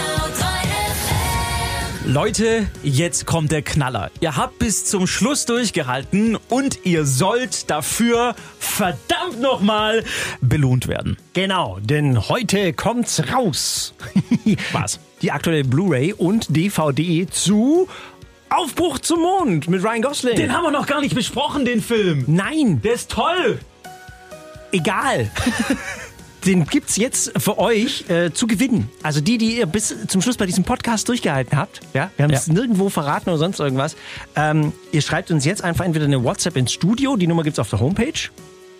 FM. 2.05 2.13
Leute, 2.13 2.67
jetzt 2.83 3.25
kommt 3.25 3.51
der 3.51 3.63
Knaller. 3.63 4.11
Ihr 4.21 4.37
habt 4.37 4.59
bis 4.59 4.85
zum 4.85 5.07
Schluss 5.07 5.45
durchgehalten 5.45 6.37
und 6.47 6.85
ihr 6.85 7.05
sollt 7.05 7.69
dafür 7.69 8.33
verdammt 8.59 9.41
nochmal 9.41 10.05
belohnt 10.39 10.87
werden. 10.87 11.17
Genau, 11.33 11.79
denn 11.81 12.29
heute 12.29 12.71
kommt's 12.71 13.21
raus. 13.33 13.93
Was? 14.71 15.01
Die 15.21 15.31
aktuelle 15.31 15.65
Blu-ray 15.65 16.13
und 16.13 16.55
DVD 16.55 17.27
zu 17.27 17.89
Aufbruch 18.49 18.99
zum 18.99 19.21
Mond 19.21 19.67
mit 19.67 19.83
Ryan 19.83 20.01
Gosling. 20.01 20.35
Den 20.35 20.53
haben 20.55 20.63
wir 20.63 20.71
noch 20.71 20.85
gar 20.87 21.01
nicht 21.01 21.15
besprochen, 21.15 21.65
den 21.65 21.81
Film. 21.81 22.23
Nein, 22.27 22.81
Der 22.81 22.93
ist 22.93 23.11
toll. 23.11 23.59
egal. 24.71 25.29
Den 26.45 26.65
gibt's 26.65 26.95
jetzt 26.95 27.33
für 27.37 27.57
euch 27.57 28.05
äh, 28.09 28.31
zu 28.31 28.47
gewinnen. 28.47 28.89
Also 29.03 29.19
die, 29.19 29.37
die 29.37 29.57
ihr 29.57 29.65
bis 29.65 29.93
zum 30.07 30.21
Schluss 30.21 30.37
bei 30.37 30.45
diesem 30.45 30.63
Podcast 30.63 31.09
durchgehalten 31.09 31.57
habt. 31.57 31.81
Ja, 31.93 32.09
wir 32.15 32.23
haben 32.23 32.31
es 32.31 32.47
Ja. 32.47 32.53
nirgendwo 32.53 32.87
verraten 32.89 33.29
oder 33.29 33.39
sonst 33.39 33.59
irgendwas. 33.59 33.97
Ähm, 34.35 34.71
ihr 34.93 35.01
schreibt 35.01 35.29
uns 35.29 35.43
jetzt 35.43 35.61
einfach 35.63 35.83
entweder 35.83 36.05
eine 36.05 36.23
WhatsApp 36.23 36.55
ins 36.55 36.71
Studio. 36.71 37.17
Die 37.17 37.27
Nummer 37.27 37.43
gibt's 37.43 37.59
auf 37.59 37.69
der 37.69 37.81
Homepage. 37.81 38.29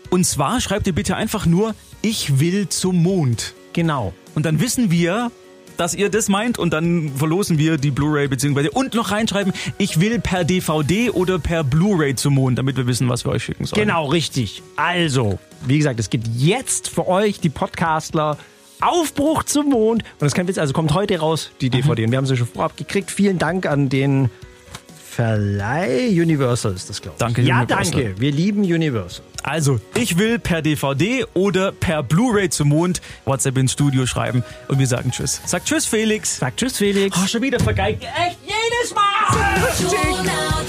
Und 0.10 0.24
zwar 0.26 0.62
schreibt 0.62 0.88
ihr 0.88 0.94
bitte 0.94 1.18
einfach 1.18 1.46
nur, 1.46 1.76
ich 2.02 2.40
will 2.40 2.70
zum 2.70 3.04
Mond. 3.04 3.54
Genau. 3.74 4.14
Und 4.34 4.46
dann 4.46 4.62
wissen 4.62 4.90
wir, 4.90 5.30
dass 5.78 5.94
ihr 5.94 6.10
das 6.10 6.30
meint 6.30 6.58
und 6.58 6.74
dann 6.74 7.12
verlosen 7.16 7.58
wir 7.58 7.78
die 7.78 7.92
Blu-ray 7.92 8.28
beziehungsweise 8.28 8.72
und 8.72 8.94
noch 8.94 9.12
reinschreiben, 9.12 9.54
ich 9.78 10.00
will 10.00 10.20
per 10.20 10.44
DVD 10.44 11.12
oder 11.12 11.40
per 11.40 11.64
Blu-ray 11.64 12.16
zum 12.16 12.36
Mond, 12.36 12.58
damit 12.58 12.78
wir 12.78 12.88
wissen, 12.88 13.08
was 13.10 13.26
wir 13.26 13.32
euch 13.32 13.44
schicken 13.44 13.66
sollen. 13.66 13.82
Genau, 13.82 14.06
richtig. 14.08 14.64
Also, 14.76 15.40
wie 15.66 15.78
gesagt, 15.78 16.00
es 16.00 16.10
gibt 16.10 16.28
jetzt 16.36 16.90
für 16.90 17.08
euch, 17.08 17.40
die 17.40 17.50
Podcastler, 17.50 18.38
Aufbruch 18.82 19.44
zum 19.44 19.70
Mond. 19.70 20.04
Und 20.04 20.22
das 20.22 20.28
ist 20.28 20.36
kein 20.36 20.48
Witz, 20.48 20.58
also 20.58 20.74
kommt 20.74 20.94
heute 20.94 21.20
raus, 21.20 21.52
die 21.62 21.70
DVD. 21.70 22.04
Und 22.06 22.12
wir 22.12 22.18
haben 22.18 22.26
sie 22.26 22.38
schon 22.38 22.48
vorab 22.48 22.78
gekriegt. 22.78 23.10
Vielen 23.10 23.38
Dank 23.38 23.66
an 23.66 23.90
den 23.90 24.30
Verleih 25.18 26.10
Universal 26.12 26.74
ist 26.76 26.92
das, 26.92 27.02
glaube 27.02 27.16
ich. 27.16 27.20
Danke, 27.20 27.42
Ja, 27.42 27.62
Universal. 27.62 27.92
danke. 27.92 28.20
Wir 28.22 28.32
lieben 28.32 28.62
Universal. 28.62 29.26
Also, 29.42 29.80
ich 29.96 30.20
will 30.20 30.38
per 30.38 30.62
DVD 30.62 31.26
oder 31.34 31.72
per 31.72 32.04
Blu-ray 32.04 32.50
zum 32.50 32.70
Mond 32.70 33.02
WhatsApp 33.26 33.58
ins 33.58 33.72
Studio 33.72 34.06
schreiben 34.06 34.44
und 34.68 34.78
wir 34.78 34.86
sagen 34.86 35.10
Tschüss. 35.10 35.42
Sagt 35.44 35.66
Tschüss, 35.66 35.88
Felix. 35.88 36.38
Sagt 36.38 36.58
Tschüss, 36.60 36.78
Felix. 36.78 37.18
Oh, 37.20 37.26
schon 37.26 37.42
wieder 37.42 37.60
vergeigt. 37.60 38.04
Echt 38.04 38.38
jedes 38.46 38.94
Mal. 38.94 39.02
Donau. 39.90 40.67